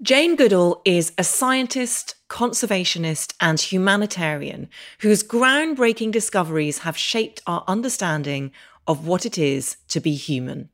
Jane 0.00 0.36
Goodall 0.36 0.80
is 0.84 1.12
a 1.18 1.24
scientist, 1.24 2.14
conservationist, 2.28 3.34
and 3.40 3.60
humanitarian 3.60 4.68
whose 5.00 5.24
groundbreaking 5.24 6.12
discoveries 6.12 6.78
have 6.78 6.96
shaped 6.96 7.42
our 7.48 7.64
understanding 7.66 8.52
of 8.86 9.08
what 9.08 9.26
it 9.26 9.36
is 9.36 9.76
to 9.88 9.98
be 9.98 10.14
human. 10.14 10.68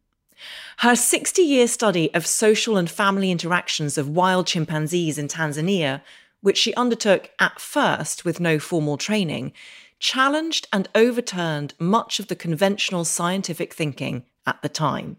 Her 0.79 0.95
60 0.95 1.41
year 1.41 1.69
study 1.69 2.13
of 2.13 2.27
social 2.27 2.77
and 2.77 2.91
family 2.91 3.31
interactions 3.31 3.97
of 3.97 4.11
wild 4.11 4.47
chimpanzees 4.47 5.17
in 5.17 5.29
Tanzania, 5.29 6.03
which 6.43 6.59
she 6.59 6.75
undertook 6.75 7.31
at 7.39 7.59
first 7.59 8.27
with 8.27 8.41
no 8.41 8.59
formal 8.59 8.99
training, 8.99 9.55
challenged 9.99 10.69
and 10.71 10.87
overturned 10.95 11.73
much 11.79 12.21
of 12.21 12.27
the 12.29 12.37
conventional 12.37 13.07
scientific 13.07 13.73
thinking 13.73 14.27
at 14.47 14.61
the 14.61 14.69
time. 14.69 15.17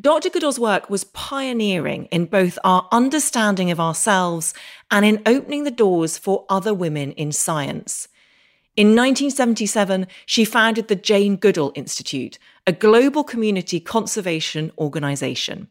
Dr. 0.00 0.30
Goodall's 0.30 0.58
work 0.58 0.90
was 0.90 1.04
pioneering 1.04 2.06
in 2.06 2.26
both 2.26 2.58
our 2.64 2.88
understanding 2.90 3.70
of 3.70 3.80
ourselves 3.80 4.52
and 4.90 5.04
in 5.04 5.22
opening 5.26 5.64
the 5.64 5.70
doors 5.70 6.18
for 6.18 6.44
other 6.48 6.74
women 6.74 7.12
in 7.12 7.32
science. 7.32 8.08
In 8.76 8.88
1977, 8.88 10.08
she 10.26 10.44
founded 10.44 10.88
the 10.88 10.96
Jane 10.96 11.36
Goodall 11.36 11.72
Institute, 11.76 12.38
a 12.66 12.72
global 12.72 13.22
community 13.22 13.78
conservation 13.78 14.72
organization. 14.78 15.68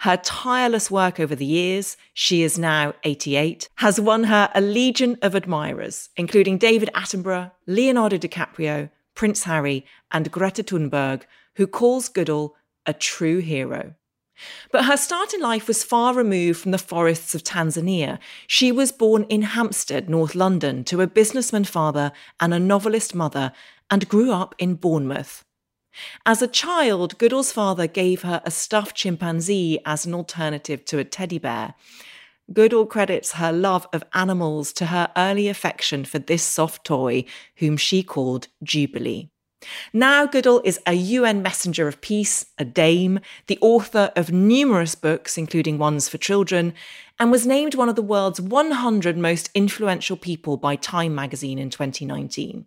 Her 0.00 0.16
tireless 0.16 0.90
work 0.90 1.20
over 1.20 1.36
the 1.36 1.44
years, 1.44 1.96
she 2.14 2.42
is 2.42 2.58
now 2.58 2.94
88, 3.04 3.68
has 3.76 4.00
won 4.00 4.24
her 4.24 4.50
a 4.54 4.60
legion 4.60 5.18
of 5.22 5.34
admirers, 5.34 6.08
including 6.16 6.58
David 6.58 6.90
Attenborough, 6.94 7.52
Leonardo 7.66 8.16
DiCaprio, 8.16 8.90
Prince 9.14 9.44
Harry, 9.44 9.84
and 10.10 10.32
Greta 10.32 10.62
Thunberg, 10.62 11.22
who 11.56 11.66
calls 11.66 12.08
Goodall 12.08 12.56
a 12.86 12.92
true 12.92 13.38
hero. 13.38 13.94
But 14.70 14.86
her 14.86 14.96
start 14.96 15.34
in 15.34 15.40
life 15.40 15.68
was 15.68 15.84
far 15.84 16.14
removed 16.14 16.60
from 16.60 16.72
the 16.72 16.78
forests 16.78 17.34
of 17.34 17.44
Tanzania. 17.44 18.18
She 18.46 18.72
was 18.72 18.90
born 18.90 19.24
in 19.24 19.42
Hampstead, 19.42 20.10
North 20.10 20.34
London, 20.34 20.84
to 20.84 21.00
a 21.00 21.06
businessman 21.06 21.64
father 21.64 22.12
and 22.40 22.52
a 22.52 22.58
novelist 22.58 23.14
mother, 23.14 23.52
and 23.90 24.08
grew 24.08 24.32
up 24.32 24.54
in 24.58 24.74
Bournemouth. 24.74 25.44
As 26.24 26.40
a 26.40 26.48
child, 26.48 27.18
Goodall's 27.18 27.52
father 27.52 27.86
gave 27.86 28.22
her 28.22 28.40
a 28.44 28.50
stuffed 28.50 28.96
chimpanzee 28.96 29.78
as 29.84 30.06
an 30.06 30.14
alternative 30.14 30.84
to 30.86 30.98
a 30.98 31.04
teddy 31.04 31.38
bear. 31.38 31.74
Goodall 32.52 32.86
credits 32.86 33.32
her 33.32 33.52
love 33.52 33.86
of 33.92 34.02
animals 34.14 34.72
to 34.74 34.86
her 34.86 35.12
early 35.16 35.48
affection 35.48 36.04
for 36.04 36.18
this 36.18 36.42
soft 36.42 36.84
toy, 36.84 37.24
whom 37.56 37.76
she 37.76 38.02
called 38.02 38.48
Jubilee. 38.62 39.31
Now 39.92 40.26
Goodall 40.26 40.62
is 40.64 40.80
a 40.86 40.94
UN 40.94 41.42
messenger 41.42 41.88
of 41.88 42.00
peace, 42.00 42.46
a 42.58 42.64
dame, 42.64 43.20
the 43.46 43.58
author 43.60 44.12
of 44.16 44.32
numerous 44.32 44.94
books, 44.94 45.38
including 45.38 45.78
ones 45.78 46.08
for 46.08 46.18
children, 46.18 46.74
and 47.18 47.30
was 47.30 47.46
named 47.46 47.74
one 47.74 47.88
of 47.88 47.96
the 47.96 48.02
world's 48.02 48.40
100 48.40 49.16
most 49.16 49.50
influential 49.54 50.16
people 50.16 50.56
by 50.56 50.76
Time 50.76 51.14
magazine 51.14 51.58
in 51.58 51.70
2019. 51.70 52.66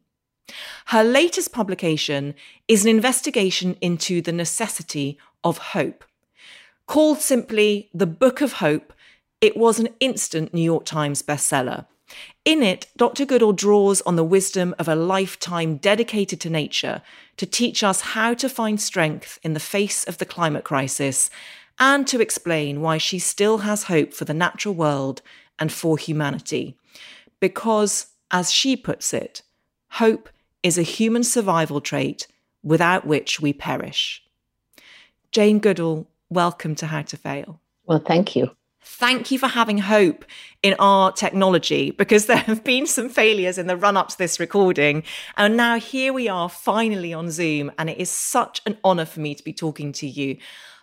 Her 0.88 1.04
latest 1.04 1.52
publication 1.52 2.36
is 2.68 2.84
an 2.84 2.90
investigation 2.90 3.78
into 3.82 4.22
the 4.22 4.32
necessity 4.32 5.18
of 5.44 5.58
hope. 5.58 6.04
Called 6.88 7.20
simply 7.20 7.90
The 7.94 8.06
Book 8.06 8.42
of 8.42 8.54
Hope, 8.54 8.94
it 9.42 9.58
was 9.58 9.80
an 9.80 9.90
instant 10.00 10.54
New 10.54 10.62
York 10.62 10.86
Times 10.86 11.22
bestseller. 11.22 11.86
In 12.44 12.62
it, 12.62 12.88
Dr. 12.96 13.26
Goodall 13.26 13.54
draws 13.54 14.02
on 14.02 14.16
the 14.16 14.24
wisdom 14.24 14.76
of 14.78 14.88
a 14.88 14.96
lifetime 14.96 15.78
dedicated 15.78 16.40
to 16.42 16.50
nature 16.50 17.02
to 17.38 17.46
teach 17.46 17.84
us 17.84 18.02
how 18.02 18.34
to 18.36 18.48
find 18.48 18.80
strength 18.80 19.40
in 19.42 19.54
the 19.54 19.60
face 19.60 20.04
of 20.04 20.20
the 20.20 20.26
climate 20.26 20.64
crisis 20.64 21.30
and 21.80 22.08
to 22.08 22.22
explain 22.22 22.82
why 22.82 22.98
she 22.98 23.20
still 23.20 23.60
has 23.60 23.84
hope 23.84 24.14
for 24.14 24.26
the 24.26 24.34
natural 24.34 24.74
world 24.74 25.22
and 25.58 25.72
for 25.72 25.98
humanity. 25.98 26.78
Because, 27.40 28.08
as 28.32 28.52
she 28.52 28.76
puts 28.76 29.14
it, 29.14 29.42
hope 29.90 30.30
is 30.64 30.78
a 30.78 30.84
human 30.84 31.24
survival 31.24 31.82
trait 31.82 32.28
without 32.64 33.06
which 33.06 33.40
we 33.40 33.54
perish. 33.54 34.24
Jane 35.32 35.60
Goodall, 35.60 36.08
welcome 36.30 36.76
to 36.76 36.88
How 36.88 37.02
to 37.04 37.18
Fail. 37.18 37.60
Well, 37.86 38.00
thank 38.06 38.36
you. 38.36 38.52
Thank 38.88 39.32
you 39.32 39.40
for 39.40 39.48
having 39.48 39.80
hope 39.80 40.26
in 40.62 40.76
our 40.78 41.12
technology 41.12 41.90
because 41.90 42.28
there 42.28 42.38
have 42.38 42.64
been 42.64 42.86
some 42.86 43.10
failures 43.10 43.58
in 43.58 43.66
the 43.66 43.76
run 43.76 43.98
up 43.98 44.10
to 44.10 44.18
this 44.18 44.40
recording. 44.40 45.02
And 45.38 45.58
now 45.58 45.80
here 45.80 46.14
we 46.14 46.30
are 46.30 46.48
finally 46.48 47.12
on 47.12 47.32
Zoom, 47.32 47.72
and 47.80 47.90
it 47.90 47.98
is 47.98 48.12
such 48.12 48.62
an 48.68 48.78
honor 48.84 49.06
for 49.06 49.22
me 49.22 49.34
to 49.34 49.44
be 49.44 49.54
talking 49.54 49.92
to 49.94 50.08
you. 50.08 50.38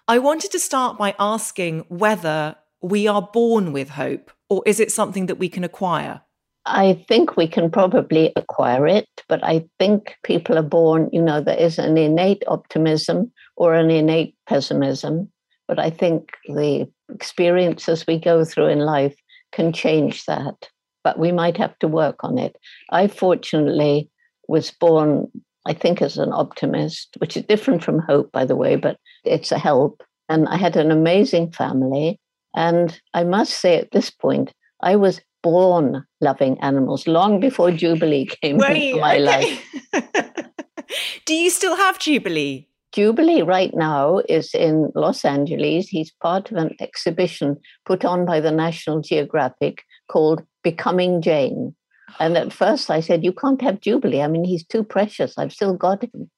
I 0.09 0.19
wanted 0.19 0.51
to 0.51 0.59
start 0.59 0.99
by 0.99 1.15
asking 1.21 1.85
whether 1.89 2.57
we 2.83 3.07
are 3.07 3.23
born 3.23 3.73
with 3.73 3.91
hope 3.91 4.33
or 4.51 4.65
is 4.67 4.81
it 4.81 4.91
something 4.91 5.27
that 5.27 5.39
we 5.39 5.49
can 5.49 5.63
acquire? 5.63 6.23
I 6.67 7.05
think 7.09 7.37
we 7.37 7.47
can 7.47 7.71
probably 7.71 8.33
acquire 8.35 8.89
it, 8.89 9.09
but 9.29 9.45
I 9.45 9.65
think 9.79 10.17
people 10.25 10.59
are 10.59 10.63
born, 10.63 11.09
you 11.13 11.23
know, 11.23 11.41
there 11.41 11.57
is 11.57 11.79
an 11.79 11.97
innate 11.97 12.43
optimism 12.49 13.31
or 13.57 13.75
an 13.75 13.93
innate 13.93 14.35
pessimism. 14.49 15.31
But 15.69 15.79
I 15.79 15.91
think 15.91 16.33
the 16.47 16.91
experiences 17.15 18.07
we 18.07 18.19
go 18.19 18.45
through 18.45 18.69
in 18.69 18.81
life 18.81 19.15
can 19.53 19.73
change 19.73 20.25
that. 20.27 20.69
But 21.05 21.19
we 21.19 21.33
might 21.33 21.57
have 21.57 21.79
to 21.81 21.89
work 21.89 22.23
on 22.23 22.39
it. 22.39 22.57
I 22.91 23.09
fortunately 23.09 24.09
was 24.49 24.71
born, 24.71 25.31
I 25.67 25.73
think, 25.73 26.01
as 26.01 26.17
an 26.17 26.33
optimist, 26.33 27.17
which 27.19 27.37
is 27.37 27.45
different 27.45 27.83
from 27.83 27.99
hope, 27.99 28.31
by 28.33 28.45
the 28.45 28.57
way, 28.57 28.77
but 28.77 28.99
it's 29.25 29.53
a 29.53 29.59
help. 29.59 30.03
And 30.29 30.49
I 30.49 30.57
had 30.57 30.77
an 30.77 30.91
amazing 30.91 31.53
family. 31.53 32.21
And 32.55 33.01
I 33.15 33.25
must 33.25 33.61
say 33.61 33.79
at 33.79 33.91
this 33.91 34.11
point, 34.11 34.53
I 34.83 34.97
was 34.97 35.21
born 35.43 36.05
loving 36.21 36.61
animals 36.61 37.07
long 37.07 37.41
before 37.41 37.73
Jubilee 37.73 38.27
came 38.43 38.63
into 38.63 39.01
my 39.01 39.17
okay. 39.17 39.19
life. 39.19 40.47
Do 41.27 41.35
you 41.35 41.51
still 41.51 41.77
have 41.77 41.99
Jubilee? 41.99 42.69
Jubilee 42.93 43.43
right 43.43 43.75
now 43.75 44.21
is 44.29 44.55
in 44.55 44.93
Los 44.95 45.25
Angeles. 45.25 45.89
He's 45.89 46.11
part 46.11 46.51
of 46.51 46.59
an 46.59 46.77
exhibition 46.79 47.57
put 47.87 48.05
on 48.05 48.27
by 48.27 48.41
the 48.41 48.51
National 48.51 49.01
Geographic 49.01 49.83
called 50.09 50.43
Becoming 50.63 51.23
Jane. 51.23 51.75
And 52.21 52.37
at 52.37 52.53
first 52.53 52.91
I 52.91 53.01
said, 53.01 53.25
You 53.25 53.33
can't 53.33 53.63
have 53.63 53.81
Jubilee. 53.81 54.21
I 54.23 54.29
mean, 54.29 54.45
he's 54.45 54.67
too 54.67 54.85
precious. 54.85 55.39
I've 55.39 55.53
still 55.53 55.75
got 55.75 56.05
him. 56.05 56.31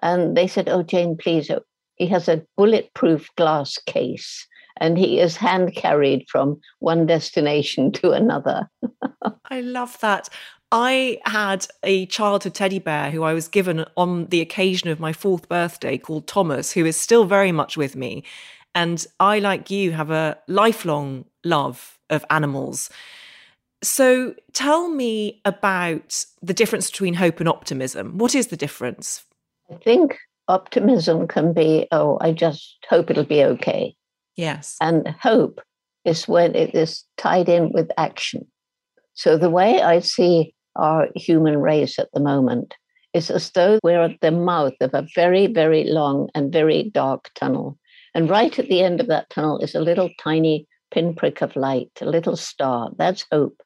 And 0.00 0.36
they 0.36 0.46
said, 0.46 0.68
Oh, 0.68 0.82
Jane, 0.82 1.16
please. 1.16 1.50
Oh, 1.50 1.62
he 1.96 2.06
has 2.06 2.28
a 2.28 2.42
bulletproof 2.56 3.28
glass 3.36 3.76
case 3.86 4.46
and 4.80 4.96
he 4.96 5.20
is 5.20 5.36
hand 5.36 5.74
carried 5.74 6.24
from 6.28 6.60
one 6.78 7.06
destination 7.06 7.92
to 8.00 8.12
another. 8.12 8.68
I 9.50 9.60
love 9.60 9.98
that. 10.00 10.28
I 10.70 11.18
had 11.24 11.66
a 11.82 12.06
childhood 12.06 12.54
teddy 12.54 12.78
bear 12.78 13.10
who 13.10 13.22
I 13.22 13.32
was 13.32 13.48
given 13.48 13.86
on 13.96 14.26
the 14.26 14.40
occasion 14.40 14.90
of 14.90 15.00
my 15.00 15.12
fourth 15.12 15.48
birthday 15.48 15.96
called 15.96 16.26
Thomas, 16.26 16.72
who 16.72 16.84
is 16.84 16.96
still 16.96 17.24
very 17.24 17.52
much 17.52 17.76
with 17.76 17.96
me. 17.96 18.22
And 18.74 19.04
I, 19.18 19.38
like 19.38 19.70
you, 19.70 19.92
have 19.92 20.10
a 20.10 20.36
lifelong 20.46 21.24
love 21.42 21.98
of 22.10 22.24
animals. 22.28 22.90
So 23.82 24.34
tell 24.52 24.88
me 24.88 25.40
about 25.44 26.24
the 26.42 26.52
difference 26.52 26.90
between 26.90 27.14
hope 27.14 27.40
and 27.40 27.48
optimism. 27.48 28.18
What 28.18 28.34
is 28.34 28.48
the 28.48 28.56
difference? 28.56 29.24
I 29.70 29.76
think 29.76 30.18
optimism 30.48 31.28
can 31.28 31.52
be, 31.54 31.86
oh, 31.92 32.18
I 32.20 32.32
just 32.32 32.76
hope 32.88 33.10
it'll 33.10 33.24
be 33.24 33.44
okay. 33.44 33.94
Yes. 34.36 34.76
And 34.80 35.08
hope 35.20 35.62
is 36.04 36.28
when 36.28 36.54
it 36.54 36.74
is 36.74 37.04
tied 37.16 37.48
in 37.48 37.72
with 37.72 37.90
action. 37.96 38.46
So 39.14 39.36
the 39.36 39.50
way 39.50 39.82
I 39.82 40.00
see 40.00 40.54
our 40.78 41.08
human 41.14 41.58
race 41.60 41.98
at 41.98 42.10
the 42.12 42.20
moment 42.20 42.74
is 43.14 43.30
as 43.30 43.50
though 43.50 43.78
we're 43.82 44.02
at 44.02 44.20
the 44.20 44.30
mouth 44.30 44.74
of 44.80 44.94
a 44.94 45.06
very, 45.14 45.46
very 45.46 45.84
long 45.84 46.28
and 46.34 46.52
very 46.52 46.90
dark 46.90 47.30
tunnel. 47.34 47.78
And 48.14 48.30
right 48.30 48.56
at 48.58 48.68
the 48.68 48.82
end 48.82 49.00
of 49.00 49.06
that 49.08 49.30
tunnel 49.30 49.58
is 49.58 49.74
a 49.74 49.80
little 49.80 50.10
tiny 50.20 50.66
pinprick 50.90 51.42
of 51.42 51.56
light, 51.56 51.90
a 52.00 52.06
little 52.06 52.36
star. 52.36 52.90
That's 52.96 53.24
hope. 53.30 53.60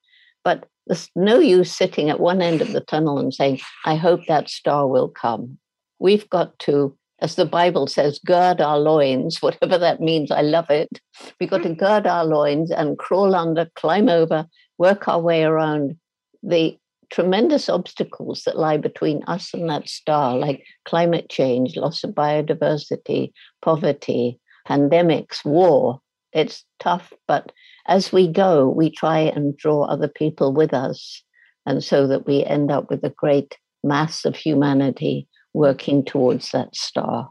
But 0.44 0.67
there's 0.87 1.09
no 1.14 1.38
use 1.38 1.75
sitting 1.75 2.11
at 2.11 2.20
one 2.20 2.43
end 2.43 2.61
of 2.61 2.73
the 2.73 2.81
tunnel 2.81 3.19
and 3.19 3.32
saying, 3.32 3.61
I 3.85 3.94
hope 3.94 4.26
that 4.26 4.49
star 4.49 4.88
will 4.88 5.09
come. 5.09 5.59
We've 5.99 6.29
got 6.31 6.59
to, 6.61 6.97
as 7.20 7.37
the 7.37 7.44
Bible 7.44 7.87
says, 7.87 8.19
gird 8.25 8.61
our 8.61 8.79
loins, 8.79 9.38
whatever 9.43 9.79
that 9.79 10.00
means. 10.00 10.31
I 10.31 10.43
love 10.43 10.70
it. 10.70 11.00
We've 11.38 11.50
got 11.50 11.62
to 11.62 11.70
mm. 11.70 11.79
gird 11.79 12.06
our 12.06 12.25
loins 12.25 12.70
and 12.70 12.99
crawl 12.99 13.35
under, 13.35 13.69
climb 13.76 14.09
over, 14.09 14.47
work 14.79 15.06
our 15.09 15.20
way 15.20 15.44
around 15.44 15.97
the 16.43 16.76
tremendous 17.12 17.69
obstacles 17.69 18.43
that 18.44 18.59
lie 18.59 18.79
between 18.79 19.23
us 19.29 19.53
and 19.53 19.69
that 19.69 19.88
star, 19.88 20.37
like 20.37 20.64
climate 20.87 21.29
change, 21.29 21.76
loss 21.76 22.03
of 22.03 22.11
biodiversity, 22.11 23.31
poverty, 23.61 24.41
pandemics, 24.67 25.44
war. 25.44 26.00
It's 26.32 26.64
tough, 26.81 27.12
but 27.29 27.53
as 27.87 28.12
we 28.12 28.26
go, 28.26 28.69
we 28.69 28.91
try 28.91 29.19
and 29.19 29.56
draw 29.56 29.85
other 29.85 30.09
people 30.09 30.55
with 30.55 30.73
us. 30.73 31.23
And 31.67 31.85
so 31.85 32.06
that 32.06 32.26
we 32.26 32.44
end 32.44 32.73
up 32.73 32.91
with 32.91 33.05
a 33.05 33.11
great 33.11 33.56
mass 33.85 34.25
of 34.25 34.35
humanity 34.35 35.29
working 35.53 36.05
towards 36.05 36.50
that 36.50 36.75
star. 36.75 37.31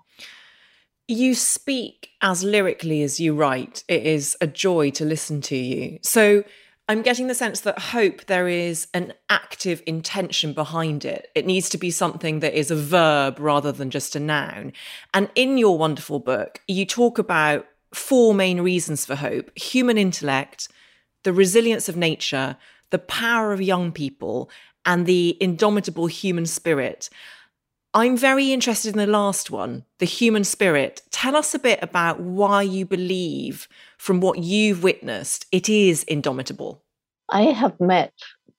You 1.08 1.34
speak 1.34 2.12
as 2.22 2.44
lyrically 2.44 3.02
as 3.02 3.20
you 3.20 3.34
write. 3.34 3.84
It 3.88 4.06
is 4.06 4.38
a 4.40 4.48
joy 4.48 4.92
to 4.92 5.04
listen 5.04 5.42
to 5.42 5.58
you. 5.58 5.98
So 6.04 6.44
I'm 6.88 7.04
getting 7.04 7.28
the 7.28 7.36
sense 7.36 7.62
that 7.62 7.80
hope, 7.80 8.26
there 8.26 8.48
is 8.48 8.88
an 8.94 9.14
active 9.30 9.82
intention 9.86 10.52
behind 10.54 11.06
it. 11.06 11.30
It 11.36 11.46
needs 11.46 11.70
to 11.70 11.78
be 11.78 11.92
something 11.92 12.40
that 12.40 12.54
is 12.58 12.70
a 12.70 12.76
verb 12.76 13.40
rather 13.40 13.72
than 13.72 13.90
just 13.90 14.16
a 14.16 14.20
noun. 14.20 14.74
And 15.14 15.30
in 15.36 15.58
your 15.58 15.78
wonderful 15.78 16.20
book, 16.20 16.60
you 16.68 16.86
talk 16.86 17.18
about 17.18 17.66
four 17.94 18.34
main 18.34 18.62
reasons 18.62 19.06
for 19.06 19.16
hope 19.16 19.58
human 19.58 19.98
intellect, 19.98 20.68
the 21.24 21.34
resilience 21.34 21.88
of 21.88 21.96
nature, 21.96 22.58
the 22.90 23.00
power 23.00 23.54
of 23.54 23.62
young 23.62 23.92
people, 23.92 24.50
and 24.86 25.06
the 25.06 25.38
indomitable 25.40 26.08
human 26.08 26.46
spirit. 26.46 27.10
I'm 27.94 28.16
very 28.16 28.54
interested 28.54 28.94
in 28.94 28.98
the 28.98 29.06
last 29.06 29.52
one, 29.52 29.84
the 30.00 30.06
human 30.06 30.46
spirit. 30.46 31.02
Tell 31.12 31.36
us 31.36 31.54
a 31.54 31.60
bit 31.60 31.80
about 31.82 32.22
why 32.22 32.62
you 32.62 32.86
believe, 32.86 33.68
from 34.02 34.20
what 34.20 34.40
you've 34.40 34.82
witnessed, 34.82 35.46
it 35.52 35.70
is 35.70 36.02
indomitable. 36.06 36.84
I 37.30 37.44
have 37.44 37.80
met 37.80 38.12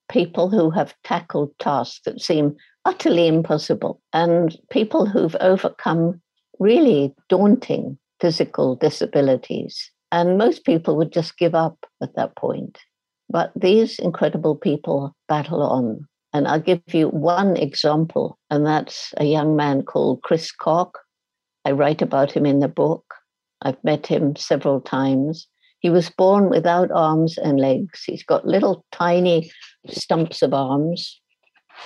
people 0.09 0.49
who 0.49 0.69
have 0.69 0.95
tackled 1.03 1.51
tasks 1.59 1.99
that 2.05 2.21
seem 2.21 2.55
utterly 2.85 3.27
impossible 3.27 4.01
and 4.13 4.57
people 4.71 5.05
who've 5.05 5.35
overcome 5.41 6.21
really 6.59 7.13
daunting 7.27 7.97
physical 8.21 8.77
disabilities. 8.77 9.91
And 10.13 10.37
most 10.37 10.63
people 10.63 10.95
would 10.95 11.11
just 11.11 11.37
give 11.37 11.53
up 11.53 11.77
at 12.01 12.15
that 12.15 12.37
point. 12.37 12.79
But 13.29 13.51
these 13.53 13.99
incredible 13.99 14.55
people 14.55 15.13
battle 15.27 15.61
on. 15.61 16.07
And 16.31 16.47
I'll 16.47 16.61
give 16.61 16.81
you 16.93 17.09
one 17.09 17.57
example, 17.57 18.39
and 18.49 18.65
that's 18.65 19.13
a 19.17 19.25
young 19.25 19.57
man 19.57 19.81
called 19.81 20.21
Chris 20.23 20.53
Koch. 20.53 20.97
I 21.65 21.71
write 21.71 22.01
about 22.01 22.31
him 22.31 22.45
in 22.45 22.61
the 22.61 22.69
book. 22.69 23.03
I've 23.63 23.83
met 23.83 24.07
him 24.07 24.35
several 24.35 24.81
times. 24.81 25.47
He 25.79 25.89
was 25.89 26.09
born 26.09 26.49
without 26.49 26.91
arms 26.91 27.37
and 27.37 27.59
legs. 27.59 28.03
He's 28.05 28.23
got 28.23 28.47
little 28.47 28.85
tiny 28.91 29.51
stumps 29.89 30.41
of 30.41 30.53
arms, 30.53 31.19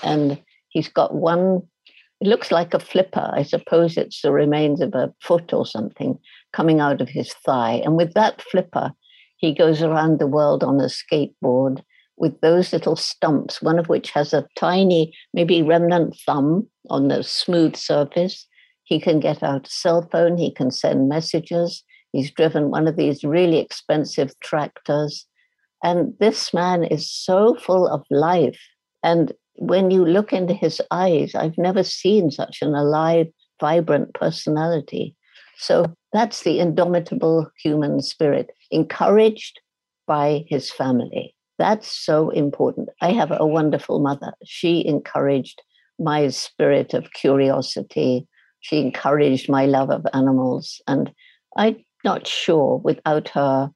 and 0.04 0.40
he's 0.70 0.90
got 0.90 1.16
one 1.16 1.64
it 2.20 2.28
looks 2.28 2.52
like 2.52 2.74
a 2.74 2.80
flipper. 2.80 3.30
I 3.34 3.44
suppose 3.44 3.96
it's 3.96 4.22
the 4.22 4.32
remains 4.32 4.82
of 4.82 4.96
a 4.96 5.14
foot 5.22 5.54
or 5.54 5.66
something 5.66 6.18
coming 6.52 6.80
out 6.80 7.02
of 7.02 7.10
his 7.10 7.34
thigh. 7.46 7.82
And 7.86 7.96
with 7.96 8.14
that 8.14 8.42
flipper, 8.42 8.92
he 9.38 9.54
goes 9.54 9.84
around 9.84 10.20
the 10.20 10.28
world 10.28 10.64
on 10.64 10.80
a 10.80 10.90
skateboard 10.90 11.84
with 12.18 12.40
those 12.42 12.74
little 12.74 12.96
stumps, 12.96 13.62
one 13.62 13.78
of 13.78 13.88
which 13.88 14.10
has 14.12 14.34
a 14.34 14.48
tiny, 14.56 15.14
maybe 15.34 15.62
remnant 15.62 16.18
thumb 16.26 16.68
on 16.90 17.08
the 17.08 17.24
smooth 17.24 17.76
surface. 17.76 18.48
He 18.88 19.02
can 19.02 19.20
get 19.20 19.44
out 19.44 19.68
a 19.68 19.70
cell 19.70 20.08
phone, 20.10 20.38
he 20.38 20.50
can 20.50 20.72
send 20.72 21.10
messages. 21.10 21.84
He's 22.14 22.32
driven 22.32 22.72
one 22.72 22.88
of 22.88 22.96
these 22.96 23.26
really 23.26 23.60
expensive 23.60 24.32
tractors. 24.40 25.26
And 25.84 26.14
this 26.22 26.54
man 26.54 26.86
is 26.86 27.12
so 27.12 27.56
full 27.56 27.86
of 27.86 28.06
life. 28.10 28.58
And 29.04 29.34
when 29.56 29.92
you 29.92 30.06
look 30.06 30.32
into 30.32 30.54
his 30.54 30.82
eyes, 30.90 31.36
I've 31.36 31.58
never 31.58 31.84
seen 31.84 32.32
such 32.32 32.62
an 32.62 32.76
alive, 32.76 33.28
vibrant 33.60 34.14
personality. 34.14 35.16
So 35.58 35.94
that's 36.14 36.44
the 36.44 36.60
indomitable 36.60 37.52
human 37.62 38.02
spirit, 38.02 38.52
encouraged 38.72 39.60
by 40.08 40.46
his 40.48 40.72
family. 40.72 41.36
That's 41.60 41.92
so 41.92 42.30
important. 42.30 42.88
I 43.02 43.12
have 43.12 43.32
a 43.32 43.46
wonderful 43.46 44.00
mother. 44.00 44.32
She 44.46 44.86
encouraged 44.88 45.62
my 46.00 46.30
spirit 46.30 46.94
of 46.94 47.12
curiosity. 47.12 48.26
She 48.60 48.80
encouraged 48.80 49.50
my 49.50 49.66
love 49.66 49.90
of 49.90 50.06
animals. 50.14 50.82
And 50.88 51.12
I'm 51.56 51.84
not 52.04 52.28
sure 52.28 52.78
without 52.78 53.30
her 53.30 53.72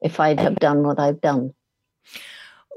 if 0.00 0.20
I'd 0.20 0.40
have 0.40 0.56
done 0.56 0.82
what 0.82 0.98
I've 0.98 1.20
done. 1.20 1.54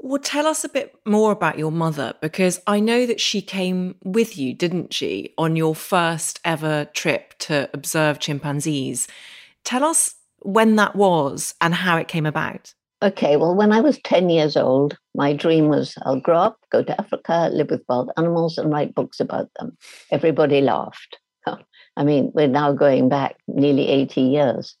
Well, 0.00 0.20
tell 0.20 0.46
us 0.46 0.62
a 0.62 0.68
bit 0.68 0.94
more 1.04 1.32
about 1.32 1.58
your 1.58 1.72
mother 1.72 2.14
because 2.20 2.60
I 2.66 2.80
know 2.80 3.06
that 3.06 3.20
she 3.20 3.40
came 3.40 3.96
with 4.04 4.36
you, 4.36 4.52
didn't 4.52 4.92
she, 4.92 5.32
on 5.38 5.56
your 5.56 5.74
first 5.74 6.38
ever 6.44 6.84
trip 6.86 7.36
to 7.40 7.68
observe 7.72 8.20
chimpanzees. 8.20 9.08
Tell 9.64 9.84
us 9.84 10.14
when 10.40 10.76
that 10.76 10.94
was 10.94 11.54
and 11.60 11.74
how 11.74 11.96
it 11.96 12.08
came 12.08 12.26
about. 12.26 12.74
Okay, 13.02 13.36
well, 13.36 13.54
when 13.54 13.72
I 13.72 13.80
was 13.80 13.98
10 14.04 14.30
years 14.30 14.56
old, 14.56 14.96
my 15.14 15.32
dream 15.32 15.68
was 15.68 15.94
I'll 16.02 16.20
grow 16.20 16.38
up, 16.38 16.58
go 16.70 16.82
to 16.82 17.00
Africa, 17.00 17.50
live 17.52 17.70
with 17.70 17.82
wild 17.88 18.10
animals, 18.16 18.58
and 18.58 18.70
write 18.70 18.94
books 18.94 19.20
about 19.20 19.50
them. 19.58 19.76
Everybody 20.10 20.60
laughed. 20.60 21.18
I 21.96 22.04
mean, 22.04 22.30
we're 22.34 22.48
now 22.48 22.72
going 22.72 23.08
back 23.08 23.36
nearly 23.48 23.88
80 23.88 24.20
years. 24.20 24.76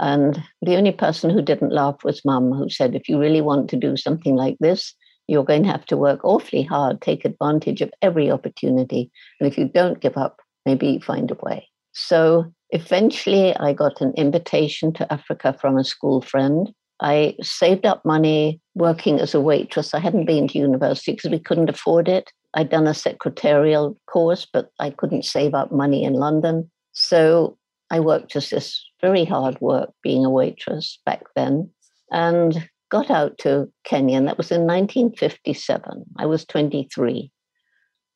And 0.00 0.42
the 0.60 0.76
only 0.76 0.92
person 0.92 1.30
who 1.30 1.42
didn't 1.42 1.72
laugh 1.72 2.02
was 2.04 2.24
mum, 2.24 2.52
who 2.52 2.68
said, 2.68 2.94
if 2.94 3.08
you 3.08 3.18
really 3.18 3.40
want 3.40 3.70
to 3.70 3.76
do 3.76 3.96
something 3.96 4.34
like 4.34 4.56
this, 4.60 4.94
you're 5.28 5.44
going 5.44 5.62
to 5.62 5.70
have 5.70 5.86
to 5.86 5.96
work 5.96 6.20
awfully 6.24 6.62
hard, 6.62 7.00
take 7.00 7.24
advantage 7.24 7.80
of 7.80 7.92
every 8.02 8.30
opportunity. 8.30 9.10
And 9.40 9.50
if 9.50 9.56
you 9.56 9.68
don't 9.68 10.00
give 10.00 10.16
up, 10.16 10.40
maybe 10.66 10.98
find 10.98 11.30
a 11.30 11.34
way. 11.34 11.68
So 11.92 12.52
eventually, 12.70 13.56
I 13.56 13.72
got 13.72 14.00
an 14.00 14.12
invitation 14.16 14.92
to 14.94 15.12
Africa 15.12 15.56
from 15.58 15.78
a 15.78 15.84
school 15.84 16.20
friend. 16.20 16.72
I 17.00 17.36
saved 17.40 17.86
up 17.86 18.04
money 18.04 18.60
working 18.74 19.20
as 19.20 19.34
a 19.34 19.40
waitress. 19.40 19.94
I 19.94 20.00
hadn't 20.00 20.26
been 20.26 20.48
to 20.48 20.58
university 20.58 21.12
because 21.12 21.30
we 21.30 21.38
couldn't 21.38 21.70
afford 21.70 22.08
it. 22.08 22.32
I'd 22.54 22.70
done 22.70 22.86
a 22.86 22.94
secretarial 22.94 23.98
course, 24.06 24.46
but 24.50 24.70
I 24.78 24.90
couldn't 24.90 25.24
save 25.24 25.54
up 25.54 25.72
money 25.72 26.04
in 26.04 26.14
London. 26.14 26.70
So 26.92 27.58
I 27.90 28.00
worked 28.00 28.30
just 28.30 28.50
this 28.50 28.84
very 29.00 29.24
hard 29.24 29.60
work 29.60 29.90
being 30.02 30.24
a 30.24 30.30
waitress 30.30 30.98
back 31.04 31.22
then 31.34 31.70
and 32.10 32.68
got 32.90 33.10
out 33.10 33.38
to 33.38 33.70
Kenya. 33.84 34.16
And 34.16 34.28
that 34.28 34.38
was 34.38 34.50
in 34.50 34.62
1957. 34.62 36.04
I 36.16 36.26
was 36.26 36.44
23 36.44 37.30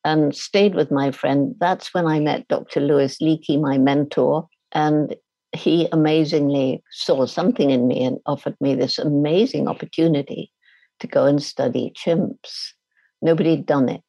and 0.04 0.34
stayed 0.34 0.74
with 0.74 0.90
my 0.90 1.10
friend. 1.10 1.54
That's 1.58 1.92
when 1.92 2.06
I 2.06 2.20
met 2.20 2.48
Dr. 2.48 2.80
Louis 2.80 3.16
Leakey, 3.20 3.60
my 3.60 3.76
mentor. 3.76 4.46
And 4.72 5.16
he 5.52 5.88
amazingly 5.92 6.82
saw 6.92 7.26
something 7.26 7.70
in 7.70 7.88
me 7.88 8.04
and 8.04 8.18
offered 8.26 8.56
me 8.60 8.74
this 8.74 8.98
amazing 8.98 9.66
opportunity 9.66 10.52
to 11.00 11.06
go 11.06 11.26
and 11.26 11.42
study 11.42 11.92
chimps. 11.96 12.72
Nobody 13.20 13.50
had 13.50 13.66
done 13.66 13.88
it. 13.88 14.04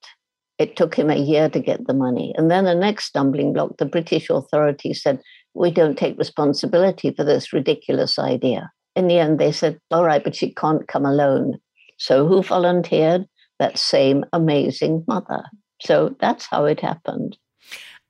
It 0.60 0.76
took 0.76 0.94
him 0.94 1.10
a 1.10 1.16
year 1.16 1.50
to 1.50 1.60
get 1.60 1.88
the 1.88 1.94
money. 1.94 2.34
And 2.38 2.52
then 2.52 2.66
the 2.66 2.76
next 2.76 3.06
stumbling 3.06 3.54
block, 3.54 3.78
the 3.78 3.86
British 3.86 4.30
authorities 4.30 5.02
said, 5.02 5.22
we 5.56 5.72
don't 5.72 5.98
take 5.98 6.18
responsibility 6.18 7.12
for 7.12 7.24
this 7.24 7.54
ridiculous 7.54 8.20
idea. 8.20 8.70
In 8.96 9.08
the 9.08 9.18
end, 9.18 9.40
they 9.40 9.52
said, 9.52 9.80
all 9.90 10.04
right, 10.04 10.24
but 10.24 10.36
she 10.36 10.54
can't 10.54 10.88
come 10.88 11.06
alone. 11.06 11.58
So 11.98 12.28
who 12.28 12.44
volunteered? 12.44 13.26
That 13.58 13.78
same 13.78 14.26
amazing 14.32 15.06
mother. 15.08 15.44
So 15.82 16.16
that's 16.20 16.46
how 16.46 16.66
it 16.66 16.82
happened. 16.82 17.38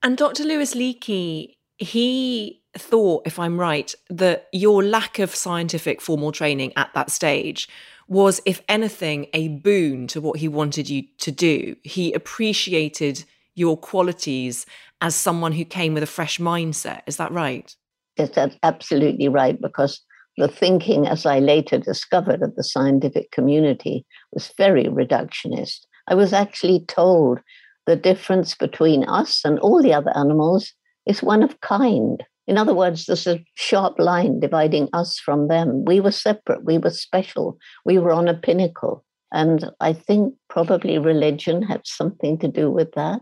And 0.02 0.18
Dr. 0.18 0.44
Louis 0.44 0.74
Leakey, 0.74 1.56
he 1.78 2.62
thought, 2.78 3.24
if 3.26 3.40
I'm 3.40 3.60
right, 3.60 3.94
that 4.10 4.48
your 4.52 4.84
lack 4.84 5.20
of 5.20 5.36
scientific 5.36 6.02
formal 6.02 6.32
training 6.32 6.74
at 6.76 6.94
that 6.94 7.10
stage 7.10 7.68
was, 8.10 8.42
if 8.46 8.62
anything, 8.68 9.28
a 9.34 9.48
boon 9.48 10.08
to 10.08 10.20
what 10.20 10.40
he 10.40 10.48
wanted 10.48 10.90
you 10.90 11.04
to 11.20 11.32
do. 11.32 11.76
He 11.84 12.12
appreciated 12.12 13.24
your 13.56 13.78
qualities 13.78 14.66
as 15.00 15.16
someone 15.16 15.54
who 15.54 15.64
came 15.64 15.94
with 15.94 16.04
a 16.04 16.08
fresh 16.08 16.40
mindset. 16.40 17.02
Is 17.08 17.18
that 17.18 17.32
right? 17.32 17.74
Yes, 18.18 18.32
that's 18.34 18.58
absolutely 18.64 19.30
right, 19.30 19.62
because 19.62 20.02
the 20.38 20.48
thinking, 20.48 21.06
as 21.06 21.26
I 21.26 21.40
later 21.40 21.78
discovered, 21.78 22.42
of 22.42 22.56
the 22.56 22.64
scientific 22.64 23.32
community 23.32 24.06
was 24.34 24.52
very 24.58 24.86
reductionist. 24.86 25.86
I 26.08 26.16
was 26.16 26.34
actually 26.34 26.86
told 26.88 27.40
the 27.86 27.96
difference 27.96 28.56
between 28.56 29.04
us 29.04 29.46
and 29.46 29.60
all 29.60 29.82
the 29.84 29.94
other 29.94 30.16
animals 30.16 30.74
is 31.06 31.22
one 31.22 31.44
of 31.44 31.62
kind. 31.62 32.24
In 32.50 32.58
other 32.58 32.74
words, 32.74 33.06
there's 33.06 33.28
a 33.28 33.46
sharp 33.54 34.00
line 34.00 34.40
dividing 34.40 34.90
us 34.92 35.20
from 35.20 35.50
them. 35.50 35.86
We 35.86 36.00
were 36.00 36.12
separate, 36.12 36.66
we 36.66 36.80
were 36.80 36.90
special, 36.90 37.60
we 37.86 38.00
were 38.00 38.12
on 38.12 38.28
a 38.28 38.34
pinnacle. 38.34 39.06
And 39.32 39.70
I 39.80 39.94
think 39.94 40.34
probably 40.50 40.98
religion 40.98 41.62
had 41.62 41.82
something 41.86 42.40
to 42.40 42.48
do 42.48 42.72
with 42.72 42.92
that. 42.94 43.22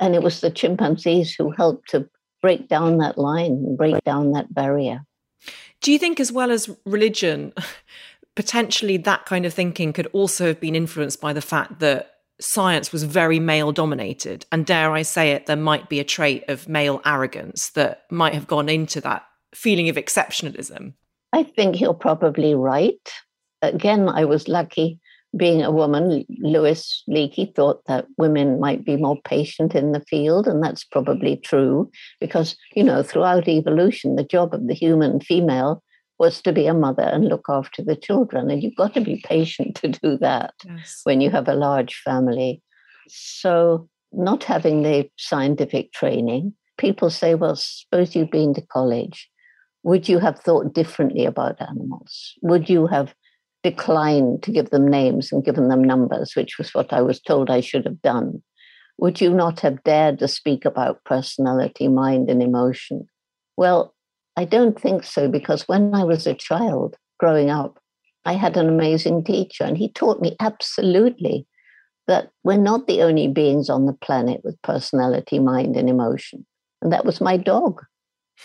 And 0.00 0.14
it 0.14 0.22
was 0.22 0.40
the 0.40 0.50
chimpanzees 0.50 1.34
who 1.34 1.50
helped 1.50 1.90
to 1.90 2.08
break 2.40 2.66
down 2.66 2.96
that 2.96 3.18
line, 3.18 3.76
break 3.76 4.02
down 4.04 4.32
that 4.32 4.54
barrier. 4.54 5.04
Do 5.82 5.92
you 5.92 5.98
think, 5.98 6.18
as 6.18 6.32
well 6.32 6.50
as 6.50 6.74
religion, 6.86 7.52
potentially 8.36 8.96
that 8.96 9.26
kind 9.26 9.44
of 9.44 9.52
thinking 9.52 9.92
could 9.92 10.06
also 10.14 10.46
have 10.46 10.60
been 10.60 10.74
influenced 10.74 11.20
by 11.20 11.34
the 11.34 11.42
fact 11.42 11.80
that 11.80 12.19
science 12.40 12.92
was 12.92 13.04
very 13.04 13.38
male 13.38 13.72
dominated? 13.72 14.46
And 14.50 14.66
dare 14.66 14.92
I 14.92 15.02
say 15.02 15.32
it, 15.32 15.46
there 15.46 15.56
might 15.56 15.88
be 15.88 16.00
a 16.00 16.04
trait 16.04 16.44
of 16.48 16.68
male 16.68 17.00
arrogance 17.04 17.70
that 17.70 18.04
might 18.10 18.34
have 18.34 18.46
gone 18.46 18.68
into 18.68 19.00
that 19.02 19.24
feeling 19.54 19.88
of 19.88 19.96
exceptionalism. 19.96 20.94
I 21.32 21.42
think 21.42 21.80
you're 21.80 21.94
probably 21.94 22.54
right. 22.54 23.08
Again, 23.62 24.08
I 24.08 24.24
was 24.24 24.48
lucky 24.48 25.00
being 25.36 25.62
a 25.62 25.70
woman, 25.70 26.24
Louis 26.40 27.02
Leakey 27.08 27.54
thought 27.54 27.84
that 27.86 28.06
women 28.18 28.58
might 28.58 28.84
be 28.84 28.96
more 28.96 29.20
patient 29.22 29.74
in 29.74 29.92
the 29.92 30.00
field, 30.00 30.48
and 30.48 30.62
that's 30.62 30.84
probably 30.84 31.36
true 31.36 31.90
because, 32.20 32.56
you 32.74 32.82
know, 32.82 33.02
throughout 33.02 33.46
evolution, 33.46 34.16
the 34.16 34.24
job 34.24 34.52
of 34.52 34.66
the 34.66 34.74
human 34.74 35.20
female 35.20 35.82
was 36.20 36.42
to 36.42 36.52
be 36.52 36.66
a 36.66 36.74
mother 36.74 37.02
and 37.02 37.24
look 37.24 37.46
after 37.48 37.82
the 37.82 37.96
children. 37.96 38.50
And 38.50 38.62
you've 38.62 38.76
got 38.76 38.92
to 38.92 39.00
be 39.00 39.24
patient 39.26 39.74
to 39.76 39.88
do 39.88 40.18
that 40.18 40.52
yes. 40.66 41.00
when 41.04 41.22
you 41.22 41.30
have 41.30 41.48
a 41.48 41.54
large 41.54 41.96
family. 42.04 42.62
So, 43.08 43.88
not 44.12 44.44
having 44.44 44.82
the 44.82 45.08
scientific 45.16 45.92
training, 45.92 46.52
people 46.76 47.08
say, 47.08 47.34
well, 47.34 47.56
suppose 47.56 48.14
you've 48.14 48.30
been 48.30 48.52
to 48.54 48.60
college. 48.60 49.28
Would 49.82 50.10
you 50.10 50.18
have 50.18 50.38
thought 50.38 50.74
differently 50.74 51.24
about 51.24 51.60
animals? 51.60 52.34
Would 52.42 52.68
you 52.68 52.86
have 52.86 53.14
declined 53.62 54.42
to 54.42 54.50
give 54.50 54.70
them 54.70 54.86
names 54.86 55.32
and 55.32 55.44
given 55.44 55.68
them 55.68 55.82
numbers, 55.82 56.36
which 56.36 56.58
was 56.58 56.74
what 56.74 56.92
I 56.92 57.00
was 57.00 57.20
told 57.20 57.48
I 57.50 57.60
should 57.60 57.86
have 57.86 58.02
done, 58.02 58.42
would 58.98 59.22
you 59.22 59.32
not 59.32 59.60
have 59.60 59.82
dared 59.84 60.18
to 60.18 60.28
speak 60.28 60.66
about 60.66 61.02
personality, 61.04 61.88
mind, 61.88 62.28
and 62.28 62.42
emotion? 62.42 63.06
Well, 63.56 63.94
I 64.40 64.46
don't 64.46 64.80
think 64.80 65.04
so, 65.04 65.28
because 65.28 65.68
when 65.68 65.94
I 65.94 66.02
was 66.02 66.26
a 66.26 66.32
child 66.32 66.96
growing 67.18 67.50
up, 67.50 67.78
I 68.24 68.32
had 68.32 68.56
an 68.56 68.70
amazing 68.70 69.22
teacher, 69.22 69.64
and 69.64 69.76
he 69.76 69.90
taught 69.92 70.22
me 70.22 70.34
absolutely 70.40 71.46
that 72.06 72.30
we're 72.42 72.56
not 72.56 72.86
the 72.86 73.02
only 73.02 73.28
beings 73.28 73.68
on 73.68 73.84
the 73.84 73.92
planet 73.92 74.40
with 74.42 74.62
personality, 74.62 75.38
mind, 75.40 75.76
and 75.76 75.90
emotion. 75.90 76.46
And 76.80 76.90
that 76.90 77.04
was 77.04 77.20
my 77.20 77.36
dog, 77.36 77.82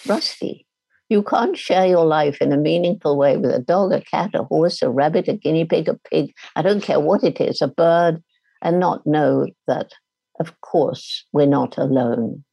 Rusty. 0.05 0.67
You 1.07 1.23
can't 1.23 1.57
share 1.57 1.85
your 1.85 2.05
life 2.05 2.41
in 2.41 2.51
a 2.51 2.57
meaningful 2.57 3.17
way 3.17 3.37
with 3.37 3.51
a 3.51 3.59
dog, 3.59 3.93
a 3.93 4.01
cat, 4.01 4.31
a 4.33 4.43
horse, 4.43 4.81
a 4.81 4.89
rabbit, 4.89 5.29
a 5.29 5.33
guinea 5.33 5.63
pig, 5.63 5.87
a 5.87 5.97
pig, 6.11 6.33
I 6.57 6.61
don't 6.61 6.83
care 6.83 6.99
what 6.99 7.23
it 7.23 7.39
is, 7.39 7.61
a 7.61 7.69
bird, 7.69 8.21
and 8.61 8.81
not 8.81 9.07
know 9.07 9.47
that, 9.67 9.91
of 10.41 10.59
course, 10.59 11.23
we're 11.31 11.45
not 11.45 11.77
alone. 11.77 12.43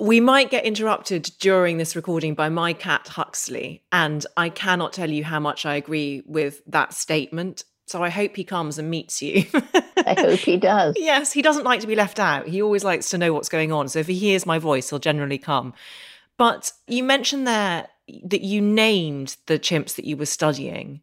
We 0.00 0.18
might 0.18 0.50
get 0.50 0.64
interrupted 0.64 1.30
during 1.38 1.76
this 1.78 1.94
recording 1.94 2.34
by 2.34 2.48
my 2.48 2.72
cat 2.72 3.08
Huxley, 3.08 3.84
and 3.92 4.26
I 4.36 4.48
cannot 4.48 4.92
tell 4.92 5.10
you 5.10 5.22
how 5.22 5.38
much 5.38 5.64
I 5.64 5.76
agree 5.76 6.22
with 6.26 6.62
that 6.66 6.92
statement. 6.92 7.64
So 7.86 8.02
I 8.02 8.08
hope 8.08 8.34
he 8.34 8.44
comes 8.44 8.78
and 8.78 8.90
meets 8.90 9.22
you. 9.22 9.44
I 9.96 10.14
hope 10.18 10.40
he 10.40 10.56
does. 10.56 10.94
Yes, 10.98 11.32
he 11.32 11.42
doesn't 11.42 11.64
like 11.64 11.80
to 11.80 11.86
be 11.86 11.94
left 11.94 12.18
out. 12.18 12.48
He 12.48 12.60
always 12.62 12.82
likes 12.82 13.10
to 13.10 13.18
know 13.18 13.32
what's 13.32 13.48
going 13.48 13.72
on. 13.72 13.88
So 13.88 13.98
if 13.98 14.06
he 14.06 14.14
hears 14.14 14.46
my 14.46 14.58
voice, 14.58 14.90
he'll 14.90 14.98
generally 14.98 15.38
come. 15.38 15.74
But 16.38 16.72
you 16.88 17.04
mentioned 17.04 17.46
there 17.46 17.88
that 18.24 18.40
you 18.40 18.60
named 18.60 19.36
the 19.46 19.58
chimps 19.58 19.94
that 19.96 20.04
you 20.04 20.16
were 20.16 20.26
studying. 20.26 21.02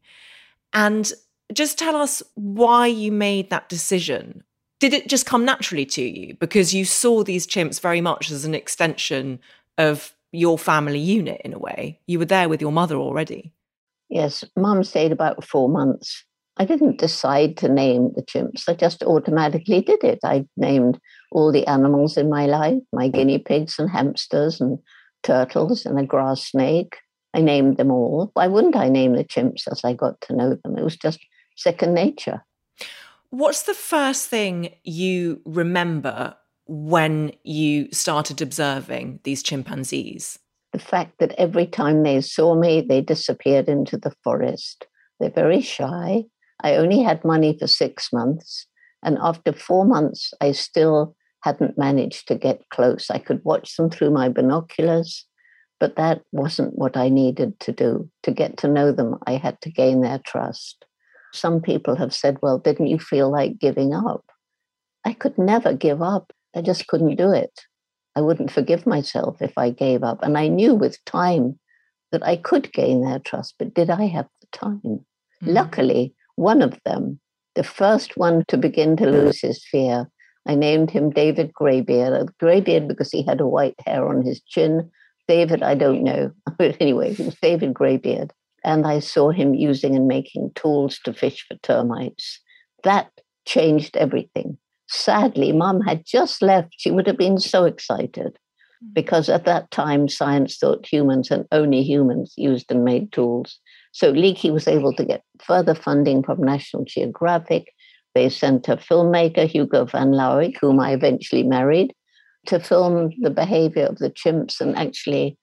And 0.74 1.12
just 1.53 1.77
tell 1.77 1.95
us 1.95 2.24
why 2.36 2.88
you 2.88 3.12
made 3.12 3.50
that 3.50 3.69
decision. 3.69 4.43
Did 4.81 4.95
it 4.95 5.07
just 5.07 5.27
come 5.27 5.45
naturally 5.45 5.85
to 5.85 6.01
you 6.01 6.33
because 6.39 6.73
you 6.73 6.85
saw 6.85 7.23
these 7.23 7.45
chimps 7.45 7.79
very 7.79 8.01
much 8.01 8.31
as 8.31 8.45
an 8.45 8.55
extension 8.55 9.39
of 9.77 10.15
your 10.31 10.57
family 10.57 10.97
unit 10.97 11.39
in 11.45 11.53
a 11.53 11.59
way? 11.59 12.00
You 12.07 12.17
were 12.17 12.25
there 12.25 12.50
with 12.50 12.61
your 12.61 12.71
mother 12.71 12.95
already. 12.95 13.53
Yes, 14.09 14.43
mum 14.57 14.83
stayed 14.83 15.11
about 15.11 15.45
four 15.45 15.69
months. 15.69 16.25
I 16.57 16.65
didn't 16.65 16.97
decide 16.97 17.57
to 17.57 17.69
name 17.69 18.09
the 18.15 18.23
chimps, 18.23 18.67
I 18.67 18.73
just 18.73 19.03
automatically 19.03 19.81
did 19.81 20.03
it. 20.03 20.17
I 20.23 20.47
named 20.57 21.00
all 21.31 21.51
the 21.51 21.67
animals 21.67 22.17
in 22.17 22.27
my 22.27 22.47
life 22.47 22.81
my 22.91 23.07
guinea 23.07 23.38
pigs 23.38 23.77
and 23.77 23.89
hamsters 23.89 24.59
and 24.59 24.79
turtles 25.21 25.85
and 25.85 26.00
a 26.00 26.03
grass 26.03 26.50
snake. 26.50 26.97
I 27.35 27.41
named 27.41 27.77
them 27.77 27.91
all. 27.91 28.31
Why 28.33 28.47
wouldn't 28.47 28.75
I 28.75 28.89
name 28.89 29.13
the 29.13 29.23
chimps 29.23 29.71
as 29.71 29.81
I 29.83 29.93
got 29.93 30.19
to 30.21 30.35
know 30.35 30.57
them? 30.63 30.75
It 30.75 30.83
was 30.83 30.97
just 30.97 31.19
second 31.55 31.93
nature. 31.93 32.43
What's 33.31 33.63
the 33.63 33.73
first 33.73 34.27
thing 34.27 34.73
you 34.83 35.41
remember 35.45 36.35
when 36.67 37.31
you 37.43 37.88
started 37.93 38.41
observing 38.41 39.21
these 39.23 39.41
chimpanzees? 39.41 40.38
The 40.73 40.79
fact 40.79 41.19
that 41.19 41.31
every 41.38 41.65
time 41.65 42.03
they 42.03 42.19
saw 42.19 42.55
me, 42.55 42.81
they 42.81 43.00
disappeared 43.00 43.69
into 43.69 43.97
the 43.97 44.13
forest. 44.21 44.85
They're 45.17 45.29
very 45.29 45.61
shy. 45.61 46.25
I 46.61 46.75
only 46.75 47.01
had 47.01 47.23
money 47.23 47.57
for 47.57 47.67
six 47.67 48.11
months. 48.11 48.67
And 49.01 49.17
after 49.21 49.53
four 49.53 49.85
months, 49.85 50.33
I 50.41 50.51
still 50.51 51.15
hadn't 51.39 51.77
managed 51.77 52.27
to 52.27 52.35
get 52.35 52.67
close. 52.69 53.09
I 53.09 53.17
could 53.17 53.39
watch 53.45 53.77
them 53.77 53.89
through 53.89 54.11
my 54.11 54.27
binoculars, 54.27 55.25
but 55.79 55.95
that 55.95 56.21
wasn't 56.33 56.77
what 56.77 56.97
I 56.97 57.07
needed 57.07 57.61
to 57.61 57.71
do. 57.71 58.09
To 58.23 58.31
get 58.31 58.57
to 58.57 58.67
know 58.67 58.91
them, 58.91 59.15
I 59.25 59.38
had 59.38 59.61
to 59.61 59.71
gain 59.71 60.01
their 60.01 60.19
trust. 60.19 60.83
Some 61.33 61.61
people 61.61 61.95
have 61.95 62.13
said, 62.13 62.38
Well, 62.41 62.57
didn't 62.57 62.88
you 62.88 63.00
feel 63.00 63.31
like 63.31 63.59
giving 63.59 63.93
up? 63.93 64.25
I 65.05 65.13
could 65.13 65.38
never 65.38 65.73
give 65.73 66.01
up. 66.01 66.31
I 66.55 66.61
just 66.61 66.88
couldn't 66.88 67.15
do 67.15 67.31
it. 67.31 67.61
I 68.15 68.21
wouldn't 68.21 68.51
forgive 68.51 68.85
myself 68.85 69.41
if 69.41 69.57
I 69.57 69.69
gave 69.69 70.03
up. 70.03 70.21
And 70.21 70.38
I 70.38 70.47
knew 70.47 70.75
with 70.75 71.03
time 71.05 71.59
that 72.11 72.25
I 72.25 72.35
could 72.35 72.71
gain 72.73 73.01
their 73.01 73.19
trust, 73.19 73.55
but 73.57 73.73
did 73.73 73.89
I 73.89 74.07
have 74.07 74.27
the 74.41 74.47
time? 74.51 74.81
Mm-hmm. 74.83 75.50
Luckily, 75.50 76.13
one 76.35 76.61
of 76.61 76.77
them, 76.83 77.19
the 77.55 77.63
first 77.63 78.17
one 78.17 78.43
to 78.50 78.57
begin 78.57 78.97
to 78.97 79.09
lose 79.09 79.39
his 79.39 79.65
fear, 79.65 80.09
I 80.47 80.55
named 80.55 80.91
him 80.91 81.09
David 81.09 81.53
Greybeard. 81.53 82.31
Greybeard 82.39 82.88
because 82.88 83.11
he 83.11 83.23
had 83.23 83.39
a 83.39 83.47
white 83.47 83.75
hair 83.85 84.07
on 84.07 84.23
his 84.23 84.41
chin. 84.41 84.89
David, 85.27 85.63
I 85.63 85.75
don't 85.75 86.03
know. 86.03 86.31
But 86.57 86.77
anyway, 86.79 87.13
he 87.13 87.23
was 87.23 87.35
David 87.41 87.73
Greybeard. 87.73 88.33
And 88.63 88.85
I 88.85 88.99
saw 88.99 89.31
him 89.31 89.53
using 89.53 89.95
and 89.95 90.07
making 90.07 90.51
tools 90.55 90.99
to 91.05 91.13
fish 91.13 91.45
for 91.47 91.55
termites. 91.63 92.39
That 92.83 93.11
changed 93.45 93.97
everything. 93.97 94.57
Sadly, 94.89 95.51
mom 95.51 95.81
had 95.81 96.05
just 96.05 96.41
left. 96.41 96.75
She 96.77 96.91
would 96.91 97.07
have 97.07 97.17
been 97.17 97.39
so 97.39 97.65
excited 97.65 98.37
hmm. 98.81 98.93
because 98.93 99.29
at 99.29 99.45
that 99.45 99.71
time, 99.71 100.07
science 100.09 100.57
thought 100.57 100.85
humans 100.85 101.31
and 101.31 101.47
only 101.51 101.81
humans 101.81 102.33
used 102.37 102.71
and 102.71 102.83
made 102.83 103.11
tools. 103.11 103.59
So 103.93 104.13
Leakey 104.13 104.53
was 104.53 104.67
able 104.67 104.93
to 104.95 105.05
get 105.05 105.23
further 105.41 105.75
funding 105.75 106.23
from 106.23 106.43
National 106.43 106.85
Geographic 106.85 107.67
they 108.13 108.29
sent 108.29 108.67
a 108.67 108.77
filmmaker, 108.77 109.47
Hugo 109.47 109.85
van 109.85 110.11
Lawick, 110.11 110.57
whom 110.59 110.79
I 110.79 110.93
eventually 110.93 111.43
married, 111.43 111.93
to 112.47 112.59
film 112.59 113.11
the 113.21 113.29
behavior 113.29 113.85
of 113.85 113.99
the 113.99 114.09
chimps 114.09 114.59
and 114.59 114.75
actually 114.75 115.37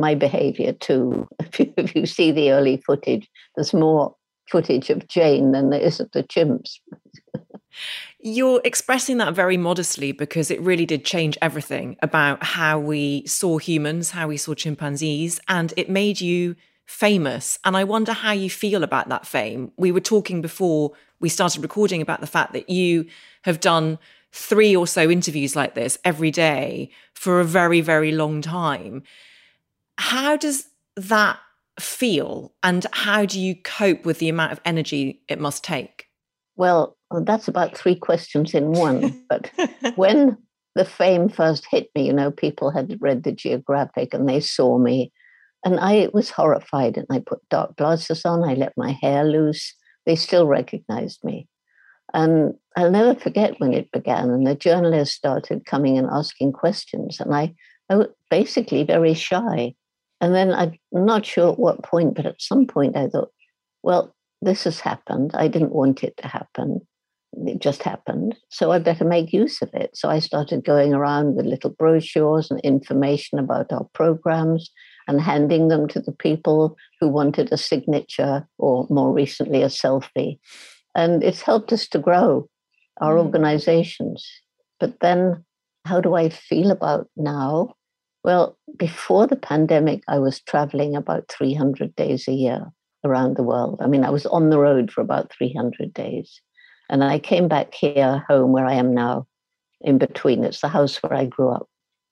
my 0.00 0.14
behavior 0.14 0.72
too. 0.72 1.28
If 1.40 1.58
you, 1.60 1.74
if 1.76 1.96
you 1.96 2.06
see 2.06 2.32
the 2.32 2.52
early 2.52 2.76
footage, 2.86 3.28
there's 3.56 3.74
more 3.74 4.14
footage 4.48 4.88
of 4.88 5.06
Jane 5.08 5.52
than 5.52 5.70
there 5.70 5.80
is 5.80 6.00
of 6.00 6.10
the 6.12 6.22
chimps. 6.22 6.78
You're 8.20 8.60
expressing 8.64 9.18
that 9.18 9.34
very 9.34 9.56
modestly 9.56 10.12
because 10.12 10.50
it 10.50 10.60
really 10.60 10.86
did 10.86 11.04
change 11.04 11.38
everything 11.40 11.96
about 12.02 12.42
how 12.42 12.78
we 12.78 13.26
saw 13.26 13.58
humans, 13.58 14.10
how 14.10 14.28
we 14.28 14.36
saw 14.36 14.54
chimpanzees, 14.54 15.40
and 15.48 15.72
it 15.76 15.88
made 15.88 16.20
you 16.20 16.56
famous. 16.86 17.58
And 17.64 17.76
I 17.76 17.84
wonder 17.84 18.12
how 18.12 18.32
you 18.32 18.50
feel 18.50 18.82
about 18.82 19.08
that 19.08 19.26
fame. 19.26 19.72
We 19.76 19.92
were 19.92 20.00
talking 20.00 20.40
before 20.42 20.92
we 21.20 21.28
started 21.28 21.62
recording 21.62 22.02
about 22.02 22.20
the 22.20 22.26
fact 22.26 22.52
that 22.52 22.68
you 22.68 23.06
have 23.42 23.60
done 23.60 23.98
three 24.32 24.76
or 24.76 24.86
so 24.86 25.10
interviews 25.10 25.56
like 25.56 25.74
this 25.74 25.98
every 26.04 26.30
day 26.30 26.90
for 27.14 27.40
a 27.40 27.44
very, 27.44 27.80
very 27.80 28.12
long 28.12 28.42
time. 28.42 29.02
How 30.00 30.34
does 30.34 30.66
that 30.96 31.38
feel? 31.78 32.54
And 32.62 32.86
how 32.92 33.26
do 33.26 33.38
you 33.38 33.54
cope 33.54 34.06
with 34.06 34.18
the 34.18 34.30
amount 34.30 34.52
of 34.52 34.60
energy 34.64 35.20
it 35.28 35.38
must 35.38 35.62
take? 35.62 36.06
Well, 36.56 36.96
that's 37.10 37.48
about 37.48 37.76
three 37.76 37.96
questions 37.96 38.54
in 38.54 38.72
one. 38.72 39.22
But 39.28 39.50
when 39.96 40.38
the 40.74 40.86
fame 40.86 41.28
first 41.28 41.66
hit 41.70 41.90
me, 41.94 42.06
you 42.06 42.14
know, 42.14 42.30
people 42.30 42.70
had 42.70 42.96
read 42.98 43.24
the 43.24 43.32
Geographic 43.32 44.14
and 44.14 44.26
they 44.26 44.40
saw 44.40 44.78
me. 44.78 45.12
And 45.66 45.78
I 45.78 46.08
was 46.14 46.30
horrified. 46.30 46.96
And 46.96 47.06
I 47.10 47.18
put 47.18 47.46
dark 47.50 47.76
glasses 47.76 48.24
on, 48.24 48.42
I 48.42 48.54
let 48.54 48.72
my 48.78 48.92
hair 49.02 49.22
loose. 49.24 49.74
They 50.06 50.16
still 50.16 50.46
recognized 50.46 51.22
me. 51.22 51.46
And 52.14 52.54
I'll 52.74 52.90
never 52.90 53.14
forget 53.14 53.60
when 53.60 53.74
it 53.74 53.92
began. 53.92 54.30
And 54.30 54.46
the 54.46 54.54
journalists 54.54 55.14
started 55.14 55.66
coming 55.66 55.98
and 55.98 56.08
asking 56.10 56.52
questions. 56.52 57.20
And 57.20 57.34
I, 57.34 57.54
I 57.90 57.96
was 57.96 58.08
basically 58.30 58.82
very 58.82 59.12
shy. 59.12 59.74
And 60.20 60.34
then 60.34 60.52
I'm 60.52 60.78
not 60.92 61.24
sure 61.24 61.52
at 61.52 61.58
what 61.58 61.82
point, 61.82 62.14
but 62.14 62.26
at 62.26 62.42
some 62.42 62.66
point 62.66 62.96
I 62.96 63.08
thought, 63.08 63.30
well, 63.82 64.14
this 64.42 64.64
has 64.64 64.80
happened. 64.80 65.30
I 65.34 65.48
didn't 65.48 65.72
want 65.72 66.02
it 66.02 66.16
to 66.18 66.28
happen. 66.28 66.80
It 67.46 67.60
just 67.60 67.82
happened. 67.82 68.36
So 68.48 68.72
I 68.72 68.78
better 68.78 69.04
make 69.04 69.32
use 69.32 69.62
of 69.62 69.70
it. 69.72 69.96
So 69.96 70.08
I 70.08 70.18
started 70.18 70.64
going 70.64 70.92
around 70.92 71.36
with 71.36 71.46
little 71.46 71.70
brochures 71.70 72.50
and 72.50 72.60
information 72.60 73.38
about 73.38 73.72
our 73.72 73.86
programs 73.94 74.70
and 75.06 75.20
handing 75.20 75.68
them 75.68 75.88
to 75.88 76.00
the 76.00 76.12
people 76.12 76.76
who 77.00 77.08
wanted 77.08 77.52
a 77.52 77.56
signature 77.56 78.46
or 78.58 78.86
more 78.90 79.12
recently 79.12 79.62
a 79.62 79.66
selfie. 79.66 80.38
And 80.94 81.22
it's 81.22 81.42
helped 81.42 81.72
us 81.72 81.86
to 81.88 81.98
grow 81.98 82.48
our 83.00 83.14
mm. 83.14 83.24
organizations. 83.24 84.28
But 84.78 85.00
then, 85.00 85.44
how 85.84 86.00
do 86.00 86.14
I 86.14 86.28
feel 86.28 86.70
about 86.70 87.08
now? 87.16 87.74
Well, 88.22 88.58
before 88.76 89.26
the 89.26 89.36
pandemic, 89.36 90.02
I 90.06 90.18
was 90.18 90.40
traveling 90.40 90.94
about 90.94 91.28
300 91.30 91.96
days 91.96 92.28
a 92.28 92.32
year 92.32 92.66
around 93.04 93.36
the 93.36 93.42
world. 93.42 93.80
I 93.80 93.86
mean, 93.86 94.04
I 94.04 94.10
was 94.10 94.26
on 94.26 94.50
the 94.50 94.58
road 94.58 94.90
for 94.90 95.00
about 95.00 95.32
300 95.32 95.94
days. 95.94 96.40
And 96.90 97.02
I 97.02 97.18
came 97.18 97.48
back 97.48 97.72
here 97.72 98.24
home 98.28 98.52
where 98.52 98.66
I 98.66 98.74
am 98.74 98.94
now, 98.94 99.26
in 99.80 99.96
between. 99.96 100.44
It's 100.44 100.60
the 100.60 100.68
house 100.68 100.96
where 101.02 101.14
I 101.14 101.24
grew 101.24 101.48
up. 101.48 101.68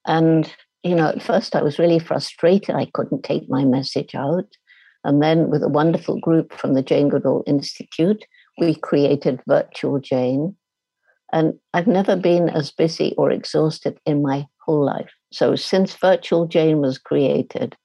And, 0.06 0.50
you 0.82 0.94
know, 0.94 1.08
at 1.08 1.22
first 1.22 1.54
I 1.54 1.62
was 1.62 1.78
really 1.78 1.98
frustrated. 1.98 2.74
I 2.74 2.86
couldn't 2.94 3.24
take 3.24 3.50
my 3.50 3.64
message 3.64 4.14
out. 4.14 4.46
And 5.04 5.22
then, 5.22 5.50
with 5.50 5.62
a 5.62 5.68
wonderful 5.68 6.18
group 6.20 6.52
from 6.54 6.74
the 6.74 6.82
Jane 6.82 7.08
Goodall 7.08 7.44
Institute, 7.46 8.24
we 8.58 8.74
created 8.74 9.42
Virtual 9.46 10.00
Jane. 10.00 10.56
And 11.32 11.58
I've 11.74 11.86
never 11.86 12.16
been 12.16 12.48
as 12.48 12.70
busy 12.70 13.14
or 13.18 13.30
exhausted 13.30 13.98
in 14.06 14.22
my 14.22 14.46
whole 14.64 14.84
life. 14.84 15.10
So, 15.30 15.56
since 15.56 15.94
Virtual 15.94 16.46
Jane 16.46 16.80
was 16.80 16.98
created, 16.98 17.76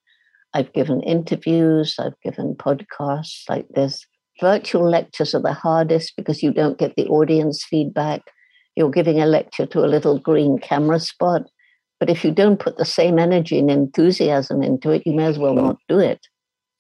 I've 0.54 0.72
given 0.74 1.02
interviews, 1.02 1.96
I've 2.00 2.20
given 2.24 2.56
podcasts 2.56 3.50
like 3.50 3.68
this. 3.70 4.06
Virtual 4.40 4.90
lectures 4.90 5.36
are 5.36 5.42
the 5.42 5.54
hardest 5.54 6.14
because 6.16 6.42
you 6.42 6.52
don't 6.52 6.78
get 6.78 6.96
the 6.96 7.08
audience 7.08 7.64
feedback. 7.64 8.22
You're 8.76 8.92
giving 8.92 9.22
a 9.22 9.26
lecture 9.26 9.66
to 9.68 9.80
a 9.80 9.88
little 9.88 10.20
green 10.20 10.58
camera 10.58 11.00
spot. 11.00 11.44
But 12.00 12.10
if 12.10 12.24
you 12.24 12.32
don't 12.32 12.60
put 12.60 12.78
the 12.78 12.86
same 12.86 13.20
energy 13.20 13.60
and 13.60 13.70
enthusiasm 13.70 14.62
into 14.62 14.92
it, 14.92 15.04
you 15.06 15.14
may 15.14 15.26
as 15.26 15.40
well 15.40 15.54
not 15.54 15.78
do 15.88 16.00
it. 16.00 16.20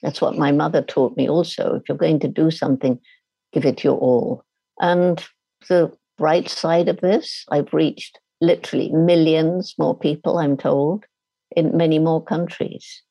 That's 0.02 0.22
what 0.22 0.38
my 0.38 0.52
mother 0.52 0.82
taught 0.82 1.16
me 1.16 1.30
also. 1.30 1.76
If 1.76 1.84
you're 1.88 1.98
going 1.98 2.20
to 2.22 2.28
do 2.28 2.52
something, 2.52 3.00
give 3.54 3.66
it 3.66 3.84
your 3.84 3.98
all. 3.98 4.44
And 4.82 5.24
the 5.70 5.92
bright 6.18 6.50
side 6.50 6.90
of 6.90 7.00
this, 7.02 7.46
I've 7.50 7.74
reached 7.74 8.20
literally 8.44 8.92
millions 8.92 9.74
more 9.80 9.98
people, 9.98 10.38
I'm 10.38 10.58
told, 10.58 11.06
in 11.56 11.76
many 11.76 11.98
more 12.00 12.24
countries. 12.24 13.02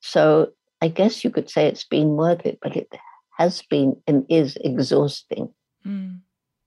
So 0.00 0.52
I 0.80 0.88
guess 0.88 1.24
you 1.24 1.30
could 1.30 1.48
say 1.50 1.66
it's 1.66 1.84
been 1.84 2.16
worth 2.16 2.44
it, 2.44 2.58
but 2.60 2.76
it 2.76 2.92
has 3.38 3.62
been 3.62 3.96
and 4.06 4.26
is 4.28 4.56
exhausting. 4.60 5.52
Mm. 5.86 6.20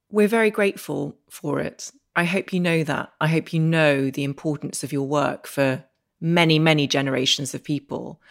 We're 0.09 0.27
very 0.27 0.51
grateful 0.51 1.15
for 1.29 1.59
it. 1.59 1.91
I 2.15 2.23
hope 2.23 2.53
you 2.53 2.59
know 2.59 2.83
that. 2.83 3.11
I 3.19 3.27
hope 3.27 3.53
you 3.53 3.59
know 3.59 4.09
the 4.09 4.23
importance 4.23 4.83
of 4.83 4.93
your 4.93 5.07
work 5.07 5.47
for 5.47 5.83
many, 6.21 6.59
many 6.59 6.87
generations 6.87 7.53
of 7.53 7.63
people. 7.63 8.21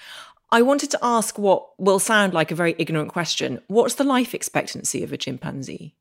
I 0.51 0.63
wanted 0.63 0.91
to 0.93 0.99
ask 1.03 1.39
what 1.39 1.69
will 1.79 1.99
sound 1.99 2.33
like 2.33 2.51
a 2.51 2.55
very 2.55 2.75
ignorant 2.79 3.11
question. 3.11 3.61
What's 3.67 3.97
the 3.97 4.05
life 4.05 4.35
expectancy 4.35 5.03
of 5.03 5.13
a 5.13 5.17
chimpanzee? 5.17 5.95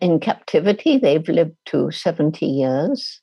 In 0.00 0.20
captivity, 0.20 0.98
they've 0.98 1.28
lived 1.28 1.56
to 1.66 1.90
70 1.90 2.46
years. 2.46 3.20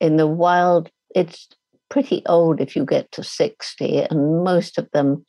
In 0.00 0.16
the 0.16 0.26
wild, 0.26 0.90
it's 1.14 1.48
pretty 1.88 2.22
old 2.26 2.60
if 2.60 2.76
you 2.76 2.84
get 2.84 3.10
to 3.12 3.22
60, 3.22 4.00
and 4.10 4.44
most 4.44 4.78
of 4.78 4.90
them 4.92 5.24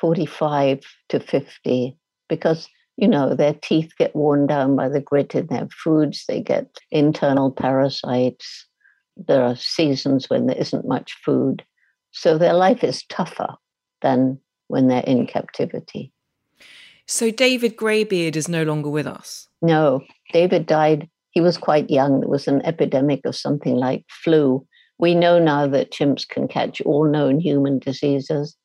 45 0.00 0.80
to 1.10 1.20
50, 1.20 1.96
because, 2.28 2.68
you 2.96 3.08
know, 3.08 3.34
their 3.34 3.54
teeth 3.54 3.92
get 3.98 4.16
worn 4.16 4.46
down 4.46 4.76
by 4.76 4.88
the 4.88 5.00
grit 5.00 5.34
in 5.34 5.46
their 5.46 5.68
foods, 5.84 6.24
they 6.28 6.40
get 6.40 6.66
internal 6.90 7.50
parasites. 7.50 8.66
There 9.16 9.42
are 9.42 9.56
seasons 9.56 10.30
when 10.30 10.46
there 10.46 10.56
isn't 10.56 10.86
much 10.86 11.16
food. 11.24 11.64
So 12.12 12.38
their 12.38 12.54
life 12.54 12.82
is 12.82 13.04
tougher 13.04 13.56
than 14.00 14.38
when 14.68 14.88
they're 14.88 15.02
in 15.02 15.26
captivity. 15.26 16.12
So 17.06 17.30
David 17.30 17.76
Greybeard 17.76 18.36
is 18.36 18.48
no 18.48 18.62
longer 18.62 18.90
with 18.90 19.06
us? 19.06 19.48
No, 19.62 20.02
David 20.32 20.66
died. 20.66 21.08
He 21.30 21.40
was 21.40 21.58
quite 21.58 21.90
young. 21.90 22.20
There 22.20 22.28
was 22.28 22.48
an 22.48 22.64
epidemic 22.64 23.20
of 23.24 23.36
something 23.36 23.76
like 23.76 24.04
flu 24.08 24.66
we 24.98 25.14
know 25.14 25.38
now 25.38 25.66
that 25.68 25.92
chimps 25.92 26.28
can 26.28 26.48
catch 26.48 26.80
all 26.82 27.04
known 27.04 27.38
human 27.38 27.78
diseases, 27.78 28.56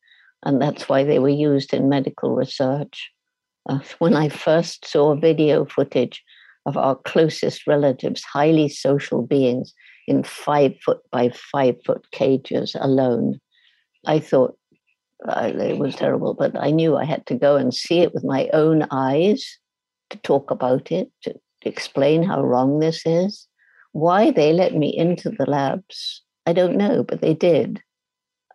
and 0.43 0.61
that's 0.61 0.89
why 0.89 1.03
they 1.03 1.19
were 1.19 1.29
used 1.29 1.73
in 1.73 1.89
medical 1.89 2.35
research. 2.35 3.11
Uh, 3.69 3.79
when 3.99 4.15
I 4.15 4.29
first 4.29 4.85
saw 4.85 5.15
video 5.15 5.65
footage 5.65 6.23
of 6.65 6.75
our 6.75 6.95
closest 6.95 7.67
relatives, 7.67 8.23
highly 8.23 8.69
social 8.69 9.21
beings, 9.21 9.73
in 10.05 10.23
five 10.23 10.73
foot 10.83 10.99
by 11.11 11.29
five 11.29 11.75
foot 11.85 12.05
cages 12.11 12.75
alone, 12.79 13.39
I 14.05 14.19
thought 14.19 14.57
uh, 15.25 15.51
it 15.55 15.77
was 15.77 15.95
terrible, 15.95 16.33
but 16.33 16.57
I 16.57 16.71
knew 16.71 16.97
I 16.97 17.05
had 17.05 17.25
to 17.27 17.35
go 17.35 17.55
and 17.55 17.73
see 17.73 17.99
it 17.99 18.13
with 18.13 18.25
my 18.25 18.49
own 18.51 18.85
eyes 18.91 19.57
to 20.09 20.17
talk 20.17 20.51
about 20.51 20.91
it, 20.91 21.09
to 21.21 21.35
explain 21.65 22.23
how 22.23 22.41
wrong 22.41 22.79
this 22.79 23.01
is. 23.05 23.47
Why 23.91 24.31
they 24.31 24.53
let 24.53 24.73
me 24.75 24.95
into 24.95 25.29
the 25.29 25.45
labs 25.45 26.23
I 26.45 26.53
don't 26.53 26.75
know, 26.77 27.03
but 27.03 27.21
they 27.21 27.33
did. 27.33 27.81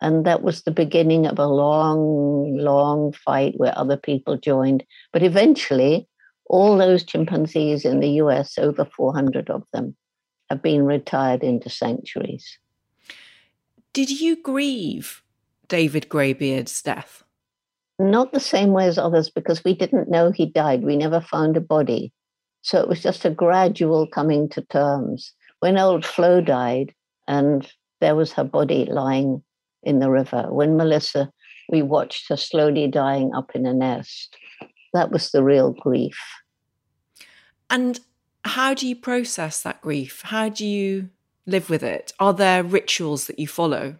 And 0.01 0.25
that 0.25 0.43
was 0.43 0.61
the 0.61 0.71
beginning 0.71 1.25
of 1.25 1.39
a 1.39 1.47
long, 1.47 2.55
long 2.55 3.11
fight 3.11 3.53
where 3.57 3.77
other 3.77 3.97
people 3.97 4.37
joined. 4.37 4.83
But 5.11 5.23
eventually, 5.23 6.07
all 6.45 6.77
those 6.77 7.03
chimpanzees 7.03 7.83
in 7.85 7.99
the 7.99 8.11
US, 8.21 8.57
over 8.57 8.85
400 8.85 9.49
of 9.49 9.63
them, 9.73 9.95
have 10.49 10.61
been 10.61 10.85
retired 10.85 11.43
into 11.43 11.69
sanctuaries. 11.69 12.57
Did 13.91 14.09
you 14.21 14.41
grieve 14.41 15.21
David 15.67 16.09
Greybeard's 16.09 16.81
death? 16.81 17.23
Not 17.97 18.31
the 18.31 18.39
same 18.39 18.71
way 18.71 18.87
as 18.87 18.97
others 18.97 19.29
because 19.29 19.63
we 19.63 19.73
didn't 19.73 20.09
know 20.09 20.31
he 20.31 20.45
died. 20.45 20.83
We 20.83 20.95
never 20.95 21.19
found 21.19 21.57
a 21.57 21.61
body. 21.61 22.13
So 22.61 22.79
it 22.79 22.87
was 22.87 23.01
just 23.01 23.25
a 23.25 23.29
gradual 23.29 24.07
coming 24.07 24.49
to 24.49 24.61
terms. 24.61 25.33
When 25.59 25.77
old 25.77 26.05
Flo 26.05 26.41
died, 26.41 26.93
and 27.27 27.71
there 28.01 28.15
was 28.15 28.33
her 28.33 28.43
body 28.43 28.85
lying 28.85 29.43
in 29.83 29.99
the 29.99 30.09
river. 30.09 30.47
When 30.49 30.77
Melissa, 30.77 31.31
we 31.69 31.81
watched 31.81 32.29
her 32.29 32.37
slowly 32.37 32.87
dying 32.87 33.31
up 33.35 33.51
in 33.55 33.65
a 33.65 33.73
nest. 33.73 34.35
That 34.93 35.11
was 35.11 35.31
the 35.31 35.43
real 35.43 35.71
grief. 35.73 36.19
And 37.69 37.99
how 38.43 38.73
do 38.73 38.87
you 38.87 38.95
process 38.95 39.61
that 39.61 39.81
grief? 39.81 40.23
How 40.25 40.49
do 40.49 40.65
you 40.65 41.09
live 41.45 41.69
with 41.69 41.83
it? 41.83 42.13
Are 42.19 42.33
there 42.33 42.63
rituals 42.63 43.27
that 43.27 43.37
you 43.37 43.47
follow? 43.47 43.97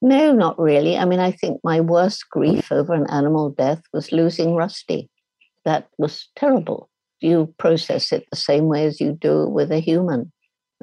No, 0.00 0.32
not 0.32 0.58
really. 0.58 0.96
I 0.96 1.04
mean, 1.04 1.18
I 1.18 1.32
think 1.32 1.60
my 1.64 1.80
worst 1.80 2.30
grief 2.30 2.70
over 2.70 2.94
an 2.94 3.10
animal 3.10 3.50
death 3.50 3.82
was 3.92 4.12
losing 4.12 4.54
Rusty. 4.54 5.10
That 5.64 5.88
was 5.98 6.28
terrible. 6.36 6.87
You 7.20 7.54
process 7.58 8.12
it 8.12 8.24
the 8.30 8.36
same 8.36 8.66
way 8.66 8.84
as 8.84 9.00
you 9.00 9.12
do 9.12 9.48
with 9.48 9.72
a 9.72 9.80
human. 9.80 10.32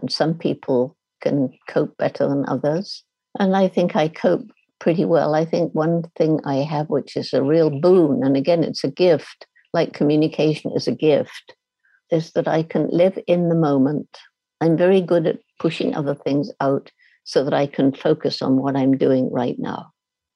And 0.02 0.12
some 0.12 0.34
people 0.34 0.96
can 1.22 1.52
cope 1.70 1.96
better 1.98 2.28
than 2.28 2.46
others. 2.48 3.04
And 3.40 3.56
I 3.56 3.68
think 3.68 3.96
I 3.96 4.08
cope 4.08 4.48
pretty 4.80 5.06
well. 5.06 5.36
I 5.36 5.46
think 5.46 5.74
one 5.74 6.04
thing 6.18 6.40
I 6.46 6.58
have, 6.58 6.90
which 6.90 7.16
is 7.16 7.34
a 7.34 7.44
real 7.44 7.70
boon, 7.70 8.24
and 8.24 8.36
again, 8.36 8.64
it's 8.64 8.84
a 8.84 8.92
gift, 8.92 9.48
like 9.74 9.94
communication 9.94 10.72
is 10.76 10.88
a 10.88 10.92
gift, 10.92 11.56
is 12.12 12.32
that 12.32 12.48
I 12.48 12.64
can 12.64 12.88
live 12.90 13.18
in 13.28 13.50
the 13.50 13.56
moment. 13.56 14.18
I'm 14.62 14.78
very 14.78 15.02
good 15.02 15.28
at 15.28 15.40
pushing 15.60 15.96
other 15.96 16.16
things 16.16 16.52
out 16.62 16.92
so 17.24 17.44
that 17.44 17.54
I 17.54 17.68
can 17.68 17.94
focus 17.94 18.42
on 18.42 18.58
what 18.58 18.76
I'm 18.76 18.98
doing 18.98 19.32
right 19.32 19.56
now. 19.58 19.92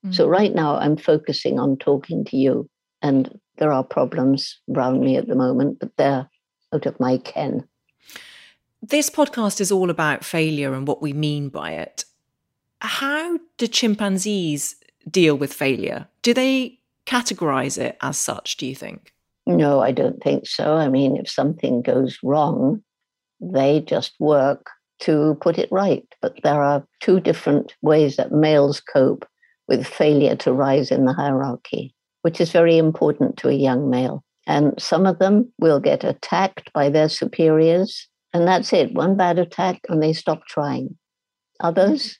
Mm-hmm. 0.05 0.13
So, 0.13 0.27
right 0.27 0.53
now, 0.53 0.77
I'm 0.77 0.97
focusing 0.97 1.59
on 1.59 1.77
talking 1.77 2.23
to 2.25 2.38
you, 2.38 2.69
and 3.01 3.38
there 3.60 3.72
are 3.72 3.84
problems 3.84 4.60
around 4.74 5.02
me 5.02 5.17
at 5.17 5.28
the 5.28 5.36
moment, 5.36 5.80
but 5.80 5.95
they're 5.98 6.28
out 6.74 6.86
of 6.86 7.00
my 7.00 7.17
ken. 7.17 7.67
This 8.82 9.10
podcast 9.10 9.60
is 9.60 9.72
all 9.72 9.89
about 9.89 10.24
failure 10.24 10.74
and 10.74 10.88
what 10.88 11.02
we 11.02 11.13
mean 11.13 11.50
by 11.50 11.72
it. 11.72 12.06
How 12.82 13.38
do 13.58 13.67
chimpanzees 13.67 14.76
deal 15.10 15.36
with 15.36 15.54
failure? 15.54 16.08
Do 16.22 16.34
they 16.34 16.80
categorize 17.06 17.78
it 17.78 17.98
as 18.02 18.17
such, 18.17 18.58
do 18.58 18.65
you 18.65 18.76
think? 18.76 19.13
No, 19.45 19.82
I 19.82 19.91
don't 19.91 20.22
think 20.24 20.48
so. 20.48 20.76
I 20.76 20.88
mean, 20.89 21.17
if 21.17 21.30
something 21.30 21.82
goes 21.82 22.19
wrong, 22.24 22.84
they 23.41 23.82
just 23.82 24.13
work 24.19 24.69
to 25.00 25.38
put 25.41 25.58
it 25.58 25.72
right. 25.72 26.06
But 26.22 26.39
there 26.43 26.62
are 26.62 26.86
two 27.02 27.19
different 27.19 27.74
ways 27.82 28.15
that 28.17 28.32
males 28.32 28.80
cope 28.80 29.28
with 29.67 29.86
failure 29.86 30.36
to 30.38 30.54
rise 30.54 30.91
in 30.91 31.06
the 31.06 31.13
hierarchy, 31.13 31.93
which 32.21 32.41
is 32.41 32.51
very 32.51 32.77
important 32.77 33.38
to 33.38 33.49
a 33.49 33.53
young 33.53 33.89
male. 33.89 34.23
And 34.47 34.73
some 34.79 35.05
of 35.05 35.19
them 35.19 35.51
will 35.60 35.79
get 35.79 36.03
attacked 36.03 36.71
by 36.73 36.89
their 36.89 37.10
superiors, 37.10 38.08
and 38.34 38.47
that's 38.47 38.73
it 38.73 38.93
one 38.93 39.15
bad 39.15 39.39
attack, 39.39 39.82
and 39.89 40.01
they 40.01 40.13
stop 40.13 40.45
trying. 40.47 40.97
Others, 41.62 42.17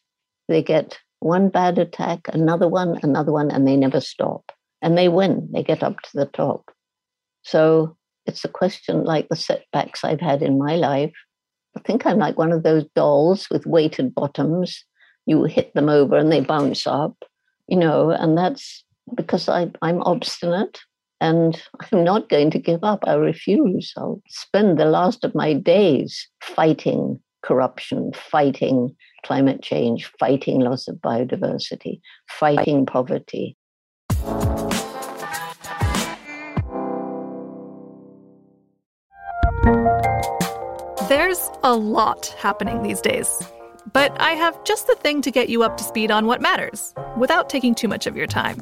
they 0.48 0.62
get 0.62 1.00
one 1.20 1.50
bad 1.50 1.78
attack, 1.78 2.22
another 2.34 2.68
one, 2.68 3.00
another 3.04 3.32
one, 3.32 3.52
and 3.52 3.68
they 3.68 3.76
never 3.76 4.00
stop. 4.00 4.52
And 4.82 4.98
they 4.98 5.10
win, 5.10 5.50
they 5.52 5.64
get 5.64 5.84
up 5.84 6.02
to 6.02 6.10
the 6.14 6.26
top. 6.26 6.72
So 7.44 7.98
it's 8.26 8.46
a 8.46 8.50
question 8.50 9.04
like 9.04 9.28
the 9.30 9.36
setbacks 9.36 10.04
I've 10.04 10.22
had 10.22 10.42
in 10.42 10.58
my 10.58 10.76
life. 10.76 11.14
I 11.76 11.82
think 11.82 12.06
I'm 12.06 12.18
like 12.18 12.38
one 12.38 12.52
of 12.52 12.64
those 12.64 12.86
dolls 12.96 13.48
with 13.50 13.66
weighted 13.66 14.14
bottoms. 14.14 14.84
You 15.26 15.44
hit 15.44 15.74
them 15.74 15.90
over 15.90 16.16
and 16.16 16.32
they 16.32 16.42
bounce 16.42 16.88
up, 16.88 17.16
you 17.68 17.78
know, 17.78 18.12
and 18.12 18.38
that's 18.38 18.84
because 19.16 19.50
I, 19.50 19.72
I'm 19.82 20.02
obstinate 20.04 20.80
and 21.22 21.62
I'm 21.92 22.04
not 22.04 22.30
going 22.30 22.52
to 22.52 22.60
give 22.60 22.84
up. 22.84 23.04
I 23.06 23.14
refuse. 23.14 23.94
I'll 23.98 24.22
spend 24.30 24.80
the 24.80 24.86
last 24.86 25.24
of 25.24 25.36
my 25.36 25.54
days 25.54 26.28
fighting 26.42 27.20
corruption, 27.44 28.12
fighting 28.14 28.96
climate 29.26 29.62
change, 29.62 30.12
fighting 30.20 30.60
loss 30.60 30.88
of 30.88 30.96
biodiversity, 30.98 32.00
fighting 32.28 32.86
poverty. 32.86 33.58
There's 41.10 41.50
a 41.64 41.74
lot 41.74 42.28
happening 42.38 42.84
these 42.84 43.02
days. 43.02 43.42
But 43.94 44.16
I 44.22 44.32
have 44.32 44.64
just 44.64 44.88
the 44.88 44.96
thing 44.96 45.22
to 45.24 45.32
get 45.32 45.50
you 45.50 45.64
up 45.64 45.78
to 45.78 45.84
speed 45.84 46.12
on 46.12 46.28
what 46.28 46.42
matters 46.42 46.94
without 47.18 47.50
taking 47.50 47.74
too 47.74 47.88
much 47.88 48.06
of 48.06 48.16
your 48.16 48.28
time. 48.28 48.62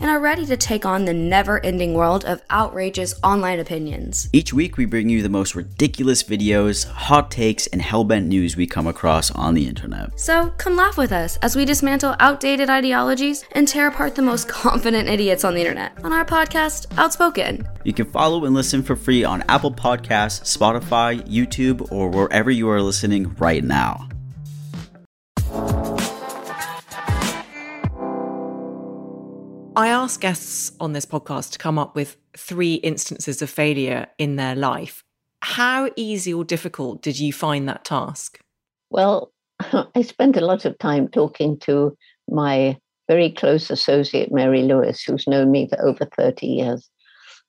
and 0.00 0.10
are 0.10 0.20
ready 0.20 0.44
to 0.46 0.56
take 0.56 0.84
on 0.84 1.04
the 1.04 1.14
never 1.14 1.64
ending 1.64 1.94
world 1.94 2.24
of 2.24 2.42
outrageous 2.50 3.14
online 3.22 3.60
opinions. 3.60 4.28
Each 4.32 4.52
week, 4.52 4.76
we 4.76 4.84
bring 4.84 5.08
you 5.08 5.22
the 5.22 5.28
most 5.28 5.54
ridiculous 5.54 6.22
videos, 6.22 6.86
hot 6.86 7.30
takes, 7.30 7.66
and 7.68 7.80
hellbent 7.80 8.26
news 8.26 8.56
we 8.56 8.66
come 8.66 8.86
across 8.86 9.30
on 9.30 9.54
the 9.54 9.66
internet. 9.66 10.18
So 10.18 10.52
come 10.58 10.76
laugh 10.76 10.96
with 10.96 11.12
us 11.12 11.36
as 11.38 11.56
we 11.56 11.64
dismantle 11.64 12.16
outdated 12.20 12.70
ideologies 12.70 13.44
and 13.52 13.66
tear 13.66 13.88
apart 13.88 14.14
the 14.14 14.22
most 14.22 14.48
confident 14.48 15.08
idiots 15.08 15.44
on 15.44 15.54
the 15.54 15.60
internet 15.60 15.92
on 16.04 16.12
our 16.12 16.24
podcast, 16.24 16.86
Outspoken. 16.98 17.66
You 17.84 17.92
can 17.92 18.06
follow 18.06 18.44
and 18.44 18.54
listen 18.54 18.82
for 18.82 18.96
free 18.96 19.24
on 19.24 19.42
Apple 19.48 19.72
Podcasts, 19.72 20.56
Spotify, 20.56 21.20
YouTube, 21.26 21.90
or 21.92 22.08
wherever 22.08 22.50
you 22.50 22.68
are 22.70 22.82
listening 22.82 23.34
right 23.38 23.62
now. 23.62 24.05
I 29.76 29.88
ask 29.88 30.22
guests 30.22 30.72
on 30.80 30.94
this 30.94 31.04
podcast 31.04 31.52
to 31.52 31.58
come 31.58 31.78
up 31.78 31.94
with 31.94 32.16
three 32.34 32.76
instances 32.76 33.42
of 33.42 33.50
failure 33.50 34.06
in 34.16 34.36
their 34.36 34.54
life. 34.54 35.04
How 35.42 35.90
easy 35.96 36.32
or 36.32 36.44
difficult 36.44 37.02
did 37.02 37.20
you 37.20 37.30
find 37.30 37.68
that 37.68 37.84
task? 37.84 38.40
Well, 38.88 39.32
I 39.60 40.00
spent 40.00 40.38
a 40.38 40.46
lot 40.46 40.64
of 40.64 40.78
time 40.78 41.08
talking 41.08 41.58
to 41.60 41.94
my 42.26 42.78
very 43.06 43.30
close 43.30 43.68
associate, 43.68 44.32
Mary 44.32 44.62
Lewis, 44.62 45.02
who's 45.02 45.26
known 45.26 45.50
me 45.50 45.68
for 45.68 45.78
over 45.82 46.06
30 46.06 46.46
years. 46.46 46.88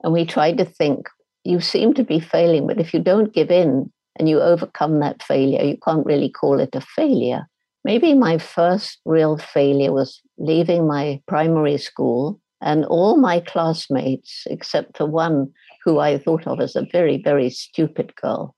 And 0.03 0.11
we 0.11 0.25
tried 0.25 0.57
to 0.57 0.65
think 0.65 1.07
you 1.45 1.61
seem 1.61 1.93
to 1.93 2.03
be 2.03 2.19
failing, 2.19 2.67
but 2.67 2.77
if 2.77 2.93
you 2.93 2.99
don't 2.99 3.33
give 3.33 3.51
in 3.51 3.89
and 4.17 4.27
you 4.27 4.41
overcome 4.41 4.99
that 4.99 5.23
failure, 5.23 5.63
you 5.63 5.77
can't 5.77 6.05
really 6.05 6.29
call 6.29 6.59
it 6.59 6.75
a 6.75 6.81
failure. 6.81 7.47
Maybe 7.85 8.13
my 8.13 8.37
first 8.37 8.99
real 9.05 9.37
failure 9.37 9.93
was 9.93 10.21
leaving 10.37 10.87
my 10.87 11.21
primary 11.27 11.77
school, 11.77 12.39
and 12.61 12.85
all 12.85 13.17
my 13.17 13.39
classmates, 13.39 14.43
except 14.47 14.97
for 14.97 15.05
one 15.05 15.51
who 15.83 15.99
I 15.99 16.17
thought 16.17 16.47
of 16.47 16.59
as 16.59 16.75
a 16.75 16.87
very, 16.91 17.21
very 17.21 17.49
stupid 17.49 18.15
girl, 18.15 18.55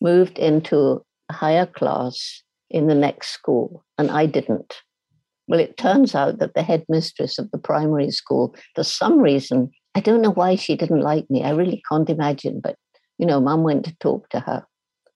moved 0.00 0.38
into 0.38 1.04
higher 1.30 1.66
class 1.66 2.42
in 2.70 2.86
the 2.86 2.94
next 2.94 3.28
school, 3.28 3.84
and 3.98 4.10
I 4.10 4.26
didn't. 4.26 4.74
Well, 5.46 5.60
it 5.60 5.76
turns 5.76 6.14
out 6.14 6.38
that 6.38 6.54
the 6.54 6.62
headmistress 6.62 7.38
of 7.38 7.50
the 7.50 7.58
primary 7.58 8.10
school, 8.10 8.54
for 8.74 8.82
some 8.82 9.18
reason, 9.18 9.70
I 9.94 10.00
don't 10.00 10.22
know 10.22 10.32
why 10.32 10.56
she 10.56 10.74
didn't 10.74 11.02
like 11.02 11.28
me. 11.28 11.44
I 11.44 11.50
really 11.50 11.82
can't 11.88 12.08
imagine, 12.08 12.60
but 12.62 12.76
you 13.18 13.26
know, 13.26 13.40
mum 13.40 13.62
went 13.62 13.84
to 13.84 13.96
talk 14.00 14.28
to 14.30 14.40
her. 14.40 14.66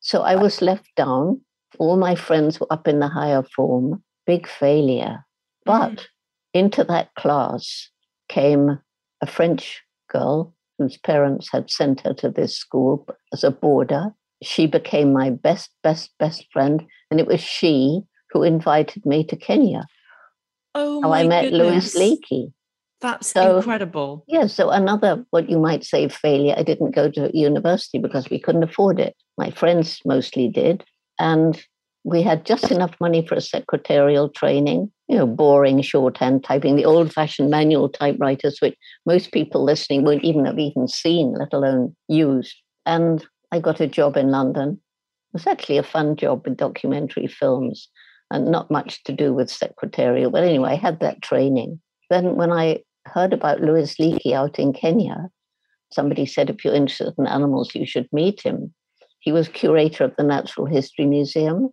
So 0.00 0.22
I 0.22 0.36
was 0.36 0.62
left 0.62 0.94
down 0.96 1.40
all 1.78 1.96
my 1.96 2.14
friends 2.14 2.58
were 2.58 2.72
up 2.72 2.88
in 2.88 3.00
the 3.00 3.08
higher 3.08 3.42
form, 3.42 4.02
big 4.26 4.48
failure. 4.48 5.24
But 5.68 5.92
mm. 5.92 6.06
into 6.54 6.82
that 6.84 7.14
class 7.14 7.90
came 8.30 8.78
a 9.20 9.26
French 9.26 9.82
girl 10.10 10.54
whose 10.78 10.96
parents 10.96 11.50
had 11.52 11.70
sent 11.70 12.00
her 12.00 12.14
to 12.14 12.30
this 12.30 12.56
school 12.56 13.06
as 13.32 13.44
a 13.44 13.50
boarder. 13.50 14.14
She 14.42 14.66
became 14.66 15.12
my 15.12 15.28
best, 15.30 15.70
best, 15.82 16.10
best 16.18 16.46
friend. 16.52 16.86
And 17.10 17.20
it 17.20 17.26
was 17.26 17.40
she 17.40 18.00
who 18.30 18.42
invited 18.42 19.04
me 19.04 19.24
to 19.24 19.36
Kenya. 19.36 19.86
Oh, 20.74 21.02
how 21.02 21.12
I 21.12 21.26
met 21.26 21.50
goodness. 21.50 21.94
Louis 21.94 22.18
Leakey. 22.18 22.52
That's 23.00 23.28
so, 23.28 23.58
incredible. 23.58 24.24
Yeah, 24.26 24.46
so 24.46 24.70
another, 24.70 25.24
what 25.30 25.50
you 25.50 25.58
might 25.58 25.84
say, 25.84 26.08
failure. 26.08 26.54
I 26.56 26.62
didn't 26.62 26.94
go 26.94 27.10
to 27.10 27.30
university 27.36 27.98
because 27.98 28.30
we 28.30 28.40
couldn't 28.40 28.64
afford 28.64 28.98
it. 28.98 29.14
My 29.36 29.50
friends 29.50 30.00
mostly 30.04 30.48
did. 30.48 30.84
And 31.18 31.60
we 32.04 32.22
had 32.22 32.46
just 32.46 32.70
enough 32.70 32.94
money 33.00 33.26
for 33.26 33.34
a 33.34 33.40
secretarial 33.40 34.28
training, 34.28 34.90
you 35.08 35.16
know, 35.16 35.26
boring 35.26 35.82
shorthand 35.82 36.44
typing, 36.44 36.76
the 36.76 36.84
old 36.84 37.12
fashioned 37.12 37.50
manual 37.50 37.88
typewriters, 37.88 38.58
which 38.60 38.76
most 39.04 39.32
people 39.32 39.64
listening 39.64 40.04
won't 40.04 40.24
even 40.24 40.44
have 40.44 40.58
even 40.58 40.88
seen, 40.88 41.34
let 41.34 41.52
alone 41.52 41.94
used. 42.08 42.54
And 42.86 43.24
I 43.52 43.60
got 43.60 43.80
a 43.80 43.86
job 43.86 44.16
in 44.16 44.30
London. 44.30 44.70
It 44.70 45.34
was 45.34 45.46
actually 45.46 45.78
a 45.78 45.82
fun 45.82 46.16
job 46.16 46.42
with 46.44 46.56
documentary 46.56 47.26
films 47.26 47.88
and 48.30 48.50
not 48.50 48.70
much 48.70 49.02
to 49.04 49.12
do 49.12 49.34
with 49.34 49.50
secretarial. 49.50 50.30
But 50.30 50.44
anyway, 50.44 50.70
I 50.70 50.76
had 50.76 51.00
that 51.00 51.22
training. 51.22 51.80
Then 52.10 52.36
when 52.36 52.52
I 52.52 52.80
heard 53.06 53.32
about 53.32 53.60
Louis 53.60 53.94
Leakey 53.96 54.32
out 54.32 54.58
in 54.58 54.72
Kenya, 54.72 55.28
somebody 55.92 56.26
said, 56.26 56.50
if 56.50 56.64
you're 56.64 56.74
interested 56.74 57.14
in 57.18 57.26
animals, 57.26 57.74
you 57.74 57.86
should 57.86 58.08
meet 58.12 58.42
him. 58.42 58.72
He 59.20 59.32
was 59.32 59.48
curator 59.48 60.04
of 60.04 60.14
the 60.16 60.24
Natural 60.24 60.66
History 60.66 61.06
Museum. 61.06 61.70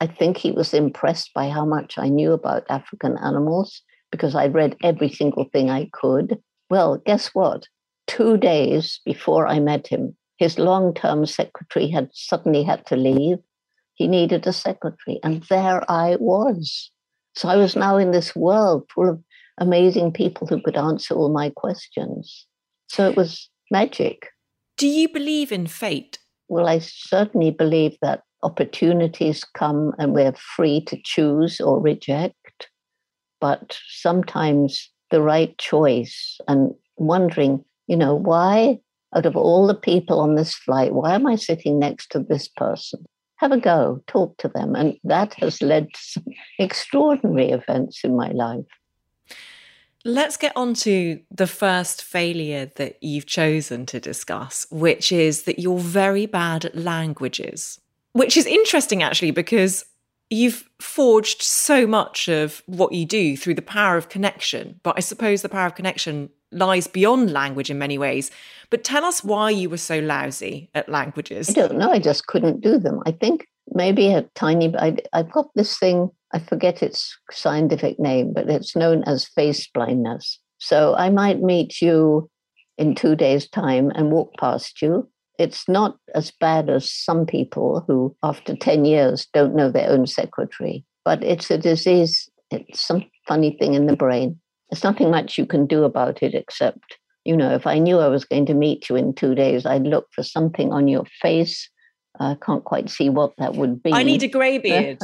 I 0.00 0.06
think 0.06 0.36
he 0.36 0.52
was 0.52 0.74
impressed 0.74 1.32
by 1.34 1.48
how 1.48 1.64
much 1.64 1.98
I 1.98 2.08
knew 2.08 2.32
about 2.32 2.64
African 2.68 3.16
animals 3.18 3.82
because 4.12 4.34
I'd 4.34 4.54
read 4.54 4.76
every 4.82 5.08
single 5.08 5.44
thing 5.52 5.70
I 5.70 5.90
could. 5.92 6.38
Well, 6.70 6.98
guess 7.04 7.28
what? 7.34 7.66
Two 8.06 8.36
days 8.36 9.00
before 9.04 9.46
I 9.46 9.58
met 9.58 9.86
him, 9.88 10.16
his 10.36 10.58
long 10.58 10.94
term 10.94 11.26
secretary 11.26 11.88
had 11.88 12.10
suddenly 12.12 12.62
had 12.62 12.86
to 12.86 12.96
leave. 12.96 13.38
He 13.94 14.06
needed 14.06 14.46
a 14.46 14.52
secretary, 14.52 15.18
and 15.24 15.42
there 15.44 15.82
I 15.90 16.16
was. 16.20 16.90
So 17.34 17.48
I 17.48 17.56
was 17.56 17.74
now 17.74 17.96
in 17.96 18.12
this 18.12 18.34
world 18.36 18.88
full 18.94 19.08
of 19.10 19.22
amazing 19.58 20.12
people 20.12 20.46
who 20.46 20.62
could 20.62 20.76
answer 20.76 21.14
all 21.14 21.28
my 21.28 21.50
questions. 21.50 22.46
So 22.88 23.08
it 23.08 23.16
was 23.16 23.50
magic. 23.70 24.28
Do 24.76 24.86
you 24.86 25.08
believe 25.08 25.50
in 25.50 25.66
fate? 25.66 26.18
Well, 26.48 26.68
I 26.68 26.78
certainly 26.78 27.50
believe 27.50 27.96
that 28.00 28.22
opportunities 28.42 29.44
come 29.54 29.92
and 29.98 30.12
we're 30.12 30.34
free 30.34 30.80
to 30.86 30.98
choose 31.04 31.60
or 31.60 31.80
reject. 31.80 32.68
But 33.40 33.78
sometimes 33.88 34.90
the 35.10 35.22
right 35.22 35.56
choice 35.58 36.40
and 36.48 36.74
wondering, 36.96 37.64
you 37.86 37.96
know, 37.96 38.14
why 38.14 38.80
out 39.14 39.26
of 39.26 39.36
all 39.36 39.66
the 39.66 39.74
people 39.74 40.20
on 40.20 40.34
this 40.34 40.54
flight, 40.54 40.92
why 40.92 41.14
am 41.14 41.26
I 41.26 41.36
sitting 41.36 41.78
next 41.78 42.10
to 42.12 42.18
this 42.18 42.48
person? 42.48 43.04
Have 43.36 43.52
a 43.52 43.60
go, 43.60 44.02
talk 44.06 44.36
to 44.38 44.48
them. 44.48 44.74
And 44.74 44.96
that 45.04 45.34
has 45.34 45.62
led 45.62 45.88
to 45.92 46.00
some 46.00 46.24
extraordinary 46.58 47.50
events 47.50 48.00
in 48.04 48.16
my 48.16 48.30
life. 48.30 48.64
Let's 50.04 50.36
get 50.36 50.56
on 50.56 50.74
to 50.74 51.20
the 51.30 51.46
first 51.46 52.02
failure 52.02 52.70
that 52.76 53.02
you've 53.02 53.26
chosen 53.26 53.84
to 53.86 54.00
discuss, 54.00 54.66
which 54.70 55.10
is 55.10 55.42
that 55.42 55.58
you're 55.58 55.78
very 55.78 56.26
bad 56.26 56.64
at 56.64 56.76
languages, 56.76 57.80
which 58.18 58.36
is 58.36 58.46
interesting 58.46 59.02
actually, 59.02 59.30
because 59.30 59.84
you've 60.30 60.68
forged 60.80 61.42
so 61.42 61.86
much 61.86 62.28
of 62.28 62.62
what 62.66 62.92
you 62.92 63.06
do 63.06 63.36
through 63.36 63.54
the 63.54 63.62
power 63.62 63.96
of 63.96 64.08
connection. 64.08 64.78
But 64.82 64.94
I 64.96 65.00
suppose 65.00 65.42
the 65.42 65.48
power 65.48 65.66
of 65.66 65.74
connection 65.74 66.30
lies 66.52 66.86
beyond 66.86 67.32
language 67.32 67.70
in 67.70 67.78
many 67.78 67.98
ways. 67.98 68.30
But 68.70 68.84
tell 68.84 69.04
us 69.04 69.24
why 69.24 69.50
you 69.50 69.70
were 69.70 69.78
so 69.78 69.98
lousy 69.98 70.70
at 70.74 70.88
languages. 70.88 71.48
I 71.50 71.52
don't 71.52 71.78
know. 71.78 71.90
I 71.90 71.98
just 71.98 72.26
couldn't 72.26 72.60
do 72.60 72.78
them. 72.78 73.00
I 73.06 73.12
think 73.12 73.46
maybe 73.74 74.12
a 74.12 74.22
tiny, 74.34 74.74
I, 74.76 74.96
I've 75.12 75.30
got 75.30 75.48
this 75.54 75.78
thing, 75.78 76.10
I 76.32 76.38
forget 76.38 76.82
its 76.82 77.16
scientific 77.30 77.98
name, 77.98 78.32
but 78.32 78.48
it's 78.50 78.76
known 78.76 79.02
as 79.04 79.26
face 79.26 79.66
blindness. 79.68 80.38
So 80.58 80.94
I 80.94 81.10
might 81.10 81.40
meet 81.40 81.80
you 81.80 82.30
in 82.76 82.94
two 82.94 83.16
days' 83.16 83.48
time 83.48 83.90
and 83.94 84.10
walk 84.10 84.32
past 84.38 84.82
you. 84.82 85.08
It's 85.38 85.68
not 85.68 85.96
as 86.14 86.32
bad 86.32 86.68
as 86.68 86.90
some 86.90 87.24
people 87.24 87.84
who, 87.86 88.14
after 88.22 88.56
10 88.56 88.84
years, 88.84 89.26
don't 89.32 89.54
know 89.54 89.70
their 89.70 89.88
own 89.88 90.06
secretary, 90.06 90.84
but 91.04 91.22
it's 91.22 91.50
a 91.50 91.58
disease, 91.58 92.28
it's 92.50 92.80
some 92.80 93.04
funny 93.26 93.56
thing 93.58 93.74
in 93.74 93.86
the 93.86 93.96
brain. 93.96 94.40
There's 94.70 94.84
nothing 94.84 95.10
much 95.10 95.38
you 95.38 95.46
can 95.46 95.66
do 95.66 95.84
about 95.84 96.22
it 96.22 96.34
except, 96.34 96.98
you 97.24 97.36
know, 97.36 97.54
if 97.54 97.66
I 97.66 97.78
knew 97.78 97.98
I 97.98 98.08
was 98.08 98.24
going 98.24 98.46
to 98.46 98.54
meet 98.54 98.88
you 98.88 98.96
in 98.96 99.14
two 99.14 99.34
days, 99.34 99.64
I'd 99.64 99.84
look 99.84 100.08
for 100.12 100.22
something 100.22 100.72
on 100.72 100.88
your 100.88 101.04
face. 101.22 101.70
I 102.20 102.36
can't 102.44 102.64
quite 102.64 102.90
see 102.90 103.08
what 103.08 103.32
that 103.38 103.54
would 103.54 103.82
be. 103.82 103.92
I 103.92 104.02
need 104.02 104.24
a 104.24 104.28
grey 104.28 104.58
beard. 104.58 104.98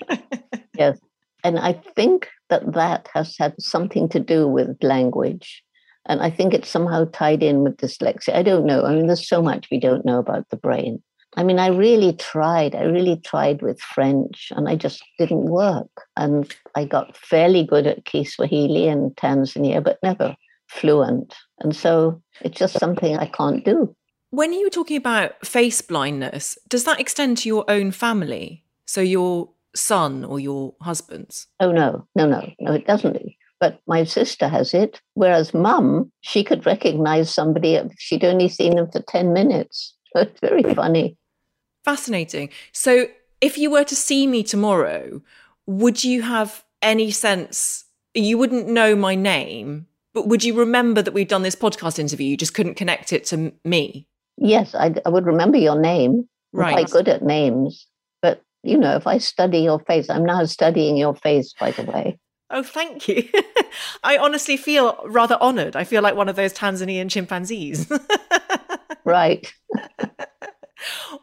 yes. 0.78 0.98
And 1.44 1.58
I 1.58 1.74
think 1.94 2.28
that 2.48 2.72
that 2.72 3.08
has 3.14 3.36
had 3.38 3.54
something 3.60 4.08
to 4.10 4.20
do 4.20 4.48
with 4.48 4.82
language. 4.82 5.62
And 6.10 6.20
I 6.22 6.28
think 6.28 6.52
it's 6.52 6.68
somehow 6.68 7.04
tied 7.12 7.40
in 7.40 7.62
with 7.62 7.76
dyslexia. 7.76 8.34
I 8.34 8.42
don't 8.42 8.66
know. 8.66 8.82
I 8.82 8.94
mean, 8.94 9.06
there's 9.06 9.28
so 9.28 9.40
much 9.40 9.68
we 9.70 9.78
don't 9.78 10.04
know 10.04 10.18
about 10.18 10.48
the 10.50 10.56
brain. 10.56 11.00
I 11.36 11.44
mean, 11.44 11.60
I 11.60 11.68
really 11.68 12.14
tried. 12.14 12.74
I 12.74 12.82
really 12.82 13.18
tried 13.18 13.62
with 13.62 13.80
French 13.80 14.52
and 14.56 14.68
I 14.68 14.74
just 14.74 15.04
didn't 15.20 15.44
work. 15.44 15.88
And 16.16 16.52
I 16.74 16.84
got 16.84 17.16
fairly 17.16 17.64
good 17.64 17.86
at 17.86 18.06
Kiswahili 18.06 18.88
and 18.88 19.14
Tanzania, 19.14 19.84
but 19.84 20.00
never 20.02 20.34
fluent. 20.66 21.32
And 21.60 21.76
so 21.76 22.20
it's 22.40 22.58
just 22.58 22.80
something 22.80 23.16
I 23.16 23.26
can't 23.26 23.64
do. 23.64 23.94
When 24.30 24.52
you 24.52 24.64
were 24.64 24.70
talking 24.70 24.96
about 24.96 25.46
face 25.46 25.80
blindness, 25.80 26.58
does 26.68 26.82
that 26.84 26.98
extend 26.98 27.38
to 27.38 27.48
your 27.48 27.64
own 27.70 27.92
family? 27.92 28.64
So 28.84 29.00
your 29.00 29.50
son 29.76 30.24
or 30.24 30.40
your 30.40 30.74
husband's? 30.80 31.46
Oh, 31.60 31.70
no, 31.70 32.08
no, 32.16 32.26
no, 32.26 32.52
no, 32.58 32.72
it 32.72 32.84
doesn't. 32.84 33.16
But 33.60 33.78
my 33.86 34.04
sister 34.04 34.48
has 34.48 34.72
it. 34.72 35.00
Whereas 35.14 35.52
mum, 35.52 36.10
she 36.22 36.42
could 36.42 36.64
recognize 36.66 37.32
somebody 37.32 37.74
if 37.74 37.92
she'd 37.98 38.24
only 38.24 38.48
seen 38.48 38.76
them 38.76 38.90
for 38.90 39.00
10 39.02 39.32
minutes. 39.32 39.94
So 40.12 40.22
it's 40.22 40.40
very 40.40 40.64
funny. 40.74 41.16
Fascinating. 41.84 42.50
So, 42.72 43.06
if 43.40 43.56
you 43.56 43.70
were 43.70 43.84
to 43.84 43.94
see 43.94 44.26
me 44.26 44.42
tomorrow, 44.42 45.22
would 45.66 46.02
you 46.02 46.22
have 46.22 46.64
any 46.82 47.12
sense? 47.12 47.84
You 48.12 48.36
wouldn't 48.36 48.66
know 48.66 48.96
my 48.96 49.14
name, 49.14 49.86
but 50.12 50.26
would 50.26 50.42
you 50.42 50.54
remember 50.54 51.00
that 51.00 51.14
we've 51.14 51.28
done 51.28 51.42
this 51.42 51.54
podcast 51.54 52.00
interview? 52.00 52.26
You 52.26 52.36
just 52.36 52.54
couldn't 52.54 52.74
connect 52.74 53.12
it 53.12 53.24
to 53.26 53.52
me. 53.64 54.08
Yes, 54.36 54.74
I, 54.74 54.94
I 55.06 55.08
would 55.10 55.26
remember 55.26 55.58
your 55.58 55.78
name. 55.80 56.28
I'm 56.54 56.60
Right. 56.60 56.72
quite 56.72 56.90
good 56.90 57.08
at 57.08 57.22
names. 57.22 57.86
But, 58.20 58.42
you 58.64 58.76
know, 58.76 58.96
if 58.96 59.06
I 59.06 59.18
study 59.18 59.58
your 59.60 59.78
face, 59.78 60.10
I'm 60.10 60.24
now 60.24 60.44
studying 60.46 60.96
your 60.96 61.14
face, 61.14 61.54
by 61.58 61.70
the 61.70 61.84
way. 61.84 62.18
Oh, 62.50 62.62
thank 62.62 63.06
you. 63.08 63.28
I 64.04 64.18
honestly 64.18 64.56
feel 64.56 65.00
rather 65.06 65.38
honored. 65.40 65.76
I 65.76 65.84
feel 65.84 66.02
like 66.02 66.16
one 66.16 66.28
of 66.28 66.36
those 66.36 66.52
Tanzanian 66.52 67.10
chimpanzees. 67.10 67.90
Right. 69.02 69.52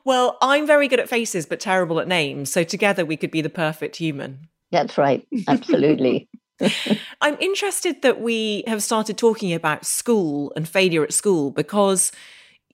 well, 0.04 0.38
I'm 0.42 0.66
very 0.66 0.88
good 0.88 1.00
at 1.00 1.08
faces, 1.08 1.46
but 1.46 1.60
terrible 1.60 2.00
at 2.00 2.08
names. 2.08 2.52
So 2.52 2.64
together 2.64 3.06
we 3.06 3.18
could 3.18 3.32
be 3.32 3.42
the 3.42 3.50
perfect 3.50 3.98
human. 3.98 4.48
That's 4.72 4.98
right. 4.98 5.26
Absolutely. 5.48 6.28
I'm 7.22 7.38
interested 7.40 8.02
that 8.02 8.20
we 8.20 8.64
have 8.68 8.82
started 8.84 9.18
talking 9.18 9.54
about 9.54 9.86
school 9.86 10.52
and 10.56 10.68
failure 10.68 11.04
at 11.04 11.14
school 11.14 11.52
because 11.52 12.12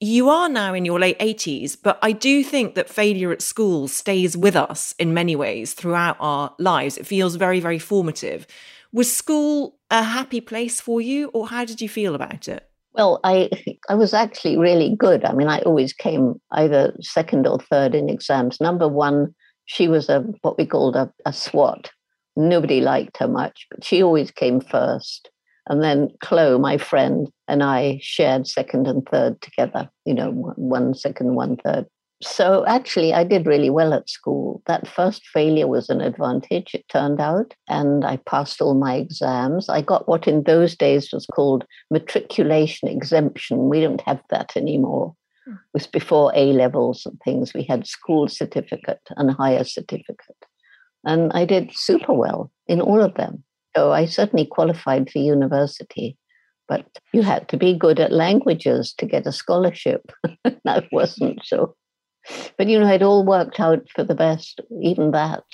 you 0.00 0.28
are 0.28 0.48
now 0.48 0.74
in 0.74 0.84
your 0.84 0.98
late 0.98 1.18
80s, 1.18 1.76
but 1.80 1.98
I 2.02 2.12
do 2.12 2.42
think 2.42 2.74
that 2.74 2.90
failure 2.90 3.32
at 3.32 3.42
school 3.42 3.88
stays 3.88 4.36
with 4.36 4.56
us 4.56 4.94
in 4.98 5.14
many 5.14 5.36
ways 5.36 5.72
throughout 5.72 6.16
our 6.18 6.54
lives. 6.58 6.98
It 6.98 7.06
feels 7.06 7.36
very, 7.36 7.60
very 7.60 7.78
formative. 7.78 8.46
Was 8.92 9.14
school 9.14 9.76
a 9.90 10.02
happy 10.02 10.40
place 10.40 10.80
for 10.80 11.00
you, 11.00 11.28
or 11.28 11.48
how 11.48 11.64
did 11.64 11.80
you 11.80 11.88
feel 11.88 12.14
about 12.14 12.48
it? 12.48 12.68
Well, 12.92 13.20
I 13.24 13.50
I 13.88 13.94
was 13.94 14.14
actually 14.14 14.56
really 14.56 14.94
good. 14.96 15.24
I 15.24 15.32
mean, 15.32 15.48
I 15.48 15.60
always 15.60 15.92
came 15.92 16.40
either 16.52 16.94
second 17.00 17.46
or 17.46 17.58
third 17.58 17.94
in 17.94 18.08
exams. 18.08 18.60
Number 18.60 18.88
one, 18.88 19.34
she 19.66 19.88
was 19.88 20.08
a 20.08 20.20
what 20.42 20.58
we 20.58 20.66
called 20.66 20.96
a, 20.96 21.12
a 21.26 21.32
SWAT. 21.32 21.90
Nobody 22.36 22.80
liked 22.80 23.18
her 23.18 23.28
much, 23.28 23.66
but 23.70 23.84
she 23.84 24.02
always 24.02 24.30
came 24.30 24.60
first. 24.60 25.30
And 25.68 25.82
then 25.82 26.10
Chloe, 26.20 26.58
my 26.58 26.76
friend, 26.76 27.30
and 27.48 27.62
I 27.62 27.98
shared 28.02 28.46
second 28.46 28.86
and 28.86 29.06
third 29.08 29.40
together. 29.40 29.88
You 30.04 30.14
know, 30.14 30.30
one 30.56 30.94
second, 30.94 31.34
one 31.34 31.56
third. 31.56 31.86
So 32.22 32.64
actually, 32.66 33.12
I 33.12 33.24
did 33.24 33.46
really 33.46 33.70
well 33.70 33.92
at 33.92 34.08
school. 34.08 34.62
That 34.66 34.88
first 34.88 35.26
failure 35.26 35.66
was 35.66 35.90
an 35.90 36.00
advantage, 36.00 36.74
it 36.74 36.88
turned 36.88 37.20
out, 37.20 37.54
and 37.68 38.04
I 38.04 38.16
passed 38.18 38.62
all 38.62 38.74
my 38.74 38.94
exams. 38.94 39.68
I 39.68 39.82
got 39.82 40.08
what 40.08 40.26
in 40.26 40.44
those 40.44 40.76
days 40.76 41.10
was 41.12 41.26
called 41.26 41.64
matriculation 41.90 42.88
exemption. 42.88 43.68
We 43.68 43.80
don't 43.80 44.00
have 44.02 44.22
that 44.30 44.56
anymore. 44.56 45.14
Hmm. 45.44 45.52
It 45.52 45.74
was 45.74 45.86
before 45.86 46.32
A 46.34 46.52
levels 46.52 47.04
and 47.04 47.18
things. 47.24 47.52
We 47.52 47.64
had 47.64 47.86
school 47.86 48.28
certificate 48.28 49.02
and 49.16 49.30
higher 49.30 49.64
certificate. 49.64 50.46
And 51.04 51.30
I 51.34 51.44
did 51.44 51.72
super 51.74 52.14
well 52.14 52.50
in 52.66 52.80
all 52.80 53.02
of 53.02 53.14
them. 53.14 53.44
So 53.76 53.92
I 53.92 54.06
certainly 54.06 54.46
qualified 54.46 55.10
for 55.10 55.18
university, 55.18 56.16
but 56.68 56.86
you 57.12 57.22
had 57.22 57.48
to 57.48 57.56
be 57.56 57.76
good 57.76 58.00
at 58.00 58.12
languages 58.12 58.94
to 58.98 59.06
get 59.06 59.26
a 59.26 59.32
scholarship. 59.32 60.12
that 60.64 60.86
wasn't 60.92 61.44
so. 61.44 61.74
But 62.56 62.68
you 62.68 62.78
know, 62.78 62.88
it 62.88 63.02
all 63.02 63.24
worked 63.24 63.60
out 63.60 63.86
for 63.94 64.04
the 64.04 64.14
best, 64.14 64.60
even 64.82 65.10
that. 65.10 65.44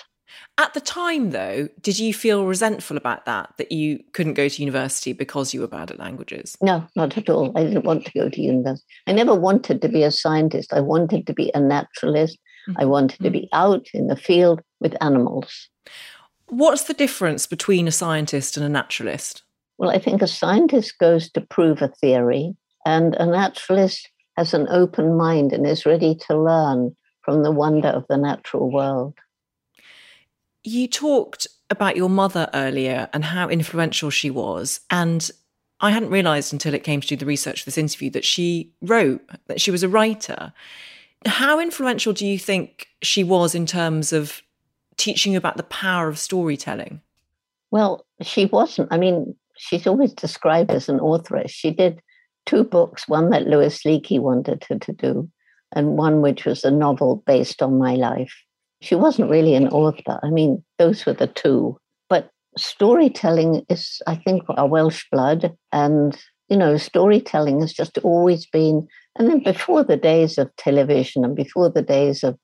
At 0.59 0.75
the 0.75 0.81
time, 0.81 1.31
though, 1.31 1.69
did 1.81 1.99
you 1.99 2.13
feel 2.13 2.47
resentful 2.47 2.97
about 2.97 3.25
that, 3.25 3.55
that 3.59 3.73
you 3.73 4.01
couldn't 4.13 4.35
go 4.35 4.49
to 4.49 4.63
university 4.63 5.13
because 5.13 5.55
you 5.55 5.61
were 5.61 5.67
bad 5.67 5.91
at 5.91 5.99
languages? 5.99 6.57
No, 6.61 6.87
not 6.95 7.17
at 7.17 7.29
all. 7.29 7.57
I 7.57 7.65
didn't 7.65 7.85
want 7.85 8.05
to 8.07 8.13
go 8.13 8.29
to 8.29 8.41
university. 8.41 8.87
I 9.07 9.13
never 9.13 9.35
wanted 9.35 9.83
to 9.83 9.89
be 9.89 10.03
a 10.03 10.11
scientist. 10.11 10.73
I 10.73 10.81
wanted 10.81 11.27
to 11.27 11.33
be 11.33 11.51
a 11.55 11.61
naturalist. 11.61 12.39
Mm-hmm. 12.69 12.81
I 12.81 12.85
wanted 12.85 13.21
to 13.23 13.31
be 13.31 13.41
mm-hmm. 13.41 13.57
out 13.57 13.87
in 13.95 14.07
the 14.07 14.17
field 14.17 14.61
with 14.81 14.95
animals. 15.01 15.69
What's 16.51 16.85
the 16.85 16.95
difference 16.95 17.47
between 17.47 17.89
a 17.89 17.93
scientist 17.93 18.57
and 18.57 18.67
a 18.67 18.69
naturalist? 18.69 19.43
Well, 19.79 19.91
I 19.91 19.99
think 19.99 20.21
a 20.21 20.27
scientist 20.27 20.99
goes 20.99 21.31
to 21.31 21.41
prove 21.41 21.81
a 21.81 21.89
theory, 21.89 22.55
and 22.85 23.15
a 23.15 23.27
naturalist 23.27 24.09
has 24.37 24.53
an 24.53 24.67
open 24.69 25.17
mind 25.17 25.53
and 25.53 25.67
is 25.67 25.87
ready 25.87 26.15
to 26.27 26.37
learn 26.37 26.97
from 27.23 27.43
the 27.43 27.53
wonder 27.53 27.89
of 27.89 28.05
the 28.09 28.17
natural 28.17 28.71
world. 28.71 29.15
You 30.65 30.89
talked 30.89 31.47
about 31.71 31.97
your 31.97 32.11
mother 32.11 32.49
earlier 32.53 33.09
and 33.13 33.25
how 33.25 33.49
influential 33.49 34.11
she 34.11 34.29
was. 34.29 34.81
And 34.91 35.31
I 35.81 35.93
hadn't 35.93 36.11
realized 36.11 36.53
until 36.53 36.75
it 36.75 36.85
came 36.85 37.01
to 37.01 37.07
do 37.07 37.17
the 37.17 37.27
research 37.27 37.63
for 37.63 37.67
this 37.67 37.79
interview 37.79 38.11
that 38.11 38.25
she 38.25 38.73
wrote, 38.83 39.23
that 39.47 39.61
she 39.61 39.71
was 39.71 39.83
a 39.83 39.89
writer. 39.89 40.53
How 41.25 41.61
influential 41.61 42.13
do 42.13 42.27
you 42.27 42.39
think 42.39 42.89
she 43.03 43.23
was 43.23 43.55
in 43.55 43.67
terms 43.67 44.13
of 44.13 44.43
teaching 45.01 45.33
you 45.33 45.39
about 45.39 45.57
the 45.57 45.63
power 45.63 46.09
of 46.09 46.19
storytelling? 46.19 47.01
Well, 47.71 48.05
she 48.21 48.45
wasn't. 48.47 48.89
I 48.93 48.99
mean, 48.99 49.35
she's 49.57 49.87
always 49.87 50.13
described 50.13 50.71
as 50.71 50.89
an 50.89 51.01
authoress. 51.01 51.51
She 51.51 51.71
did 51.71 52.01
two 52.47 52.65
books 52.65 53.09
one 53.09 53.31
that 53.31 53.47
Louis 53.47 53.77
Leakey 53.85 54.21
wanted 54.21 54.65
her 54.69 54.79
to 54.79 54.93
do, 54.93 55.31
and 55.73 55.97
one 55.97 56.21
which 56.21 56.45
was 56.45 56.65
a 56.65 56.71
novel 56.71 57.23
based 57.27 57.63
on 57.63 57.79
my 57.79 57.95
life. 57.95 58.33
She 58.83 58.95
wasn't 58.95 59.31
really 59.31 59.55
an 59.55 59.69
author. 59.69 60.19
I 60.23 60.31
mean, 60.31 60.63
those 60.79 61.07
were 61.07 61.13
the 61.13 61.27
two. 61.27 61.79
But 62.09 62.31
storytelling 62.57 63.65
is, 63.69 64.03
I 64.07 64.17
think, 64.17 64.43
our 64.49 64.67
Welsh 64.67 65.05
blood. 65.13 65.55
And, 65.73 66.17
you 66.49 66.57
know, 66.57 66.77
storytelling 66.77 67.61
has 67.61 67.73
just 67.73 67.99
always 67.99 68.47
been, 68.47 68.89
and 69.17 69.29
then 69.29 69.43
before 69.43 69.85
the 69.85 69.97
days 69.97 70.39
of 70.39 70.55
television 70.57 71.25
and 71.25 71.37
before 71.37 71.71
the 71.71 71.83
days 71.83 72.25
of 72.25 72.39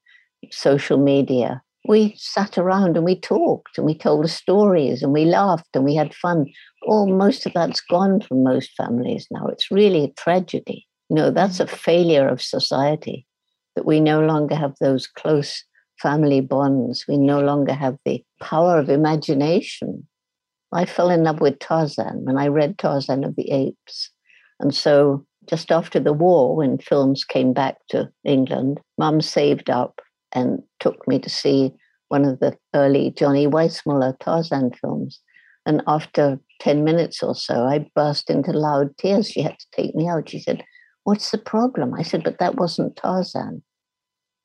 social 0.51 0.99
media. 0.99 1.63
We 1.89 2.15
sat 2.17 2.59
around 2.59 2.97
and 2.97 3.05
we 3.05 3.19
talked 3.19 3.79
and 3.79 3.87
we 3.87 3.97
told 3.97 4.29
stories 4.29 5.03
and 5.03 5.13
we 5.13 5.25
laughed 5.25 5.69
and 5.75 5.85
we 5.85 5.95
had 5.95 6.15
fun. 6.15 6.47
Oh, 6.87 7.07
most 7.07 7.47
of 7.47 7.53
that's 7.53 7.81
gone 7.81 8.21
from 8.21 8.43
most 8.43 8.71
families 8.77 9.27
now. 9.31 9.47
It's 9.47 9.71
really 9.71 10.05
a 10.05 10.13
tragedy. 10.13 10.87
You 11.09 11.17
know, 11.17 11.31
that's 11.31 11.61
a 11.61 11.67
mm. 11.67 11.71
failure 11.71 12.29
of 12.29 12.43
society 12.43 13.27
that 13.75 13.87
we 13.87 14.01
no 14.01 14.21
longer 14.21 14.55
have 14.55 14.75
those 14.81 15.07
close 15.07 15.65
family 16.01 16.41
bonds. 16.41 17.05
We 17.09 17.17
no 17.17 17.41
longer 17.41 17.73
have 17.73 17.97
the 18.05 18.25
power 18.41 18.79
of 18.79 18.89
imagination. 18.89 20.07
I 20.73 20.85
fell 20.85 21.11
in 21.11 21.25
love 21.25 21.41
with 21.41 21.59
Tarzan 21.59 22.25
when 22.25 22.39
I 22.39 22.49
read 22.49 22.79
Tarzan 22.79 23.25
of 23.25 23.37
the 23.37 23.51
Apes. 23.51 24.11
And 24.59 24.75
so, 24.75 25.25
just 25.49 25.71
after 25.71 26.01
the 26.01 26.13
war, 26.13 26.57
when 26.57 26.79
films 26.79 27.23
came 27.23 27.53
back 27.53 27.77
to 27.91 28.11
England, 28.25 28.81
mum 28.99 29.21
saved 29.21 29.71
up 29.71 30.01
and 30.37 30.63
took 30.79 31.09
me 31.09 31.19
to 31.19 31.31
see 31.31 31.73
one 32.09 32.25
of 32.25 32.39
the 32.39 32.57
early 32.75 33.11
Johnny 33.17 33.49
Weissmuller 33.49 34.17
Tarzan 34.21 34.71
films. 34.81 35.21
And 35.65 35.83
after 35.89 36.39
10 36.61 36.85
minutes 36.85 37.23
or 37.23 37.35
so, 37.35 37.65
I 37.65 37.91
burst 37.97 38.31
into 38.31 38.53
loud 38.53 38.97
tears. 38.99 39.29
She 39.29 39.43
had 39.43 39.59
to 39.59 39.67
take 39.73 39.97
me 39.97 40.09
out. 40.09 40.29
She 40.29 40.39
said, 40.39 40.63
What's 41.03 41.31
the 41.31 41.39
problem? 41.39 41.95
I 41.95 42.03
said, 42.03 42.23
But 42.23 42.39
that 42.39 42.57
wasn't 42.57 42.97
Tarzan. 42.97 43.63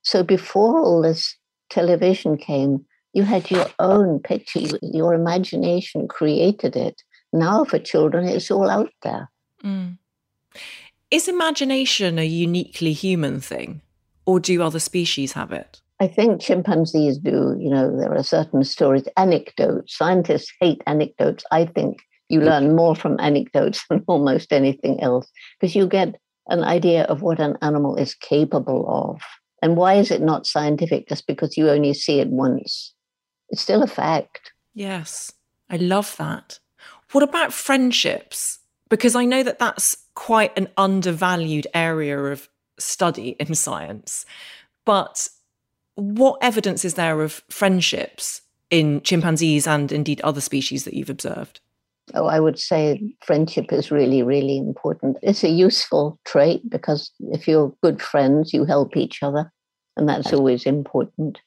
So 0.01 0.23
before 0.23 0.79
all 0.79 1.01
this 1.01 1.37
television 1.69 2.37
came, 2.37 2.85
you 3.13 3.23
had 3.23 3.51
your 3.51 3.67
own 3.77 4.19
picture, 4.19 4.61
your 4.81 5.13
imagination 5.13 6.07
created 6.07 6.75
it. 6.75 7.03
Now 7.33 7.65
for 7.65 7.77
children, 7.77 8.27
it's 8.27 8.49
all 8.49 8.69
out 8.69 8.91
there. 9.03 9.29
Mm. 9.63 9.97
Is 11.11 11.27
imagination 11.27 12.17
a 12.17 12.25
uniquely 12.25 12.93
human 12.93 13.41
thing, 13.41 13.81
or 14.25 14.39
do 14.39 14.61
other 14.63 14.79
species 14.79 15.33
have 15.33 15.51
it? 15.51 15.80
I 16.01 16.07
think 16.07 16.41
chimpanzees 16.41 17.19
do. 17.19 17.55
You 17.59 17.69
know, 17.69 17.95
there 17.95 18.11
are 18.13 18.23
certain 18.23 18.63
stories, 18.63 19.07
anecdotes. 19.17 19.95
Scientists 19.95 20.51
hate 20.59 20.81
anecdotes. 20.87 21.43
I 21.51 21.65
think 21.65 21.99
you 22.27 22.41
learn 22.41 22.75
more 22.75 22.95
from 22.95 23.19
anecdotes 23.19 23.85
than 23.89 24.03
almost 24.07 24.51
anything 24.51 24.99
else 24.99 25.29
because 25.59 25.75
you 25.75 25.85
get 25.85 26.15
an 26.47 26.63
idea 26.63 27.03
of 27.03 27.21
what 27.21 27.39
an 27.39 27.55
animal 27.61 27.95
is 27.95 28.15
capable 28.15 28.85
of. 28.89 29.21
And 29.61 29.77
why 29.77 29.93
is 29.93 30.09
it 30.09 30.23
not 30.23 30.47
scientific 30.47 31.07
just 31.07 31.27
because 31.27 31.55
you 31.55 31.69
only 31.69 31.93
see 31.93 32.19
it 32.19 32.29
once? 32.29 32.95
It's 33.49 33.61
still 33.61 33.83
a 33.83 33.87
fact. 33.87 34.53
Yes, 34.73 35.31
I 35.69 35.77
love 35.77 36.17
that. 36.17 36.57
What 37.11 37.23
about 37.23 37.53
friendships? 37.53 38.57
Because 38.89 39.15
I 39.15 39.25
know 39.25 39.43
that 39.43 39.59
that's 39.59 39.95
quite 40.15 40.57
an 40.57 40.67
undervalued 40.77 41.67
area 41.75 42.17
of 42.17 42.49
study 42.79 43.35
in 43.39 43.53
science. 43.53 44.25
But 44.83 45.29
what 46.01 46.39
evidence 46.41 46.83
is 46.83 46.95
there 46.95 47.21
of 47.21 47.43
friendships 47.49 48.41
in 48.71 49.01
chimpanzees 49.01 49.67
and 49.67 49.91
indeed 49.91 50.19
other 50.21 50.41
species 50.41 50.83
that 50.83 50.95
you've 50.95 51.11
observed? 51.11 51.61
Oh, 52.15 52.25
I 52.25 52.39
would 52.39 52.57
say 52.57 52.99
friendship 53.23 53.71
is 53.71 53.91
really, 53.91 54.23
really 54.23 54.57
important. 54.57 55.17
It's 55.21 55.43
a 55.43 55.49
useful 55.49 56.19
trait 56.25 56.67
because 56.67 57.11
if 57.19 57.47
you're 57.47 57.73
good 57.83 58.01
friends, 58.01 58.51
you 58.51 58.65
help 58.65 58.97
each 58.97 59.21
other, 59.21 59.51
and 59.95 60.09
that's 60.09 60.33
always 60.33 60.65
important. 60.65 61.39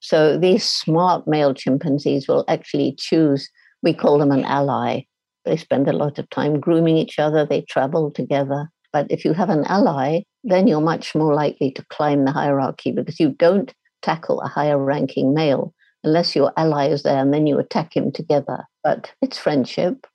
So 0.00 0.36
these 0.36 0.64
smart 0.64 1.28
male 1.28 1.54
chimpanzees 1.54 2.26
will 2.26 2.44
actually 2.48 2.96
choose, 2.98 3.48
we 3.84 3.94
call 3.94 4.18
them 4.18 4.32
an 4.32 4.44
ally. 4.44 5.02
They 5.44 5.56
spend 5.56 5.86
a 5.86 5.92
lot 5.92 6.18
of 6.18 6.28
time 6.30 6.58
grooming 6.58 6.96
each 6.96 7.20
other, 7.20 7.46
they 7.46 7.62
travel 7.62 8.10
together. 8.10 8.68
But 8.92 9.06
if 9.10 9.24
you 9.24 9.32
have 9.32 9.48
an 9.48 9.64
ally, 9.66 10.22
then 10.42 10.66
you're 10.66 10.80
much 10.80 11.14
more 11.14 11.34
likely 11.34 11.70
to 11.72 11.84
climb 11.88 12.24
the 12.24 12.32
hierarchy 12.32 12.90
because 12.90 13.20
you 13.20 13.30
don't 13.30 13.72
tackle 14.02 14.40
a 14.40 14.48
higher 14.48 14.78
ranking 14.78 15.34
male 15.34 15.74
unless 16.04 16.34
your 16.34 16.52
ally 16.56 16.88
is 16.88 17.02
there 17.02 17.18
and 17.18 17.32
then 17.32 17.46
you 17.46 17.58
attack 17.58 17.96
him 17.96 18.12
together. 18.12 18.64
But 18.82 19.12
it's 19.22 19.38
friendship. 19.38 20.06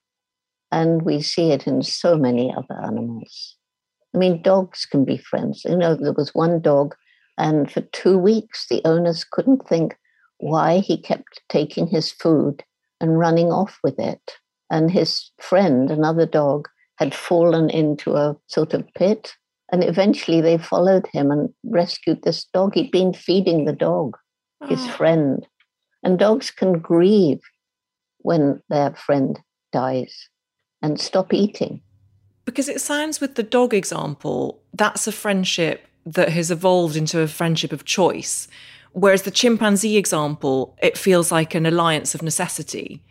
And 0.72 1.04
we 1.04 1.22
see 1.22 1.52
it 1.52 1.66
in 1.66 1.82
so 1.82 2.18
many 2.18 2.54
other 2.54 2.80
animals. 2.84 3.56
I 4.14 4.18
mean, 4.18 4.42
dogs 4.42 4.86
can 4.86 5.06
be 5.06 5.18
friends. 5.18 5.64
You 5.64 5.78
know, 5.78 5.96
there 5.96 6.14
was 6.14 6.36
one 6.36 6.60
dog 6.60 6.94
and 7.38 7.72
for 7.72 7.82
two 7.82 8.18
weeks, 8.18 8.66
the 8.68 8.82
owners 8.84 9.24
couldn't 9.24 9.68
think 9.68 9.96
why 10.40 10.80
he 10.80 10.98
kept 11.00 11.42
taking 11.50 11.88
his 11.88 12.12
food 12.12 12.64
and 13.00 13.20
running 13.20 13.52
off 13.52 13.80
with 13.84 14.00
it. 14.00 14.38
And 14.72 14.92
his 14.92 15.32
friend, 15.40 15.92
another 15.92 16.26
dog, 16.26 16.68
had 16.98 17.14
fallen 17.14 17.70
into 17.70 18.16
a 18.16 18.36
sort 18.48 18.74
of 18.74 18.88
pit. 18.96 19.36
And 19.72 19.84
eventually 19.84 20.42
they 20.42 20.58
followed 20.58 21.08
him 21.12 21.32
and 21.32 21.50
rescued 21.64 22.24
this 22.24 22.46
dog. 22.54 22.74
He'd 22.74 22.92
been 22.92 23.14
feeding 23.14 23.66
the 23.66 23.74
dog, 23.74 24.18
oh. 24.62 24.68
his 24.68 24.80
ah. 24.82 24.92
friend. 24.92 25.48
And 26.04 26.18
dogs 26.18 26.52
can 26.52 26.80
grieve 26.80 27.42
when 28.20 28.62
their 28.70 28.94
friend 28.96 29.40
dies 29.72 30.30
and 30.82 31.00
stop 31.00 31.34
eating. 31.34 31.82
Because 32.46 32.70
it 32.70 32.80
sounds 32.80 33.20
with 33.20 33.36
the 33.36 33.44
dog 33.44 33.74
example, 33.74 34.62
that's 34.74 35.08
a 35.08 35.12
friendship 35.12 35.86
that 36.06 36.30
has 36.30 36.50
evolved 36.50 36.96
into 36.96 37.20
a 37.20 37.28
friendship 37.28 37.74
of 37.74 37.84
choice. 37.84 38.48
Whereas 38.94 39.24
the 39.24 39.32
chimpanzee 39.32 39.98
example, 39.98 40.78
it 40.82 40.98
feels 40.98 41.32
like 41.32 41.54
an 41.54 41.66
alliance 41.66 42.16
of 42.16 42.22
necessity. 42.22 43.04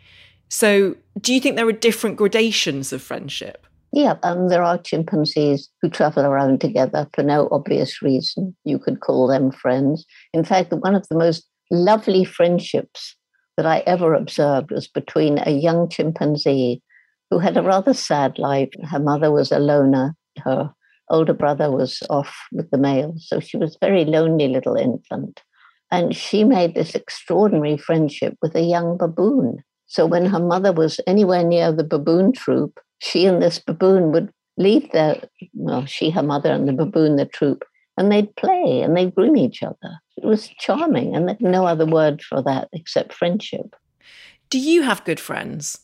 So, 0.49 0.95
do 1.21 1.33
you 1.33 1.39
think 1.39 1.55
there 1.55 1.67
are 1.67 1.73
different 1.73 2.17
gradations 2.17 2.91
of 2.91 3.01
friendship? 3.01 3.67
Yeah, 3.97 4.17
um, 4.21 4.49
there 4.49 4.61
are 4.61 4.77
chimpanzees 4.77 5.69
who 5.81 5.89
travel 5.89 6.23
around 6.23 6.61
together 6.61 7.07
for 7.15 7.23
no 7.23 7.47
obvious 7.49 7.99
reason. 7.99 8.55
You 8.63 8.77
could 8.77 8.99
call 8.99 9.25
them 9.25 9.51
friends. 9.51 10.05
In 10.35 10.43
fact, 10.43 10.71
one 10.71 10.93
of 10.93 11.07
the 11.07 11.17
most 11.17 11.49
lovely 11.71 12.23
friendships 12.23 13.15
that 13.57 13.65
I 13.65 13.79
ever 13.87 14.13
observed 14.13 14.69
was 14.69 14.87
between 14.87 15.39
a 15.39 15.49
young 15.49 15.89
chimpanzee 15.89 16.83
who 17.31 17.39
had 17.39 17.57
a 17.57 17.63
rather 17.63 17.91
sad 17.91 18.37
life. 18.37 18.69
Her 18.83 18.99
mother 18.99 19.31
was 19.31 19.51
a 19.51 19.57
loner. 19.57 20.13
Her 20.43 20.71
older 21.09 21.33
brother 21.33 21.71
was 21.71 22.03
off 22.07 22.37
with 22.51 22.69
the 22.69 22.77
male. 22.77 23.15
So 23.17 23.39
she 23.39 23.57
was 23.57 23.77
a 23.81 23.85
very 23.87 24.05
lonely 24.05 24.47
little 24.47 24.75
infant. 24.75 25.41
And 25.89 26.15
she 26.15 26.43
made 26.43 26.75
this 26.75 26.93
extraordinary 26.93 27.77
friendship 27.77 28.37
with 28.43 28.55
a 28.55 28.61
young 28.61 28.99
baboon. 28.99 29.63
So 29.87 30.05
when 30.05 30.27
her 30.27 30.39
mother 30.39 30.71
was 30.71 30.99
anywhere 31.07 31.43
near 31.43 31.71
the 31.71 31.83
baboon 31.83 32.33
troop, 32.33 32.79
she 32.99 33.25
and 33.25 33.41
this 33.41 33.59
baboon 33.59 34.11
would 34.11 34.31
leave 34.57 34.91
their, 34.91 35.21
well, 35.53 35.85
she, 35.85 36.09
her 36.09 36.23
mother, 36.23 36.51
and 36.51 36.67
the 36.67 36.73
baboon, 36.73 37.15
the 37.15 37.25
troop, 37.25 37.63
and 37.97 38.11
they'd 38.11 38.35
play 38.35 38.81
and 38.81 38.95
they'd 38.95 39.13
groom 39.15 39.37
each 39.37 39.63
other. 39.63 39.99
It 40.17 40.25
was 40.25 40.49
charming, 40.59 41.15
and 41.15 41.27
there's 41.27 41.41
no 41.41 41.65
other 41.65 41.85
word 41.85 42.21
for 42.21 42.41
that 42.43 42.69
except 42.73 43.13
friendship. 43.13 43.75
Do 44.49 44.59
you 44.59 44.81
have 44.81 45.05
good 45.05 45.19
friends? 45.19 45.79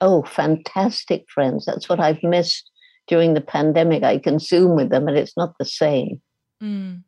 Oh, 0.00 0.22
fantastic 0.22 1.26
friends. 1.32 1.64
That's 1.64 1.88
what 1.88 2.00
I've 2.00 2.22
missed 2.22 2.70
during 3.06 3.34
the 3.34 3.40
pandemic. 3.40 4.02
I 4.02 4.18
can 4.18 4.38
Zoom 4.38 4.76
with 4.76 4.90
them, 4.90 5.08
and 5.08 5.16
it's 5.16 5.36
not 5.36 5.56
the 5.58 5.64
same. 5.64 6.20
Mm. 6.62 7.02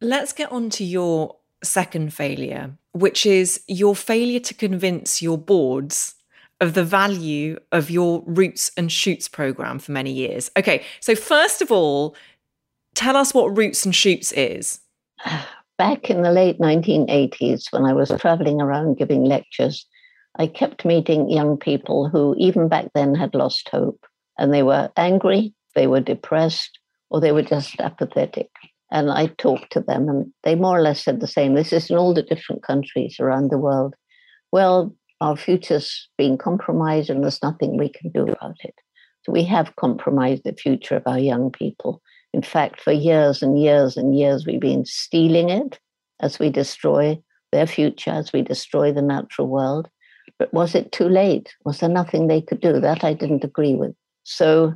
Let's 0.00 0.32
get 0.32 0.50
on 0.50 0.70
to 0.70 0.84
your 0.84 1.36
second 1.62 2.12
failure, 2.12 2.76
which 2.92 3.26
is 3.26 3.62
your 3.66 3.94
failure 3.94 4.40
to 4.40 4.54
convince 4.54 5.22
your 5.22 5.38
boards 5.38 6.14
of 6.60 6.74
the 6.74 6.84
value 6.84 7.58
of 7.72 7.90
your 7.90 8.22
Roots 8.26 8.70
and 8.76 8.90
Shoots 8.90 9.28
program 9.28 9.78
for 9.78 9.92
many 9.92 10.12
years. 10.12 10.50
Okay, 10.56 10.84
so 11.00 11.14
first 11.14 11.60
of 11.60 11.72
all, 11.72 12.14
tell 12.94 13.16
us 13.16 13.34
what 13.34 13.56
Roots 13.56 13.84
and 13.84 13.94
Shoots 13.94 14.32
is. 14.32 14.80
Back 15.76 16.10
in 16.10 16.22
the 16.22 16.30
late 16.30 16.58
1980s, 16.60 17.72
when 17.72 17.84
I 17.84 17.92
was 17.92 18.12
traveling 18.18 18.60
around 18.60 18.96
giving 18.96 19.24
lectures, 19.24 19.86
I 20.36 20.46
kept 20.46 20.84
meeting 20.84 21.28
young 21.28 21.56
people 21.56 22.08
who, 22.08 22.34
even 22.38 22.68
back 22.68 22.86
then, 22.94 23.14
had 23.14 23.34
lost 23.34 23.68
hope 23.70 24.04
and 24.38 24.52
they 24.52 24.62
were 24.62 24.90
angry, 24.96 25.52
they 25.74 25.86
were 25.86 26.00
depressed, 26.00 26.78
or 27.10 27.20
they 27.20 27.32
were 27.32 27.42
just 27.42 27.80
apathetic. 27.80 28.50
And 28.90 29.10
I 29.10 29.26
talked 29.38 29.72
to 29.72 29.80
them, 29.80 30.08
and 30.08 30.32
they 30.42 30.54
more 30.54 30.78
or 30.78 30.82
less 30.82 31.02
said 31.04 31.20
the 31.20 31.26
same. 31.26 31.54
This 31.54 31.72
is 31.72 31.90
in 31.90 31.96
all 31.96 32.14
the 32.14 32.22
different 32.22 32.62
countries 32.62 33.16
around 33.18 33.50
the 33.50 33.58
world. 33.58 33.94
Well, 34.52 34.94
our 35.20 35.36
future's 35.36 36.08
being 36.18 36.38
compromised, 36.38 37.10
and 37.10 37.22
there's 37.22 37.42
nothing 37.42 37.76
we 37.76 37.88
can 37.88 38.10
do 38.10 38.22
about 38.22 38.56
it. 38.60 38.74
So 39.22 39.32
we 39.32 39.44
have 39.44 39.76
compromised 39.76 40.42
the 40.44 40.52
future 40.52 40.96
of 40.96 41.02
our 41.06 41.18
young 41.18 41.50
people. 41.50 42.02
In 42.32 42.42
fact, 42.42 42.80
for 42.80 42.92
years 42.92 43.42
and 43.42 43.60
years 43.60 43.96
and 43.96 44.16
years, 44.16 44.46
we've 44.46 44.60
been 44.60 44.84
stealing 44.84 45.50
it 45.50 45.78
as 46.20 46.38
we 46.38 46.50
destroy 46.50 47.18
their 47.52 47.66
future, 47.66 48.10
as 48.10 48.32
we 48.32 48.42
destroy 48.42 48.92
the 48.92 49.02
natural 49.02 49.48
world. 49.48 49.88
But 50.38 50.52
was 50.52 50.74
it 50.74 50.92
too 50.92 51.08
late? 51.08 51.54
Was 51.64 51.78
there 51.78 51.88
nothing 51.88 52.26
they 52.26 52.42
could 52.42 52.60
do? 52.60 52.80
That 52.80 53.04
I 53.04 53.14
didn't 53.14 53.44
agree 53.44 53.74
with. 53.74 53.94
So 54.24 54.74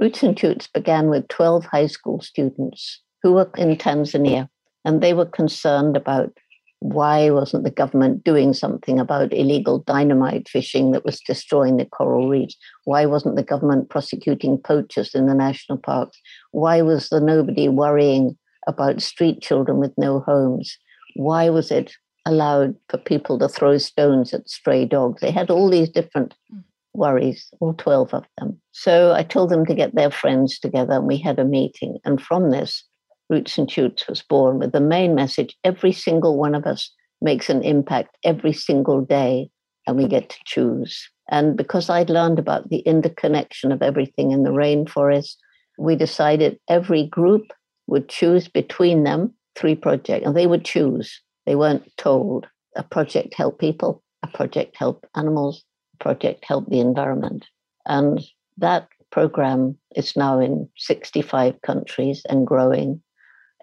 Roots 0.00 0.22
and 0.22 0.38
Shoots 0.38 0.66
began 0.66 1.08
with 1.08 1.28
12 1.28 1.66
high 1.66 1.86
school 1.86 2.20
students 2.20 3.00
who 3.22 3.32
were 3.32 3.50
in 3.56 3.76
Tanzania, 3.76 4.48
and 4.84 5.02
they 5.02 5.14
were 5.14 5.26
concerned 5.26 5.96
about 5.96 6.36
why 6.84 7.30
wasn't 7.30 7.64
the 7.64 7.70
government 7.70 8.24
doing 8.24 8.52
something 8.52 8.98
about 8.98 9.32
illegal 9.32 9.78
dynamite 9.80 10.48
fishing 10.48 10.90
that 10.92 11.04
was 11.04 11.20
destroying 11.20 11.76
the 11.76 11.86
coral 11.86 12.28
reefs? 12.28 12.56
Why 12.84 13.06
wasn't 13.06 13.36
the 13.36 13.42
government 13.42 13.88
prosecuting 13.88 14.58
poachers 14.58 15.14
in 15.14 15.26
the 15.26 15.34
national 15.34 15.78
parks? 15.78 16.20
Why 16.50 16.82
was 16.82 17.08
there 17.08 17.20
nobody 17.20 17.68
worrying 17.68 18.36
about 18.66 19.02
street 19.02 19.40
children 19.40 19.78
with 19.78 19.92
no 19.96 20.20
homes? 20.20 20.76
why 21.14 21.48
was 21.48 21.70
it 21.70 21.92
allowed 22.26 22.74
for 22.88 22.98
people 22.98 23.38
to 23.38 23.48
throw 23.48 23.78
stones 23.78 24.34
at 24.34 24.48
stray 24.48 24.84
dogs? 24.84 25.20
They 25.20 25.30
had 25.30 25.50
all 25.50 25.70
these 25.70 25.88
different 25.88 26.34
hmm. 26.50 26.60
worries, 26.92 27.48
all 27.60 27.74
12 27.74 28.14
of 28.14 28.24
them. 28.38 28.60
So 28.72 29.12
I 29.12 29.22
told 29.22 29.50
them 29.50 29.64
to 29.66 29.74
get 29.74 29.94
their 29.94 30.10
friends 30.10 30.58
together 30.58 30.94
and 30.94 31.06
we 31.06 31.18
had 31.18 31.38
a 31.38 31.44
meeting. 31.44 31.98
And 32.04 32.20
from 32.20 32.50
this, 32.50 32.84
Roots 33.30 33.58
and 33.58 33.70
Shoots 33.70 34.06
was 34.08 34.22
born 34.22 34.58
with 34.58 34.72
the 34.72 34.80
main 34.80 35.14
message 35.14 35.56
every 35.64 35.92
single 35.92 36.38
one 36.38 36.54
of 36.54 36.66
us 36.66 36.90
makes 37.20 37.48
an 37.48 37.62
impact 37.62 38.16
every 38.24 38.52
single 38.52 39.00
day 39.00 39.50
and 39.86 39.96
we 39.96 40.06
get 40.06 40.28
to 40.28 40.38
choose. 40.44 41.08
And 41.30 41.56
because 41.56 41.88
I'd 41.88 42.10
learned 42.10 42.38
about 42.38 42.68
the 42.68 42.80
interconnection 42.80 43.72
of 43.72 43.82
everything 43.82 44.30
in 44.30 44.42
the 44.42 44.50
rainforest, 44.50 45.36
we 45.78 45.96
decided 45.96 46.58
every 46.68 47.06
group 47.06 47.46
would 47.86 48.08
choose 48.08 48.48
between 48.48 49.04
them 49.04 49.34
three 49.56 49.74
projects, 49.74 50.26
and 50.26 50.36
they 50.36 50.46
would 50.46 50.64
choose. 50.64 51.20
They 51.46 51.54
weren't 51.54 51.90
told. 51.96 52.46
A 52.76 52.82
project 52.82 53.34
help 53.34 53.60
people, 53.60 54.02
a 54.24 54.26
project 54.26 54.76
help 54.76 55.06
animals, 55.14 55.64
a 55.94 56.02
project 56.02 56.44
help 56.44 56.68
the 56.68 56.80
environment. 56.80 57.46
And 57.86 58.20
that 58.58 58.88
program 59.12 59.78
is 59.94 60.16
now 60.16 60.40
in 60.40 60.68
65 60.76 61.62
countries 61.62 62.22
and 62.28 62.44
growing. 62.44 63.00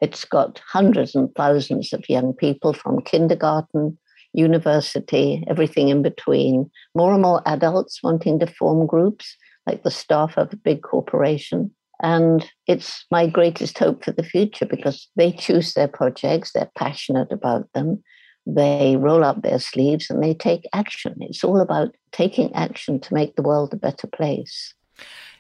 It's 0.02 0.26
got 0.26 0.60
hundreds 0.68 1.16
and 1.16 1.34
thousands 1.36 1.94
of 1.94 2.10
young 2.10 2.34
people 2.34 2.74
from 2.74 3.02
kindergarten 3.02 3.98
university, 4.34 5.44
everything 5.48 5.90
in 5.90 6.02
between, 6.02 6.70
more 6.96 7.14
and 7.14 7.22
more 7.22 7.42
adults 7.46 8.02
wanting 8.02 8.40
to 8.40 8.48
form 8.48 8.88
groups, 8.88 9.36
like 9.68 9.84
the 9.84 9.92
staff 9.92 10.38
of 10.38 10.52
a 10.54 10.58
big 10.58 10.82
corporation. 10.82 11.72
And 12.02 12.50
it's 12.68 13.06
my 13.12 13.28
greatest 13.28 13.78
hope 13.78 14.04
for 14.04 14.12
the 14.12 14.24
future 14.24 14.66
because 14.66 15.08
they 15.16 15.32
choose 15.32 15.74
their 15.74 15.88
projects, 15.88 16.52
they're 16.52 16.72
passionate 16.76 17.32
about 17.32 17.72
them, 17.74 18.04
they 18.48 18.96
roll 18.98 19.24
up 19.24 19.44
their 19.44 19.60
sleeves 19.60 20.10
and 20.10 20.24
they 20.24 20.34
take 20.34 20.68
action. 20.74 21.16
It's 21.20 21.44
all 21.44 21.62
about 21.62 21.96
taking 22.12 22.54
action 22.56 23.00
to 23.02 23.14
make 23.14 23.36
the 23.36 23.44
world 23.44 23.74
a 23.74 23.78
better 23.78 24.08
place. 24.08 24.74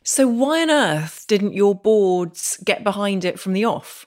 So, 0.03 0.27
why 0.27 0.61
on 0.63 0.69
earth 0.71 1.25
didn't 1.27 1.53
your 1.53 1.75
boards 1.75 2.59
get 2.63 2.83
behind 2.83 3.25
it 3.25 3.39
from 3.39 3.53
the 3.53 3.65
off? 3.65 4.05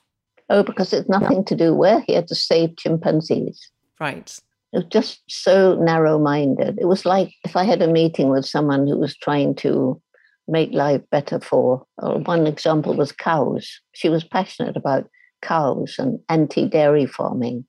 Oh, 0.50 0.62
because 0.62 0.92
it's 0.92 1.08
nothing 1.08 1.44
to 1.46 1.56
do. 1.56 1.74
We're 1.74 2.00
here 2.00 2.22
to 2.22 2.34
save 2.34 2.76
chimpanzees. 2.76 3.70
Right. 3.98 4.38
It 4.72 4.78
was 4.78 4.86
just 4.86 5.22
so 5.28 5.76
narrow 5.76 6.18
minded. 6.18 6.78
It 6.80 6.86
was 6.86 7.06
like 7.06 7.32
if 7.44 7.56
I 7.56 7.64
had 7.64 7.80
a 7.80 7.88
meeting 7.88 8.28
with 8.28 8.44
someone 8.44 8.86
who 8.86 8.98
was 8.98 9.16
trying 9.16 9.54
to 9.56 10.00
make 10.48 10.72
life 10.72 11.02
better 11.10 11.40
for. 11.40 11.86
Uh, 12.02 12.18
one 12.18 12.46
example 12.46 12.94
was 12.94 13.12
cows. 13.12 13.80
She 13.92 14.08
was 14.08 14.24
passionate 14.24 14.76
about 14.76 15.08
cows 15.42 15.96
and 15.98 16.18
anti 16.28 16.68
dairy 16.68 17.06
farming. 17.06 17.64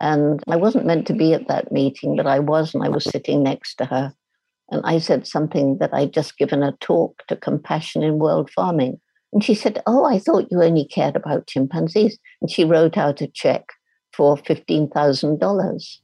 And 0.00 0.42
I 0.48 0.56
wasn't 0.56 0.86
meant 0.86 1.06
to 1.08 1.12
be 1.12 1.34
at 1.34 1.48
that 1.48 1.70
meeting, 1.70 2.16
but 2.16 2.26
I 2.26 2.38
was, 2.38 2.74
and 2.74 2.82
I 2.82 2.88
was 2.88 3.04
sitting 3.04 3.42
next 3.42 3.74
to 3.76 3.84
her. 3.84 4.14
And 4.70 4.80
I 4.84 4.98
said 4.98 5.26
something 5.26 5.78
that 5.78 5.92
I'd 5.92 6.14
just 6.14 6.38
given 6.38 6.62
a 6.62 6.72
talk 6.80 7.22
to 7.28 7.36
Compassion 7.36 8.02
in 8.02 8.18
World 8.18 8.50
Farming. 8.50 8.98
And 9.32 9.44
she 9.44 9.54
said, 9.54 9.82
Oh, 9.86 10.04
I 10.04 10.18
thought 10.18 10.48
you 10.50 10.62
only 10.62 10.84
cared 10.84 11.16
about 11.16 11.46
chimpanzees. 11.46 12.18
And 12.40 12.50
she 12.50 12.64
wrote 12.64 12.96
out 12.96 13.20
a 13.20 13.28
check 13.28 13.66
for 14.12 14.36
$15,000. 14.36 15.98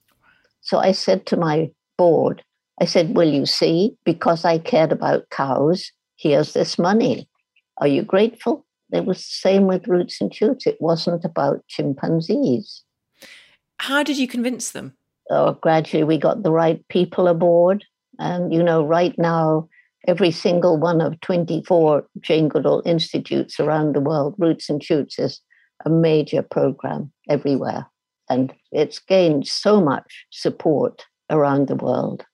So 0.60 0.78
I 0.78 0.92
said 0.92 1.26
to 1.26 1.36
my 1.36 1.70
board, 1.98 2.42
I 2.80 2.84
said, 2.84 3.16
Will 3.16 3.32
you 3.32 3.46
see? 3.46 3.96
Because 4.04 4.44
I 4.44 4.58
cared 4.58 4.92
about 4.92 5.30
cows, 5.30 5.90
here's 6.16 6.52
this 6.52 6.78
money. 6.78 7.28
Are 7.78 7.88
you 7.88 8.02
grateful? 8.02 8.64
It 8.92 9.04
was 9.04 9.18
the 9.18 9.22
same 9.22 9.66
with 9.66 9.88
Roots 9.88 10.20
and 10.20 10.32
Shoots. 10.32 10.66
It 10.66 10.76
wasn't 10.80 11.24
about 11.24 11.66
chimpanzees. 11.68 12.84
How 13.78 14.02
did 14.02 14.16
you 14.16 14.28
convince 14.28 14.70
them? 14.70 14.94
Oh, 15.28 15.54
gradually 15.54 16.04
we 16.04 16.18
got 16.18 16.42
the 16.42 16.52
right 16.52 16.86
people 16.88 17.28
aboard. 17.28 17.84
And, 18.18 18.52
you 18.54 18.62
know, 18.62 18.84
right 18.84 19.14
now, 19.18 19.68
every 20.06 20.30
single 20.30 20.76
one 20.78 21.00
of 21.00 21.20
24 21.20 22.06
Jane 22.20 22.48
Goodall 22.48 22.82
institutes 22.86 23.58
around 23.60 23.94
the 23.94 24.00
world, 24.00 24.34
Roots 24.38 24.70
and 24.70 24.82
Shoots 24.82 25.18
is 25.18 25.40
a 25.84 25.90
major 25.90 26.42
program 26.42 27.12
everywhere. 27.28 27.86
And 28.28 28.52
it's 28.72 28.98
gained 28.98 29.46
so 29.46 29.80
much 29.80 30.26
support 30.30 31.04
around 31.30 31.68
the 31.68 31.76
world. 31.76 32.24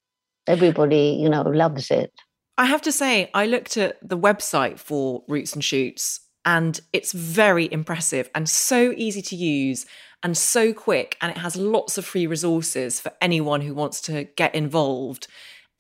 Everybody, 0.47 1.19
you 1.21 1.29
know, 1.29 1.43
loves 1.43 1.91
it. 1.91 2.13
I 2.59 2.67
have 2.67 2.83
to 2.83 2.93
say, 2.93 3.31
I 3.35 3.47
looked 3.47 3.77
at 3.77 3.97
the 4.07 4.19
website 4.19 4.79
for 4.79 5.25
Roots 5.29 5.55
and 5.55 5.65
Shoots, 5.65 6.21
and 6.45 6.81
it's 6.93 7.13
very 7.13 7.71
impressive 7.73 8.31
and 8.35 8.49
so 8.49 8.93
easy 8.97 9.23
to 9.23 9.37
use 9.37 9.87
and 10.23 10.37
so 10.37 10.73
quick. 10.73 11.17
And 11.21 11.31
it 11.31 11.39
has 11.39 11.57
lots 11.57 11.99
of 11.99 12.05
free 12.05 12.27
resources 12.27 13.01
for 13.01 13.13
anyone 13.21 13.63
who 13.63 13.75
wants 13.75 14.01
to 14.03 14.25
get 14.25 14.55
involved 14.55 15.29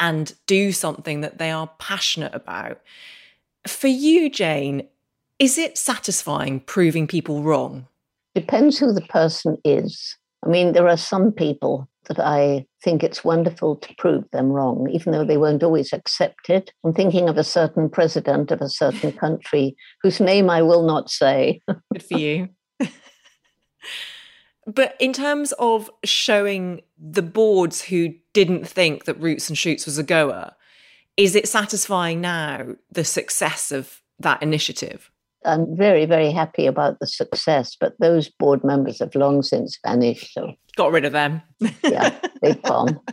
and 0.02 0.34
do 0.46 0.72
something 0.72 1.20
that 1.20 1.38
they 1.38 1.52
are 1.52 1.70
passionate 1.78 2.34
about. 2.34 2.80
For 3.68 3.86
you, 3.86 4.28
Jane, 4.28 4.88
is 5.38 5.56
it 5.56 5.78
satisfying 5.78 6.58
proving 6.58 7.06
people 7.06 7.44
wrong? 7.44 7.86
Depends 8.34 8.78
who 8.78 8.92
the 8.92 9.02
person 9.02 9.58
is. 9.64 10.16
I 10.44 10.48
mean, 10.48 10.72
there 10.72 10.88
are 10.88 10.96
some 10.96 11.30
people 11.30 11.88
that 12.08 12.18
I 12.18 12.66
think 12.82 13.04
it's 13.04 13.22
wonderful 13.22 13.76
to 13.76 13.94
prove 13.96 14.24
them 14.32 14.48
wrong, 14.48 14.90
even 14.90 15.12
though 15.12 15.24
they 15.24 15.36
won't 15.36 15.62
always 15.62 15.92
accept 15.92 16.50
it. 16.50 16.72
I'm 16.84 16.92
thinking 16.92 17.28
of 17.28 17.38
a 17.38 17.44
certain 17.44 17.88
president 17.88 18.50
of 18.50 18.60
a 18.60 18.68
certain 18.68 19.12
country 19.12 19.76
whose 20.02 20.18
name 20.18 20.50
I 20.50 20.62
will 20.62 20.82
not 20.84 21.10
say. 21.10 21.60
Good 21.92 22.02
for 22.02 22.18
you. 22.18 22.48
but 24.66 24.96
in 25.00 25.12
terms 25.12 25.52
of 25.58 25.90
showing 26.04 26.82
the 26.98 27.22
boards 27.22 27.82
who 27.82 28.14
didn't 28.32 28.66
think 28.66 29.04
that 29.04 29.20
Roots 29.20 29.48
and 29.48 29.58
Shoots 29.58 29.86
was 29.86 29.98
a 29.98 30.02
goer, 30.02 30.52
is 31.16 31.34
it 31.34 31.48
satisfying 31.48 32.20
now 32.20 32.76
the 32.90 33.04
success 33.04 33.72
of 33.72 34.00
that 34.18 34.42
initiative? 34.42 35.10
I'm 35.44 35.76
very, 35.76 36.06
very 36.06 36.30
happy 36.30 36.66
about 36.66 37.00
the 37.00 37.06
success, 37.06 37.76
but 37.78 37.94
those 37.98 38.28
board 38.28 38.62
members 38.62 39.00
have 39.00 39.14
long 39.16 39.42
since 39.42 39.78
vanished. 39.84 40.32
So 40.32 40.54
got 40.76 40.92
rid 40.92 41.04
of 41.04 41.12
them. 41.12 41.42
yeah, 41.82 42.16
big 42.40 42.62
bomb. 42.62 43.00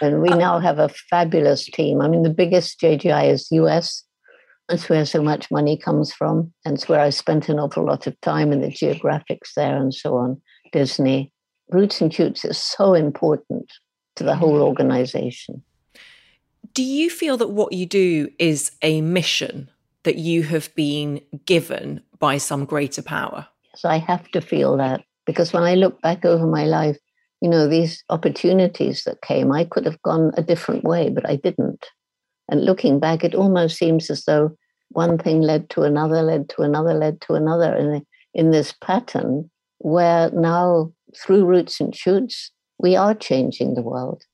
And 0.00 0.20
we 0.20 0.28
uh, 0.28 0.36
now 0.36 0.58
have 0.58 0.78
a 0.78 0.88
fabulous 1.10 1.64
team. 1.64 2.00
I 2.00 2.08
mean, 2.08 2.22
the 2.22 2.28
biggest 2.30 2.80
JGI 2.80 3.30
is 3.30 3.48
US. 3.50 4.04
That's 4.68 4.88
where 4.88 5.06
so 5.06 5.22
much 5.22 5.50
money 5.50 5.76
comes 5.76 6.12
from. 6.12 6.52
And 6.64 6.74
it's 6.74 6.88
where 6.88 7.00
I 7.00 7.10
spent 7.10 7.48
an 7.48 7.58
awful 7.58 7.84
lot 7.84 8.06
of 8.06 8.20
time 8.20 8.52
in 8.52 8.60
the 8.60 8.68
geographics 8.68 9.54
there 9.54 9.76
and 9.76 9.94
so 9.94 10.16
on. 10.16 10.40
Disney. 10.72 11.32
Roots 11.70 12.00
and 12.00 12.12
Shoots 12.12 12.44
is 12.44 12.58
so 12.58 12.94
important 12.94 13.72
to 14.16 14.24
the 14.24 14.36
whole 14.36 14.58
mm. 14.58 14.62
organization. 14.62 15.62
Do 16.74 16.82
you 16.82 17.10
feel 17.10 17.36
that 17.38 17.50
what 17.50 17.72
you 17.72 17.86
do 17.86 18.28
is 18.38 18.72
a 18.82 19.00
mission 19.00 19.70
that 20.02 20.16
you 20.16 20.42
have 20.44 20.74
been 20.74 21.20
given 21.44 22.02
by 22.18 22.38
some 22.38 22.64
greater 22.64 23.02
power? 23.02 23.46
Yes, 23.72 23.84
I 23.84 23.98
have 23.98 24.28
to 24.30 24.40
feel 24.40 24.76
that 24.76 25.02
because 25.26 25.52
when 25.52 25.64
I 25.64 25.74
look 25.74 26.00
back 26.02 26.24
over 26.24 26.46
my 26.46 26.64
life, 26.64 26.98
you 27.40 27.48
know, 27.48 27.68
these 27.68 28.02
opportunities 28.08 29.04
that 29.04 29.22
came, 29.22 29.52
I 29.52 29.64
could 29.64 29.84
have 29.84 30.00
gone 30.02 30.32
a 30.36 30.42
different 30.42 30.84
way, 30.84 31.10
but 31.10 31.28
I 31.28 31.36
didn't. 31.36 31.84
And 32.48 32.64
looking 32.64 33.00
back, 33.00 33.24
it 33.24 33.34
almost 33.34 33.76
seems 33.76 34.10
as 34.10 34.24
though 34.24 34.56
one 34.90 35.18
thing 35.18 35.40
led 35.40 35.68
to 35.70 35.82
another, 35.82 36.22
led 36.22 36.48
to 36.50 36.62
another, 36.62 36.94
led 36.94 37.20
to 37.22 37.34
another 37.34 37.74
in, 37.74 38.06
in 38.34 38.50
this 38.50 38.72
pattern 38.80 39.50
where 39.78 40.30
now, 40.30 40.92
through 41.16 41.44
roots 41.44 41.80
and 41.80 41.94
shoots, 41.94 42.50
we 42.78 42.96
are 42.96 43.14
changing 43.14 43.74
the 43.74 43.82
world. 43.82 44.24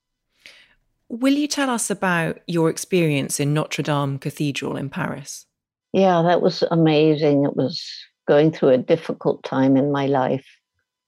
Will 1.09 1.33
you 1.33 1.47
tell 1.47 1.69
us 1.69 1.89
about 1.89 2.39
your 2.47 2.69
experience 2.69 3.39
in 3.39 3.53
Notre 3.53 3.83
Dame 3.83 4.17
Cathedral 4.17 4.77
in 4.77 4.89
Paris? 4.89 5.45
Yeah, 5.91 6.23
that 6.23 6.41
was 6.41 6.63
amazing. 6.71 7.45
It 7.45 7.55
was 7.55 7.85
going 8.27 8.51
through 8.51 8.69
a 8.69 8.77
difficult 8.77 9.43
time 9.43 9.77
in 9.77 9.91
my 9.91 10.07
life. 10.07 10.45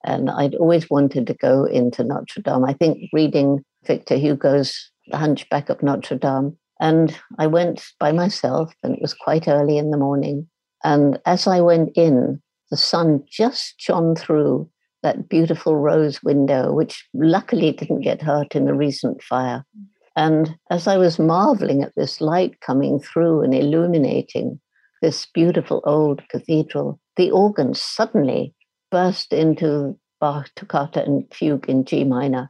And 0.04 0.30
I'd 0.30 0.54
always 0.56 0.90
wanted 0.90 1.26
to 1.28 1.34
go 1.34 1.66
into 1.66 2.04
Notre 2.04 2.42
Dame. 2.42 2.66
I 2.66 2.74
think 2.74 3.10
reading 3.14 3.64
Victor 3.86 4.16
Hugo's 4.16 4.92
The 5.08 5.18
Hunchback 5.18 5.70
of 5.70 5.82
Notre 5.82 6.18
Dame. 6.18 6.58
And 6.80 7.18
I 7.40 7.48
went 7.48 7.84
by 8.00 8.12
myself, 8.12 8.74
and 8.84 8.94
it 8.94 9.02
was 9.02 9.14
quite 9.14 9.48
early 9.48 9.78
in 9.78 9.92
the 9.92 9.98
morning. 9.98 10.48
And 10.84 11.20
as 11.26 11.48
I 11.48 11.62
went 11.62 11.92
in, 11.96 12.42
the 12.70 12.78
sun 12.78 13.24
just 13.30 13.76
shone 13.78 14.16
through 14.16 14.70
that 15.04 15.30
beautiful 15.30 15.78
rose 15.78 16.22
window, 16.24 16.74
which 16.74 17.08
luckily 17.14 17.72
didn't 17.72 18.02
get 18.02 18.22
hurt 18.22 18.56
in 18.56 18.66
the 18.66 18.74
recent 18.74 19.22
fire. 19.22 19.64
And 20.16 20.56
as 20.70 20.88
I 20.88 20.98
was 20.98 21.20
marveling 21.20 21.84
at 21.84 21.94
this 21.96 22.22
light 22.22 22.60
coming 22.62 23.00
through 23.00 23.42
and 23.42 23.54
illuminating, 23.54 24.60
this 25.02 25.28
beautiful 25.34 25.82
old 25.86 26.28
cathedral, 26.30 27.00
the 27.18 27.32
organ 27.32 27.74
suddenly 27.74 28.54
burst 28.92 29.34
into 29.34 29.98
Bach 30.20 30.50
toccata 30.56 31.04
and 31.04 31.32
fugue 31.32 31.70
in 31.70 31.86
G 31.86 32.04
minor. 32.04 32.50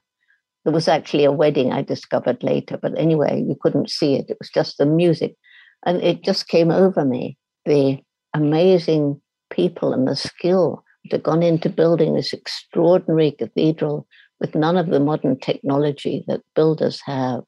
There 0.66 0.74
was 0.74 0.88
actually 0.88 1.24
a 1.24 1.32
wedding 1.32 1.72
I 1.72 1.84
discovered 1.84 2.44
later, 2.44 2.78
but 2.82 2.98
anyway, 2.98 3.44
you 3.48 3.56
couldn't 3.62 3.90
see 3.90 4.16
it. 4.16 4.26
It 4.30 4.38
was 4.40 4.50
just 4.50 4.78
the 4.78 4.86
music. 4.86 5.36
And 5.86 6.02
it 6.02 6.24
just 6.24 6.48
came 6.48 6.72
over 6.72 7.06
me 7.06 7.38
the 7.66 8.00
amazing 8.34 9.22
people 9.52 9.94
and 9.94 10.08
the 10.08 10.16
skill 10.16 10.84
had 11.12 11.24
gone 11.24 11.44
into 11.44 11.70
building 11.70 12.16
this 12.16 12.34
extraordinary 12.34 13.32
cathedral 13.32 14.08
with 14.40 14.56
none 14.56 14.78
of 14.78 14.88
the 14.88 15.00
modern 15.00 15.40
technology 15.40 16.26
that 16.28 16.42
builders 16.56 17.00
have. 17.06 17.44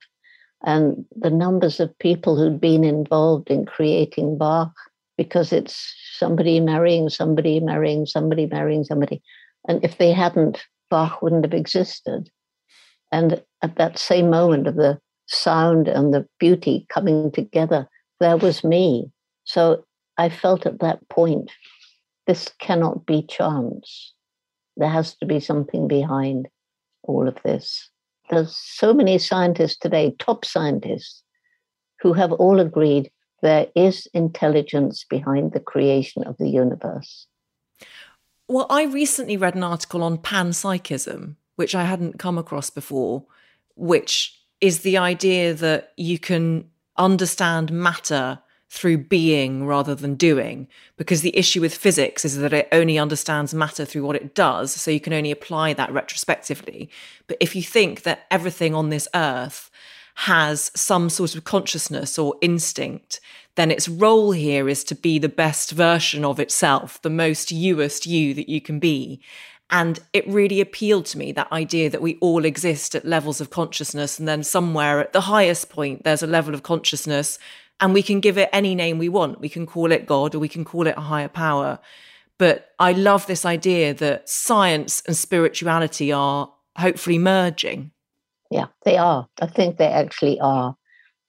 And 0.64 1.06
the 1.16 1.30
numbers 1.30 1.80
of 1.80 1.98
people 2.00 2.38
who'd 2.38 2.62
been 2.62 2.84
involved 2.84 3.50
in 3.50 3.66
creating 3.66 4.38
Bach, 4.38 4.74
because 5.18 5.52
it's 5.52 5.96
somebody 6.18 6.60
marrying 6.60 7.10
somebody, 7.10 7.60
marrying 7.60 8.06
somebody, 8.06 8.46
marrying 8.46 8.84
somebody. 8.84 9.22
And 9.68 9.84
if 9.84 9.98
they 9.98 10.12
hadn't, 10.12 10.64
Bach 10.90 11.22
wouldn't 11.22 11.46
have 11.46 11.54
existed. 11.54 12.30
And 13.12 13.44
at 13.62 13.78
that 13.78 13.98
same 13.98 14.30
moment 14.30 14.68
of 14.68 14.76
the 14.76 15.00
sound 15.28 15.88
and 15.88 16.14
the 16.14 16.28
beauty 16.40 16.86
coming 16.90 17.32
together, 17.32 17.88
there 18.20 18.38
was 18.38 18.64
me. 18.64 19.12
So 19.44 19.86
I 20.18 20.30
felt 20.30 20.66
at 20.66 20.80
that 20.80 21.08
point, 21.10 21.52
this 22.26 22.52
cannot 22.60 23.06
be 23.06 23.22
chance. 23.24 24.14
There 24.76 24.90
has 24.90 25.16
to 25.18 25.26
be 25.26 25.40
something 25.40 25.88
behind 25.88 26.48
all 27.04 27.28
of 27.28 27.38
this. 27.44 27.90
There's 28.30 28.56
so 28.56 28.94
many 28.94 29.18
scientists 29.18 29.78
today, 29.78 30.16
top 30.20 30.44
scientists, 30.44 31.24
who 32.02 32.14
have 32.14 32.32
all 32.34 32.60
agreed 32.60 33.10
there 33.42 33.68
is 33.76 34.08
intelligence 34.14 35.06
behind 35.10 35.54
the 35.54 35.60
creation 35.60 36.24
of 36.24 36.38
the 36.38 36.50
universe. 36.50 37.28
Well, 38.48 38.66
I 38.70 38.86
recently 38.86 39.38
read 39.38 39.56
an 39.56 39.64
article 39.64 40.04
on 40.04 40.18
panpsychism, 40.18 41.36
which 41.58 41.76
I 41.76 41.84
hadn't 41.84 42.18
come 42.18 42.38
across 42.38 42.70
before, 42.70 43.26
which 43.76 44.40
is 44.62 44.80
the 44.80 44.98
idea 44.98 45.54
that 45.54 45.92
you 45.98 46.18
can 46.18 46.70
understand 46.96 47.72
matter 47.72 48.40
through 48.70 48.98
being 48.98 49.66
rather 49.66 49.96
than 49.96 50.16
doing. 50.16 50.68
Because 50.98 51.22
the 51.22 51.38
issue 51.38 51.62
with 51.62 51.76
physics 51.76 52.26
is 52.26 52.38
that 52.38 52.54
it 52.54 52.68
only 52.72 52.98
understands 52.98 53.54
matter 53.54 53.86
through 53.86 54.06
what 54.06 54.16
it 54.16 54.34
does 54.34 54.72
so 54.72 54.92
you 54.92 55.00
can 55.00 55.14
only 55.14 55.32
apply 55.32 55.74
that 55.74 55.92
retrospectively. 55.92 56.90
But 57.28 57.38
if 57.40 57.56
you 57.56 57.62
think 57.62 58.04
that 58.04 58.26
everything 58.32 58.74
on 58.74 58.90
this 58.90 59.08
earth 59.14 59.70
has 60.16 60.72
some 60.76 61.10
sort 61.10 61.36
of 61.36 61.44
consciousness 61.44 62.18
or 62.18 62.36
instinct 62.42 63.20
then 63.54 63.72
its 63.72 63.90
role 63.90 64.32
here 64.32 64.70
is 64.70 64.84
to 64.84 64.96
be 64.96 65.20
the 65.20 65.30
best 65.30 65.72
version 65.72 66.26
of 66.26 66.40
itself 66.40 67.00
the 67.04 67.10
most 67.10 67.52
youest 67.52 68.08
you 68.08 68.34
that 68.34 68.50
you 68.50 68.60
can 68.60 68.80
be 68.80 69.22
and 69.70 70.00
it 70.14 70.28
really 70.28 70.62
appealed 70.62 71.06
to 71.08 71.18
me 71.18 71.32
that 71.34 71.52
idea 71.52 71.90
that 71.90 72.02
we 72.02 72.18
all 72.22 72.46
exist 72.46 72.96
at 72.96 73.06
levels 73.06 73.42
of 73.42 73.50
consciousness. 73.50 74.18
And 74.18 74.28
then 74.28 74.44
somewhere 74.44 75.00
at 75.00 75.12
the 75.12 75.22
highest 75.22 75.70
point, 75.70 76.04
there's 76.04 76.24
a 76.24 76.28
level 76.28 76.54
of 76.54 76.64
consciousness 76.64 77.38
and 77.80 77.94
we 77.94 78.02
can 78.02 78.22
give 78.22 78.38
it 78.38 78.50
any 78.54 78.76
name 78.76 78.98
we 78.98 79.10
want. 79.10 79.42
We 79.42 79.50
can 79.50 79.66
call 79.66 79.92
it 79.92 80.06
God 80.06 80.34
or 80.34 80.40
we 80.40 80.48
can 80.48 80.64
call 80.64 80.88
it 80.88 80.98
a 80.98 81.02
higher 81.02 81.28
power. 81.28 81.80
But 82.38 82.72
I 82.80 82.94
love 82.94 83.28
this 83.28 83.46
idea 83.46 83.94
that 83.96 84.30
science 84.30 85.02
and 85.06 85.18
spirituality 85.18 86.12
are 86.12 86.52
hopefully 86.78 87.18
merging. 87.18 87.92
Yeah, 88.50 88.68
they 88.86 88.98
are. 88.98 89.28
I 89.42 89.48
think 89.48 89.78
they 89.78 89.88
actually 89.88 90.40
are 90.40 90.76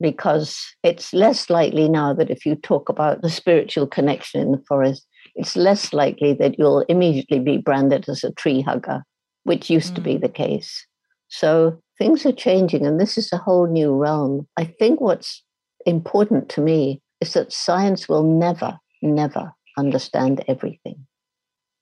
because 0.01 0.75
it's 0.85 1.13
less 1.13 1.51
likely 1.51 1.89
now 1.89 2.13
that 2.15 2.31
if 2.31 2.47
you 2.47 2.55
talk 2.55 2.89
about 2.89 3.23
the 3.23 3.31
spiritual 3.31 3.89
connection 3.89 4.41
in 4.41 4.53
the 4.53 4.63
forest, 4.69 5.05
it's 5.39 5.57
less 5.57 5.93
likely 5.93 6.35
that 6.35 6.59
you'll 6.59 6.81
immediately 6.89 7.39
be 7.39 7.57
branded 7.57 8.09
as 8.09 8.25
a 8.25 8.33
tree 8.33 8.61
hugger, 8.61 9.03
which 9.45 9.71
used 9.71 9.93
mm. 9.93 9.95
to 9.97 10.01
be 10.01 10.15
mm. 10.17 10.21
the 10.21 10.29
case. 10.29 10.87
So 11.29 11.81
things 11.99 12.27
are 12.27 12.33
changing, 12.33 12.85
and 12.85 13.01
this 13.01 13.17
is 13.17 13.33
a 13.33 13.39
whole 13.39 13.67
new 13.67 13.95
realm. 13.95 14.47
I 14.57 14.65
think 14.65 15.01
what's 15.01 15.43
important 15.87 16.49
to 16.51 16.61
me 16.61 17.01
is 17.21 17.33
that 17.35 17.53
science 17.53 18.09
will 18.09 18.25
never, 18.25 18.79
never 19.01 19.53
understand 19.77 20.45
everything. 20.49 21.07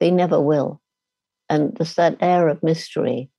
They 0.01 0.11
never 0.11 0.41
will. 0.41 0.81
And 1.49 1.75
there's 1.77 1.95
that 1.95 2.17
air 2.21 2.49
of 2.49 2.63
mystery. 2.63 3.31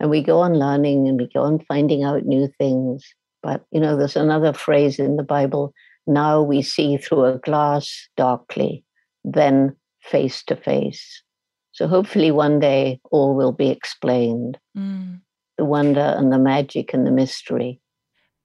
And 0.00 0.10
we 0.10 0.22
go 0.22 0.40
on 0.40 0.54
learning 0.54 1.08
and 1.08 1.20
we 1.20 1.28
go 1.28 1.42
on 1.42 1.58
finding 1.66 2.04
out 2.04 2.24
new 2.24 2.48
things. 2.58 3.04
But, 3.42 3.64
you 3.70 3.80
know, 3.80 3.96
there's 3.96 4.16
another 4.16 4.52
phrase 4.52 4.98
in 4.98 5.16
the 5.16 5.22
Bible 5.22 5.74
now 6.08 6.40
we 6.40 6.62
see 6.62 6.96
through 6.96 7.26
a 7.26 7.38
glass 7.38 8.08
darkly, 8.16 8.84
then 9.24 9.74
face 10.00 10.42
to 10.44 10.56
face. 10.56 11.22
So 11.72 11.86
hopefully 11.86 12.30
one 12.30 12.60
day 12.60 13.00
all 13.10 13.34
will 13.34 13.52
be 13.52 13.70
explained 13.70 14.58
mm. 14.76 15.20
the 15.56 15.64
wonder 15.64 16.14
and 16.16 16.32
the 16.32 16.38
magic 16.38 16.92
and 16.92 17.06
the 17.06 17.10
mystery 17.10 17.80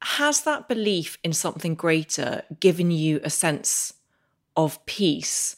has 0.03 0.41
that 0.41 0.67
belief 0.67 1.17
in 1.23 1.33
something 1.33 1.75
greater 1.75 2.43
given 2.59 2.91
you 2.91 3.21
a 3.23 3.29
sense 3.29 3.93
of 4.55 4.85
peace 4.85 5.55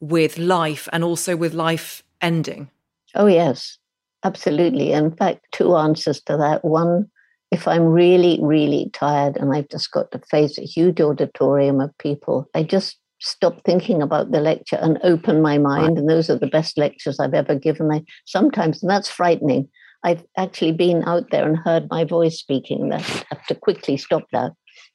with 0.00 0.38
life 0.38 0.88
and 0.92 1.02
also 1.02 1.36
with 1.36 1.52
life 1.52 2.02
ending? 2.20 2.70
Oh, 3.14 3.26
yes, 3.26 3.78
absolutely. 4.22 4.92
In 4.92 5.10
fact, 5.10 5.46
two 5.52 5.76
answers 5.76 6.20
to 6.22 6.36
that. 6.36 6.64
One, 6.64 7.10
if 7.50 7.66
I'm 7.66 7.84
really, 7.84 8.38
really 8.40 8.90
tired 8.92 9.36
and 9.36 9.52
I've 9.52 9.68
just 9.68 9.90
got 9.90 10.12
to 10.12 10.20
face 10.30 10.58
a 10.58 10.62
huge 10.62 11.00
auditorium 11.00 11.80
of 11.80 11.96
people, 11.98 12.48
I 12.54 12.62
just 12.62 12.98
stop 13.20 13.62
thinking 13.64 14.02
about 14.02 14.30
the 14.30 14.40
lecture 14.40 14.76
and 14.76 14.98
open 15.02 15.42
my 15.42 15.58
mind. 15.58 15.98
And 15.98 16.08
those 16.08 16.30
are 16.30 16.38
the 16.38 16.46
best 16.46 16.78
lectures 16.78 17.18
I've 17.18 17.34
ever 17.34 17.54
given. 17.54 17.90
I 17.90 18.04
sometimes, 18.26 18.82
and 18.82 18.90
that's 18.90 19.10
frightening. 19.10 19.68
I've 20.04 20.24
actually 20.36 20.72
been 20.72 21.02
out 21.06 21.30
there 21.30 21.46
and 21.46 21.56
heard 21.56 21.88
my 21.90 22.04
voice 22.04 22.38
speaking. 22.38 22.88
That 22.90 23.02
have 23.02 23.46
to 23.46 23.54
quickly 23.54 23.96
stop 23.96 24.24
that. 24.32 24.52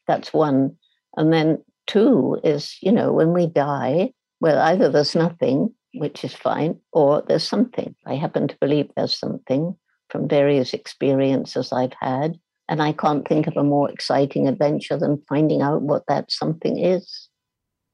That's 0.07 0.33
one. 0.33 0.75
And 1.17 1.33
then 1.33 1.63
two 1.87 2.39
is, 2.43 2.77
you 2.81 2.91
know, 2.91 3.11
when 3.11 3.33
we 3.33 3.47
die, 3.47 4.13
well, 4.39 4.59
either 4.59 4.89
there's 4.89 5.15
nothing, 5.15 5.73
which 5.93 6.23
is 6.23 6.33
fine, 6.33 6.79
or 6.91 7.23
there's 7.27 7.43
something. 7.43 7.95
I 8.05 8.15
happen 8.15 8.47
to 8.47 8.57
believe 8.59 8.89
there's 8.95 9.17
something 9.17 9.75
from 10.09 10.27
various 10.27 10.73
experiences 10.73 11.71
I've 11.71 11.93
had. 11.99 12.39
And 12.69 12.81
I 12.81 12.93
can't 12.93 13.27
think 13.27 13.47
of 13.47 13.57
a 13.57 13.63
more 13.63 13.89
exciting 13.89 14.47
adventure 14.47 14.97
than 14.97 15.21
finding 15.27 15.61
out 15.61 15.81
what 15.81 16.03
that 16.07 16.31
something 16.31 16.77
is. 16.77 17.27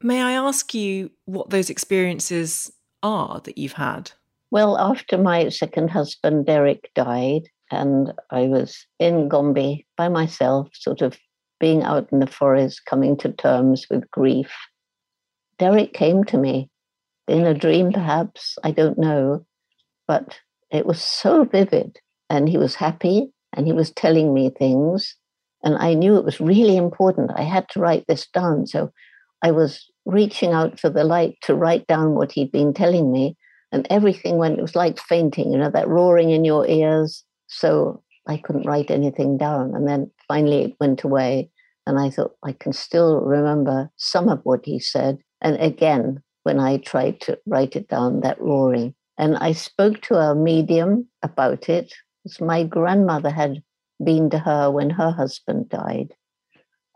May 0.01 0.21
I 0.21 0.31
ask 0.31 0.73
you 0.73 1.11
what 1.25 1.49
those 1.49 1.69
experiences 1.69 2.71
are 3.03 3.41
that 3.41 3.57
you've 3.57 3.73
had? 3.73 4.11
Well, 4.51 4.77
after 4.77 5.17
my 5.17 5.49
second 5.49 5.89
husband, 5.89 6.45
Derek, 6.45 6.89
died, 6.95 7.49
and 7.69 8.13
I 8.31 8.47
was 8.47 8.85
in 8.97 9.27
Gombe 9.27 9.85
by 9.97 10.07
myself, 10.07 10.69
sort 10.73 11.01
of 11.01 11.17
being 11.59 11.83
out 11.83 12.07
in 12.11 12.19
the 12.19 12.27
forest, 12.27 12.85
coming 12.85 13.17
to 13.17 13.31
terms 13.33 13.85
with 13.89 14.09
grief, 14.11 14.51
Derek 15.59 15.93
came 15.93 16.23
to 16.25 16.37
me 16.37 16.69
in 17.27 17.45
a 17.45 17.53
dream, 17.53 17.91
perhaps, 17.91 18.57
I 18.63 18.71
don't 18.71 18.97
know, 18.97 19.45
but 20.07 20.39
it 20.71 20.85
was 20.85 21.01
so 21.01 21.43
vivid. 21.43 21.99
And 22.29 22.47
he 22.47 22.57
was 22.57 22.75
happy 22.75 23.31
and 23.53 23.67
he 23.67 23.73
was 23.73 23.91
telling 23.91 24.33
me 24.33 24.49
things. 24.49 25.15
And 25.63 25.75
I 25.77 25.93
knew 25.93 26.15
it 26.15 26.25
was 26.25 26.39
really 26.39 26.77
important. 26.77 27.31
I 27.35 27.41
had 27.43 27.67
to 27.69 27.79
write 27.79 28.05
this 28.07 28.27
down. 28.27 28.65
So 28.65 28.91
I 29.43 29.51
was 29.51 29.88
reaching 30.09 30.51
out 30.53 30.79
for 30.79 30.89
the 30.89 31.03
light 31.03 31.37
to 31.43 31.55
write 31.55 31.87
down 31.87 32.15
what 32.15 32.31
he'd 32.31 32.51
been 32.51 32.73
telling 32.73 33.11
me 33.11 33.37
and 33.71 33.85
everything 33.89 34.37
went, 34.37 34.57
it 34.57 34.61
was 34.61 34.75
like 34.75 34.99
fainting, 34.99 35.51
you 35.51 35.57
know, 35.57 35.69
that 35.69 35.87
roaring 35.87 36.31
in 36.31 36.43
your 36.43 36.67
ears. 36.67 37.23
So 37.47 38.03
I 38.27 38.37
couldn't 38.37 38.65
write 38.65 38.91
anything 38.91 39.37
down. 39.37 39.75
And 39.75 39.87
then 39.87 40.11
finally 40.27 40.63
it 40.63 40.75
went 40.79 41.03
away. 41.03 41.49
And 41.85 41.99
I 41.99 42.09
thought, 42.09 42.35
I 42.43 42.53
can 42.53 42.73
still 42.73 43.21
remember 43.21 43.89
some 43.97 44.29
of 44.29 44.41
what 44.43 44.61
he 44.63 44.79
said. 44.79 45.19
And 45.41 45.59
again, 45.59 46.21
when 46.43 46.59
I 46.59 46.77
tried 46.77 47.21
to 47.21 47.39
write 47.45 47.75
it 47.75 47.87
down, 47.87 48.21
that 48.21 48.41
roaring. 48.41 48.95
And 49.17 49.37
I 49.37 49.53
spoke 49.53 50.01
to 50.03 50.15
a 50.15 50.35
medium 50.35 51.07
about 51.23 51.69
it. 51.69 51.93
My 52.39 52.63
grandmother 52.63 53.29
had 53.29 53.61
been 54.03 54.29
to 54.29 54.39
her 54.39 54.71
when 54.71 54.89
her 54.91 55.11
husband 55.11 55.69
died. 55.69 56.13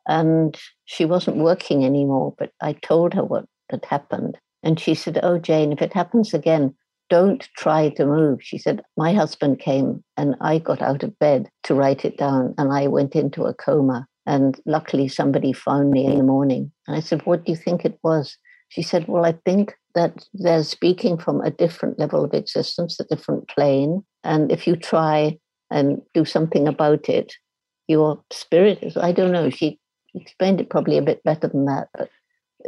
And 0.07 0.57
she 0.85 1.05
wasn't 1.05 1.37
working 1.37 1.85
anymore, 1.85 2.33
but 2.37 2.51
I 2.61 2.73
told 2.73 3.13
her 3.13 3.23
what 3.23 3.45
had 3.69 3.85
happened. 3.85 4.37
And 4.61 4.79
she 4.79 4.95
said, 4.95 5.19
Oh, 5.23 5.37
Jane, 5.37 5.71
if 5.71 5.81
it 5.81 5.93
happens 5.93 6.33
again, 6.33 6.75
don't 7.09 7.47
try 7.57 7.89
to 7.89 8.05
move. 8.05 8.39
She 8.41 8.57
said, 8.57 8.81
My 8.97 9.13
husband 9.13 9.59
came 9.59 10.03
and 10.17 10.35
I 10.41 10.59
got 10.59 10.81
out 10.81 11.03
of 11.03 11.17
bed 11.19 11.49
to 11.63 11.75
write 11.75 12.05
it 12.05 12.17
down 12.17 12.55
and 12.57 12.71
I 12.73 12.87
went 12.87 13.15
into 13.15 13.43
a 13.43 13.53
coma. 13.53 14.07
And 14.25 14.59
luckily, 14.65 15.09
somebody 15.09 15.51
found 15.51 15.91
me 15.91 16.05
in 16.05 16.17
the 16.17 16.23
morning. 16.23 16.71
And 16.87 16.95
I 16.95 17.01
said, 17.01 17.25
What 17.25 17.45
do 17.45 17.51
you 17.51 17.57
think 17.57 17.83
it 17.83 17.99
was? 18.03 18.37
She 18.69 18.81
said, 18.81 19.07
Well, 19.07 19.25
I 19.25 19.33
think 19.45 19.75
that 19.95 20.25
they're 20.33 20.63
speaking 20.63 21.17
from 21.17 21.41
a 21.41 21.51
different 21.51 21.99
level 21.99 22.23
of 22.23 22.33
existence, 22.33 22.99
a 22.99 23.03
different 23.03 23.47
plane. 23.49 24.03
And 24.23 24.51
if 24.51 24.65
you 24.65 24.75
try 24.75 25.37
and 25.69 26.01
do 26.13 26.23
something 26.25 26.67
about 26.67 27.09
it, 27.09 27.33
your 27.87 28.23
spirit 28.31 28.79
is, 28.81 28.95
I 28.95 29.11
don't 29.11 29.33
know, 29.33 29.49
she 29.49 29.77
explained 30.15 30.61
it 30.61 30.69
probably 30.69 30.97
a 30.97 31.01
bit 31.01 31.23
better 31.23 31.47
than 31.47 31.65
that, 31.65 31.89
but 31.97 32.09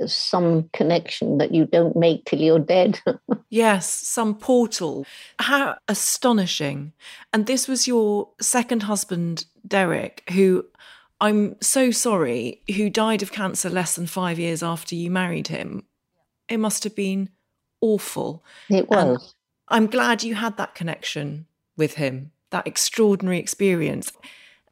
some 0.08 0.70
connection 0.74 1.38
that 1.38 1.54
you 1.54 1.66
don't 1.66 1.96
make 1.96 2.26
till 2.26 2.40
you're 2.40 2.60
dead. 2.60 3.00
yes, 3.50 3.90
some 3.90 4.36
portal. 4.36 5.06
How 5.40 5.78
astonishing. 5.88 6.94
And 7.34 7.46
this 7.46 7.68
was 7.68 7.88
your 7.88 8.30
second 8.42 8.84
husband, 8.84 9.46
Derek, 9.68 10.24
who 10.32 10.66
I'm 11.22 11.56
so 11.62 11.92
sorry, 11.92 12.62
who 12.76 12.90
died 12.90 13.24
of 13.24 13.32
cancer 13.32 13.70
less 13.70 13.96
than 13.96 14.08
five 14.08 14.38
years 14.38 14.62
after 14.62 14.96
you 14.96 15.10
married 15.10 15.48
him. 15.48 15.84
It 16.50 16.58
must 16.58 16.84
have 16.84 16.96
been 16.96 17.30
awful. 17.82 18.44
It 18.70 18.90
was. 18.90 19.34
I'm 19.68 19.88
glad 19.88 20.24
you 20.24 20.36
had 20.36 20.58
that 20.58 20.76
connection 20.76 21.48
with 21.78 21.96
him, 21.96 22.32
that 22.52 22.68
extraordinary 22.68 23.40
experience. 23.40 24.12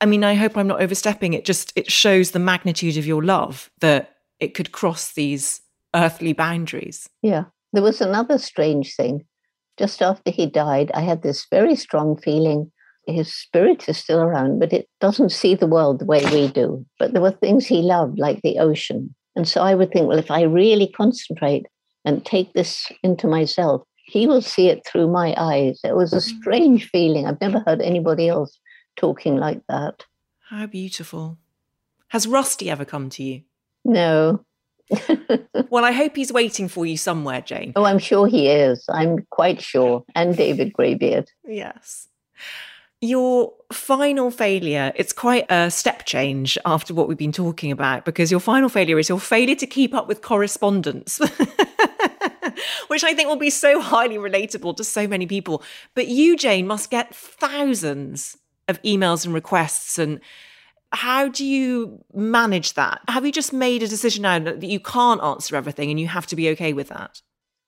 I 0.04 0.06
mean, 0.06 0.26
I 0.26 0.34
hope 0.34 0.58
I'm 0.58 0.68
not 0.68 0.82
overstepping 0.82 1.32
it. 1.32 1.46
Just 1.46 1.72
it 1.78 1.90
shows 1.90 2.32
the 2.32 2.40
magnitude 2.40 2.98
of 2.98 3.06
your 3.06 3.24
love 3.24 3.72
that 3.80 4.18
it 4.42 4.54
could 4.54 4.74
cross 4.74 5.14
these 5.14 5.62
earthly 5.96 6.34
boundaries. 6.34 7.08
Yeah. 7.22 7.46
There 7.72 7.82
was 7.82 8.02
another 8.02 8.38
strange 8.38 8.98
thing. 8.98 9.24
Just 9.78 10.02
after 10.02 10.30
he 10.30 10.46
died, 10.46 10.92
I 10.94 11.00
had 11.00 11.22
this 11.22 11.48
very 11.50 11.78
strong 11.78 12.18
feeling 12.18 12.70
his 13.08 13.34
spirit 13.34 13.88
is 13.88 13.98
still 13.98 14.20
around, 14.20 14.60
but 14.60 14.74
it 14.74 14.90
doesn't 15.00 15.32
see 15.32 15.56
the 15.56 15.68
world 15.68 16.00
the 16.00 16.06
way 16.06 16.26
we 16.26 16.50
do. 16.50 16.86
But 17.00 17.14
there 17.14 17.22
were 17.22 17.32
things 17.32 17.66
he 17.66 17.82
loved, 17.82 18.20
like 18.20 18.42
the 18.42 18.60
ocean. 18.60 19.16
And 19.38 19.48
so 19.48 19.62
I 19.62 19.74
would 19.74 19.94
think, 19.94 20.10
well, 20.10 20.20
if 20.20 20.30
I 20.30 20.42
really 20.42 20.88
concentrate 20.88 21.66
and 22.04 22.26
take 22.26 22.52
this 22.52 22.92
into 23.04 23.26
myself, 23.28 23.84
he 24.06 24.28
will 24.28 24.42
see 24.42 24.68
it 24.68 24.86
through 24.86 25.08
my 25.08 25.34
eyes. 25.38 25.80
It 25.86 25.96
was 25.96 26.12
a 26.12 26.18
mm. 26.18 26.22
strange 26.22 26.90
feeling. 26.90 27.26
I've 27.26 27.40
never 27.40 27.64
heard 27.66 27.82
anybody 27.82 28.28
else 28.28 28.60
talking 28.96 29.38
like 29.38 29.62
that. 29.68 30.06
How 30.50 30.66
beautiful. 30.66 31.38
Has 32.10 32.28
Rusty 32.28 32.70
ever 32.70 32.86
come 32.86 33.10
to 33.12 33.24
you? 33.24 33.42
No. 33.84 34.46
well, 35.70 35.86
I 35.86 35.92
hope 35.92 36.16
he's 36.16 36.32
waiting 36.32 36.68
for 36.68 36.86
you 36.86 36.98
somewhere, 36.98 37.42
Jane. 37.42 37.74
Oh, 37.76 37.86
I'm 37.86 38.00
sure 38.00 38.28
he 38.28 38.50
is. 38.50 38.86
I'm 38.90 39.26
quite 39.30 39.62
sure. 39.62 40.04
And 40.16 40.36
David 40.36 40.74
Greybeard. 40.74 41.28
Yes. 41.44 42.08
Your 43.02 43.54
final 43.72 44.32
failure, 44.32 44.94
it's 44.96 45.12
quite 45.12 45.46
a 45.50 45.70
step 45.72 46.06
change 46.06 46.58
after 46.66 46.94
what 46.94 47.08
we've 47.08 47.18
been 47.18 47.32
talking 47.32 47.72
about 47.72 48.06
because 48.06 48.32
your 48.32 48.40
final 48.40 48.70
failure 48.70 49.00
is 49.00 49.10
your 49.10 49.20
failure 49.20 49.56
to 49.56 49.68
keep 49.68 49.94
up 49.94 50.08
with 50.08 50.22
correspondence. 50.22 51.20
which 52.88 53.04
I 53.04 53.14
think 53.14 53.28
will 53.28 53.36
be 53.36 53.50
so 53.50 53.82
highly 53.82 54.18
relatable 54.18 54.78
to 54.78 54.84
so 54.84 55.08
many 55.08 55.26
people. 55.26 55.64
But 55.96 56.08
you, 56.08 56.38
Jane, 56.38 56.68
must 56.68 56.90
get 56.90 57.14
thousands 57.14 58.38
of 58.68 58.82
emails 58.84 59.26
and 59.26 59.34
requests. 59.34 59.98
And 59.98 60.20
how 60.92 61.28
do 61.28 61.46
you 61.46 62.04
manage 62.14 62.74
that? 62.74 63.02
Have 63.08 63.26
you 63.26 63.32
just 63.32 63.54
made 63.54 63.84
a 63.84 63.88
decision 63.88 64.24
now 64.24 64.40
that 64.40 64.64
you 64.64 64.80
can't 64.80 65.24
answer 65.24 65.56
everything 65.56 65.90
and 65.90 66.00
you 66.00 66.08
have 66.08 66.28
to 66.28 66.36
be 66.36 66.50
okay 66.50 66.74
with 66.74 66.90
that? 66.90 67.22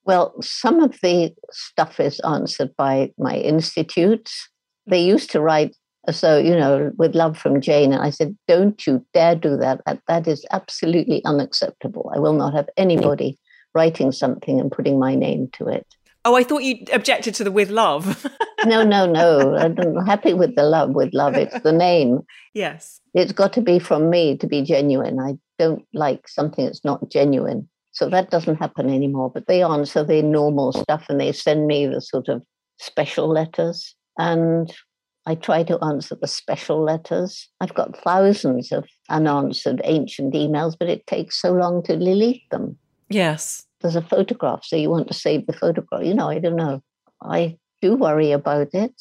Well, 0.04 0.36
some 0.42 0.82
of 0.82 1.00
the 1.02 1.34
stuff 1.52 2.00
is 2.00 2.20
answered 2.22 2.76
by 2.78 3.12
my 3.18 3.38
institutes. 3.38 4.50
They 4.86 5.02
used 5.02 5.32
to 5.32 5.42
write 5.42 5.76
so 6.12 6.38
you 6.38 6.56
know 6.56 6.92
with 6.98 7.16
love 7.16 7.36
from 7.36 7.60
jane 7.60 7.92
and 7.92 8.04
i 8.04 8.12
said 8.12 8.38
don't 8.48 8.86
you 8.86 9.04
dare 9.16 9.34
do 9.36 9.58
that 9.58 9.82
that 10.08 10.28
is 10.28 10.46
absolutely 10.52 11.26
unacceptable 11.26 12.12
i 12.16 12.20
will 12.20 12.34
not 12.34 12.54
have 12.54 12.70
anybody 12.78 13.40
writing 13.76 14.12
something 14.12 14.60
and 14.60 14.72
putting 14.72 14.98
my 14.98 15.14
name 15.14 15.50
to 15.54 15.68
it. 15.68 15.86
Oh, 16.26 16.36
I 16.36 16.44
thought 16.44 16.64
you 16.64 16.84
objected 16.92 17.36
to 17.36 17.44
the 17.44 17.52
with 17.52 17.70
love. 17.70 18.28
no, 18.66 18.84
no, 18.84 19.06
no. 19.06 19.56
I'm 19.56 19.96
happy 20.06 20.34
with 20.34 20.56
the 20.56 20.64
love, 20.64 20.90
with 20.90 21.14
love. 21.14 21.36
It's 21.36 21.60
the 21.62 21.72
name. 21.72 22.22
Yes. 22.56 23.00
It's 23.14 23.32
got 23.32 23.54
to 23.54 23.62
be 23.62 23.78
from 23.78 24.10
me 24.10 24.36
to 24.38 24.48
be 24.48 24.64
genuine. 24.64 25.20
I 25.20 25.36
don't 25.60 25.86
like 25.94 26.28
something 26.28 26.66
that's 26.66 26.84
not 26.84 27.12
genuine. 27.12 27.70
So 27.92 28.10
that 28.10 28.32
doesn't 28.32 28.56
happen 28.56 28.90
anymore. 28.90 29.30
But 29.32 29.46
they 29.48 29.62
answer 29.62 30.04
the 30.04 30.24
normal 30.24 30.74
stuff 30.74 31.06
and 31.10 31.22
they 31.22 31.32
send 31.32 31.68
me 31.68 31.86
the 31.86 32.02
sort 32.02 32.28
of 32.28 32.42
special 32.80 33.28
letters. 33.28 33.96
And 34.18 34.74
I 35.28 35.36
try 35.36 35.62
to 35.64 35.78
answer 35.84 36.16
the 36.20 36.28
special 36.28 36.84
letters. 36.84 37.48
I've 37.62 37.74
got 37.76 37.98
thousands 38.04 38.72
of 38.72 38.86
unanswered 39.10 39.82
ancient 39.84 40.34
emails, 40.34 40.76
but 40.78 40.90
it 40.90 41.06
takes 41.06 41.40
so 41.40 41.54
long 41.54 41.84
to 41.84 41.98
delete 41.98 42.50
them. 42.50 42.78
Yes. 43.10 43.65
There's 43.82 43.96
a 43.96 44.02
photograph, 44.02 44.64
so 44.64 44.76
you 44.76 44.90
want 44.90 45.08
to 45.10 45.14
save 45.14 45.46
the 45.46 45.54
photograph. 45.54 46.04
You 46.04 46.14
know, 46.14 46.30
I 46.30 46.40
don't 46.40 46.56
know. 46.56 46.82
I 47.22 47.58
do 47.82 47.96
worry 47.96 48.32
about 48.32 48.74
it, 48.74 48.94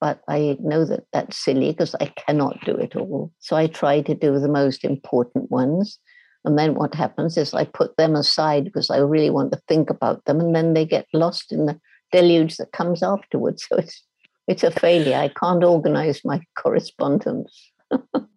but 0.00 0.20
I 0.28 0.56
know 0.60 0.84
that 0.84 1.04
that's 1.12 1.36
silly 1.36 1.72
because 1.72 1.94
I 2.00 2.06
cannot 2.06 2.64
do 2.64 2.74
it 2.74 2.96
all. 2.96 3.32
So 3.38 3.56
I 3.56 3.66
try 3.66 4.00
to 4.02 4.14
do 4.14 4.38
the 4.38 4.48
most 4.48 4.84
important 4.84 5.50
ones. 5.50 5.98
And 6.44 6.58
then 6.58 6.74
what 6.74 6.94
happens 6.94 7.36
is 7.36 7.52
I 7.52 7.64
put 7.64 7.96
them 7.96 8.14
aside 8.14 8.64
because 8.64 8.88
I 8.88 8.98
really 8.98 9.30
want 9.30 9.52
to 9.52 9.60
think 9.68 9.90
about 9.90 10.24
them, 10.24 10.40
and 10.40 10.54
then 10.54 10.74
they 10.74 10.86
get 10.86 11.06
lost 11.12 11.52
in 11.52 11.66
the 11.66 11.78
deluge 12.12 12.56
that 12.56 12.72
comes 12.72 13.02
afterwards. 13.02 13.66
So 13.68 13.76
it's 13.76 14.02
it's 14.48 14.64
a 14.64 14.70
failure. 14.70 15.16
I 15.16 15.28
can't 15.28 15.62
organize 15.62 16.22
my 16.24 16.40
correspondence 16.56 17.69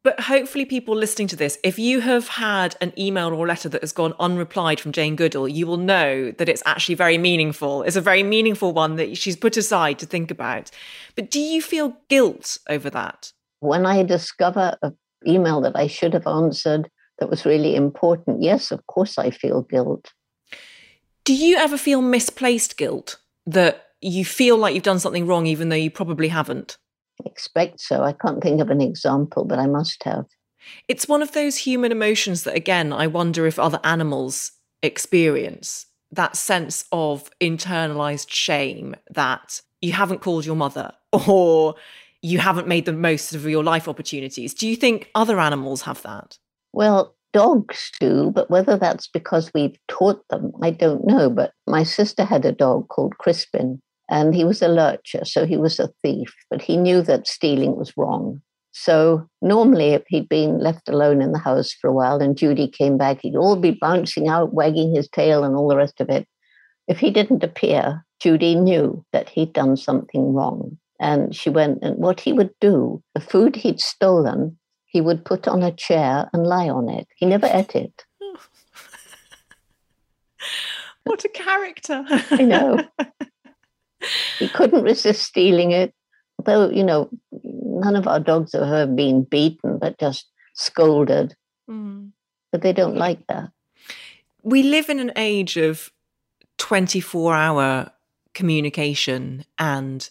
but 0.04 0.20
hopefully, 0.20 0.66
people 0.66 0.95
listening 0.95 1.28
to 1.30 1.36
this, 1.36 1.58
if 1.64 1.78
you 1.80 2.01
have 2.01 2.28
had 2.28 2.76
an 2.82 2.91
email 2.97 3.34
or 3.34 3.47
letter 3.47 3.70
that 3.70 3.82
has 3.82 3.91
gone 3.91 4.14
unreplied 4.14 4.80
from 4.80 4.91
Jane 4.91 5.16
Goodall, 5.16 5.47
you 5.47 5.66
will 5.66 5.78
know 5.78 6.32
that 6.32 6.49
it's 6.49 6.64
actually 6.66 6.95
very 6.95 7.18
meaningful. 7.18 7.84
It's 7.84 7.95
a 7.95 8.01
very 8.01 8.24
meaningful 8.24 8.74
one 8.74 8.95
that 8.97 9.18
she's 9.18 9.36
put 9.36 9.58
aside 9.58 9.99
to 9.99 10.06
think 10.06 10.32
about. 10.32 10.72
But 11.16 11.32
do 11.32 11.39
you 11.39 11.62
feel 11.62 11.97
guilt 12.10 12.58
over 12.70 12.89
that? 12.89 13.32
When 13.60 13.86
I 13.86 14.04
discover 14.04 14.78
an 14.82 14.97
email 15.26 15.62
that 15.62 15.76
I 15.76 15.88
should 15.88 16.14
have 16.14 16.28
answered 16.28 16.89
that 17.20 17.30
was 17.30 17.45
really 17.45 17.76
important, 17.76 18.41
yes, 18.41 18.72
of 18.72 18.86
course, 18.88 19.18
I 19.18 19.30
feel 19.30 19.62
guilt. 19.62 20.12
Do 21.24 21.34
you 21.34 21.56
ever 21.58 21.78
feel 21.78 22.01
misplaced 22.01 22.78
guilt 22.78 23.18
that 23.45 23.86
you 24.01 24.26
feel 24.26 24.58
like 24.58 24.76
you've 24.76 24.84
done 24.84 24.99
something 24.99 25.26
wrong, 25.26 25.45
even 25.45 25.70
though 25.70 25.78
you 25.78 25.89
probably 25.89 26.28
haven't? 26.28 26.78
Expect 27.26 27.80
so. 27.80 28.03
I 28.03 28.14
can't 28.14 28.41
think 28.41 28.61
of 28.61 28.70
an 28.70 28.82
example, 28.82 29.45
but 29.45 29.59
I 29.59 29.68
must 29.68 30.03
have. 30.03 30.26
It's 30.88 31.07
one 31.07 31.22
of 31.22 31.34
those 31.34 31.57
human 31.57 31.91
emotions 31.91 32.43
that, 32.43 32.55
again, 32.55 32.93
I 32.93 33.07
wonder 33.07 33.45
if 33.45 33.59
other 33.59 33.80
animals 33.84 34.51
experience 34.82 35.88
that 36.11 36.36
sense 36.36 36.86
of 36.91 37.30
internalized 37.41 38.30
shame 38.30 38.95
that 39.09 39.61
you 39.82 39.93
haven't 39.93 40.22
called 40.22 40.45
your 40.45 40.55
mother 40.55 40.91
or 41.28 41.76
you 42.22 42.39
haven't 42.39 42.68
made 42.68 42.86
the 42.86 42.93
most 42.93 43.34
of 43.34 43.45
your 43.45 43.64
life 43.64 43.88
opportunities. 43.88 44.53
Do 44.53 44.68
you 44.68 44.76
think 44.76 45.09
other 45.16 45.39
animals 45.39 45.82
have 45.84 46.01
that? 46.03 46.38
Well, 46.72 47.16
dogs 47.34 47.91
do, 47.99 48.32
but 48.34 48.49
whether 48.49 48.78
that's 48.78 49.07
because 49.07 49.51
we've 49.53 49.78
taught 49.88 50.26
them, 50.30 50.51
I 50.61 50.70
don't 50.72 51.05
know. 51.05 51.30
But 51.30 51.51
my 51.68 51.84
sister 51.84 52.24
had 52.24 52.45
a 52.45 52.51
dog 52.51 52.88
called 52.88 53.18
Crispin, 53.18 53.82
and 54.14 54.36
he 54.36 54.45
was 54.45 54.61
a 54.61 54.68
lurcher, 54.68 55.26
so 55.26 55.43
he 55.43 55.57
was 55.57 55.80
a 55.80 55.89
thief, 56.03 56.36
but 56.51 56.61
he 56.61 56.78
knew 56.78 57.01
that 57.01 57.28
stealing 57.28 57.76
was 57.76 57.97
wrong. 57.97 58.39
So 58.72 59.28
normally, 59.41 59.89
if 59.89 60.03
he'd 60.07 60.30
been 60.30 60.59
left 60.59 60.88
alone 60.88 61.20
in 61.20 61.32
the 61.32 61.39
house 61.39 61.74
for 61.74 61.88
a 61.88 61.93
while 61.93 62.22
and 62.22 62.38
Judy 62.38 62.68
came 62.68 62.95
back, 62.95 63.22
he'd 63.22 63.36
all 63.36 63.55
be 63.55 63.72
bouncing 63.72 64.28
out, 64.28 64.53
wagging 64.53 64.93
his 64.93 65.09
tail, 65.09 65.43
and 65.43 65.55
all 65.55 65.68
the 65.68 65.76
rest 65.76 65.99
of 65.99 66.11
it. 66.11 66.28
If 66.88 66.99
he 66.99 67.09
didn't 67.09 67.43
appear, 67.43 68.05
Judy 68.20 68.53
knew 68.53 69.03
that 69.14 69.30
he'd 69.30 69.51
done 69.51 69.78
something 69.78 70.32
wrong. 70.32 70.78
And 70.99 71.36
she 71.36 71.49
went, 71.49 71.80
and 71.82 71.97
what 71.97 72.20
he 72.20 72.34
would 72.34 72.53
do, 72.61 73.01
the 73.16 73.20
food 73.20 73.55
he'd 73.55 73.82
stolen, 73.82 74.59
he 74.86 75.01
would 75.01 75.26
put 75.26 75.47
on 75.47 75.64
a 75.64 75.72
chair 75.72 76.30
and 76.34 76.45
lie 76.45 76.70
on 76.70 76.88
it. 76.88 77.07
He 77.16 77.26
never 77.26 77.49
ate 77.51 77.76
it. 77.76 78.05
what 81.03 81.26
a 81.26 81.30
character. 81.30 82.05
I 82.30 82.43
know. 82.43 82.88
he 84.39 84.47
couldn't 84.49 84.84
resist 84.84 85.24
stealing 85.24 85.72
it. 85.72 85.93
Though, 86.43 86.70
you 86.70 86.84
know, 86.84 87.10
none 87.43 87.95
of 87.95 88.08
our 88.08 88.20
dogs 88.20 88.54
have 88.54 88.64
ever 88.64 88.88
been 88.88 89.24
beaten, 89.24 89.78
but 89.80 89.99
just 89.99 90.28
scolded. 90.54 91.36
Mm. 91.70 92.12
But 92.51 92.62
they 92.62 92.74
don't 92.74 92.95
like 92.95 93.26
that. 93.28 93.49
We 94.43 94.64
live 94.64 94.89
in 94.89 94.99
an 94.99 95.12
age 95.16 95.58
of 95.58 95.91
24 96.58 97.34
hour 97.34 97.91
communication 98.34 99.45
and 99.58 100.10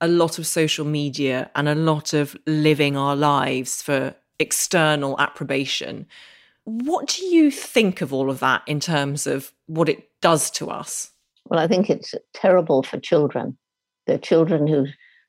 a 0.00 0.08
lot 0.08 0.38
of 0.38 0.46
social 0.46 0.84
media 0.84 1.50
and 1.54 1.68
a 1.68 1.74
lot 1.74 2.12
of 2.12 2.36
living 2.46 2.96
our 2.96 3.16
lives 3.16 3.82
for 3.82 4.14
external 4.38 5.18
approbation. 5.20 6.06
What 6.64 7.08
do 7.08 7.24
you 7.24 7.50
think 7.50 8.00
of 8.00 8.12
all 8.12 8.30
of 8.30 8.40
that 8.40 8.62
in 8.66 8.80
terms 8.80 9.26
of 9.26 9.52
what 9.66 9.88
it 9.88 10.08
does 10.20 10.50
to 10.52 10.70
us? 10.70 11.10
Well, 11.46 11.60
I 11.60 11.66
think 11.66 11.90
it's 11.90 12.14
terrible 12.34 12.82
for 12.82 12.98
children. 12.98 13.58
The 14.06 14.18
children 14.18 14.66
who, 14.66 14.86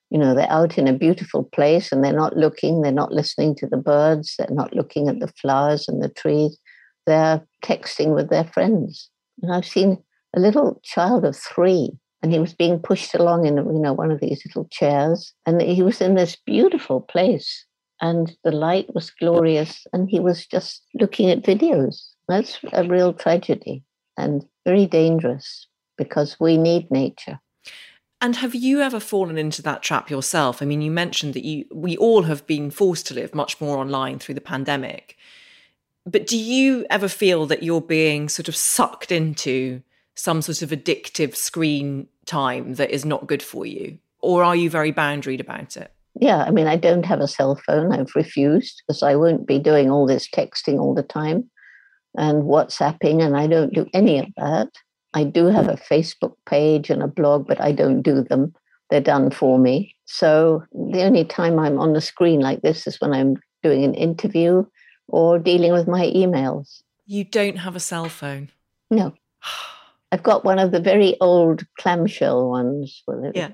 you 0.09 0.17
know, 0.17 0.33
they're 0.33 0.51
out 0.51 0.77
in 0.77 0.87
a 0.87 0.93
beautiful 0.93 1.43
place 1.43 1.91
and 1.91 2.03
they're 2.03 2.13
not 2.13 2.37
looking, 2.37 2.81
they're 2.81 2.91
not 2.91 3.11
listening 3.11 3.55
to 3.55 3.67
the 3.67 3.77
birds, 3.77 4.35
they're 4.37 4.47
not 4.49 4.75
looking 4.75 5.07
at 5.07 5.19
the 5.19 5.31
flowers 5.41 5.87
and 5.87 6.01
the 6.01 6.09
trees. 6.09 6.57
They're 7.07 7.41
texting 7.65 8.13
with 8.13 8.29
their 8.29 8.43
friends. 8.43 9.09
And 9.41 9.53
I've 9.53 9.65
seen 9.65 9.97
a 10.35 10.39
little 10.39 10.79
child 10.83 11.25
of 11.25 11.35
three, 11.35 11.91
and 12.21 12.31
he 12.31 12.39
was 12.39 12.53
being 12.53 12.79
pushed 12.79 13.15
along 13.15 13.47
in, 13.47 13.57
you 13.57 13.79
know, 13.79 13.93
one 13.93 14.11
of 14.11 14.19
these 14.19 14.43
little 14.45 14.67
chairs, 14.71 15.33
and 15.45 15.61
he 15.61 15.81
was 15.81 15.99
in 16.01 16.15
this 16.15 16.37
beautiful 16.45 17.01
place, 17.01 17.65
and 18.01 18.35
the 18.43 18.51
light 18.51 18.93
was 18.93 19.09
glorious, 19.09 19.85
and 19.93 20.09
he 20.09 20.19
was 20.19 20.45
just 20.45 20.83
looking 20.93 21.29
at 21.29 21.41
videos. 21.41 22.09
That's 22.27 22.59
a 22.71 22.83
real 22.83 23.13
tragedy 23.13 23.83
and 24.17 24.45
very 24.65 24.85
dangerous 24.85 25.67
because 26.03 26.39
we 26.39 26.57
need 26.57 26.89
nature. 26.89 27.39
And 28.19 28.35
have 28.37 28.55
you 28.55 28.81
ever 28.81 28.99
fallen 28.99 29.37
into 29.37 29.61
that 29.61 29.83
trap 29.83 30.09
yourself? 30.09 30.61
I 30.61 30.65
mean, 30.65 30.81
you 30.81 30.91
mentioned 30.91 31.35
that 31.35 31.45
you 31.45 31.65
we 31.71 31.95
all 31.97 32.23
have 32.23 32.45
been 32.47 32.71
forced 32.71 33.05
to 33.07 33.13
live 33.13 33.35
much 33.35 33.61
more 33.61 33.77
online 33.77 34.17
through 34.19 34.35
the 34.35 34.41
pandemic. 34.41 35.17
But 36.05 36.25
do 36.25 36.37
you 36.37 36.85
ever 36.89 37.07
feel 37.07 37.45
that 37.45 37.63
you're 37.63 37.81
being 37.81 38.29
sort 38.29 38.47
of 38.47 38.55
sucked 38.55 39.11
into 39.11 39.81
some 40.15 40.41
sort 40.41 40.61
of 40.61 40.69
addictive 40.69 41.35
screen 41.35 42.07
time 42.25 42.75
that 42.75 42.89
is 42.91 43.05
not 43.05 43.27
good 43.27 43.43
for 43.43 43.65
you? 43.65 43.99
Or 44.19 44.43
are 44.43 44.55
you 44.55 44.69
very 44.69 44.91
boundaried 44.91 45.39
about 45.39 45.77
it? 45.77 45.91
Yeah, 46.19 46.43
I 46.43 46.51
mean, 46.51 46.67
I 46.67 46.75
don't 46.75 47.05
have 47.05 47.21
a 47.21 47.27
cell 47.27 47.59
phone. 47.65 47.93
I've 47.93 48.15
refused 48.15 48.81
because 48.87 49.01
I 49.01 49.15
won't 49.15 49.47
be 49.47 49.59
doing 49.59 49.89
all 49.89 50.05
this 50.05 50.27
texting 50.29 50.79
all 50.79 50.93
the 50.93 51.03
time 51.03 51.49
and 52.15 52.43
WhatsApping, 52.43 53.23
and 53.23 53.37
I 53.37 53.47
don't 53.47 53.73
do 53.73 53.87
any 53.93 54.19
of 54.19 54.27
that. 54.37 54.69
I 55.13 55.23
do 55.23 55.47
have 55.47 55.67
a 55.67 55.75
Facebook 55.75 56.33
page 56.45 56.89
and 56.89 57.03
a 57.03 57.07
blog, 57.07 57.47
but 57.47 57.59
I 57.59 57.71
don't 57.71 58.01
do 58.01 58.23
them. 58.23 58.53
They're 58.89 59.01
done 59.01 59.31
for 59.31 59.57
me. 59.57 59.95
So 60.05 60.63
the 60.73 61.03
only 61.03 61.25
time 61.25 61.59
I'm 61.59 61.79
on 61.79 61.93
the 61.93 62.01
screen 62.01 62.39
like 62.39 62.61
this 62.61 62.87
is 62.87 62.99
when 62.99 63.13
I'm 63.13 63.37
doing 63.63 63.83
an 63.83 63.93
interview 63.93 64.65
or 65.07 65.39
dealing 65.39 65.73
with 65.73 65.87
my 65.87 66.05
emails. 66.07 66.81
You 67.05 67.23
don't 67.23 67.57
have 67.57 67.75
a 67.75 67.79
cell 67.79 68.09
phone? 68.09 68.49
No. 68.89 69.13
I've 70.13 70.23
got 70.23 70.43
one 70.43 70.59
of 70.59 70.71
the 70.71 70.81
very 70.81 71.15
old 71.21 71.63
clamshell 71.79 72.49
ones. 72.49 73.01
Yeah. 73.33 73.51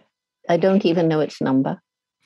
I 0.49 0.57
don't 0.57 0.85
even 0.85 1.07
know 1.07 1.19
its 1.19 1.39
number, 1.39 1.79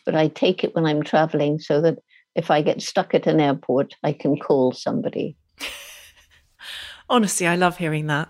but 0.06 0.16
I 0.16 0.30
take 0.30 0.64
it 0.64 0.74
when 0.74 0.86
I'm 0.86 1.04
traveling 1.04 1.60
so 1.60 1.82
that 1.82 2.00
if 2.36 2.50
I 2.50 2.62
get 2.62 2.82
stuck 2.82 3.14
at 3.14 3.28
an 3.28 3.42
airport, 3.42 3.96
I 4.04 4.14
can 4.14 4.38
call 4.38 4.72
somebody. 4.72 5.36
Honestly, 7.10 7.46
I 7.46 7.56
love 7.56 7.78
hearing 7.78 8.08
that. 8.08 8.30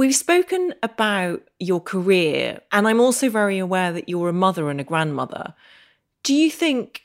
We've 0.00 0.16
spoken 0.16 0.72
about 0.82 1.42
your 1.58 1.78
career, 1.78 2.60
and 2.72 2.88
I'm 2.88 3.00
also 3.00 3.28
very 3.28 3.58
aware 3.58 3.92
that 3.92 4.08
you're 4.08 4.30
a 4.30 4.32
mother 4.32 4.70
and 4.70 4.80
a 4.80 4.84
grandmother. 4.84 5.52
Do 6.22 6.32
you 6.32 6.50
think 6.50 7.02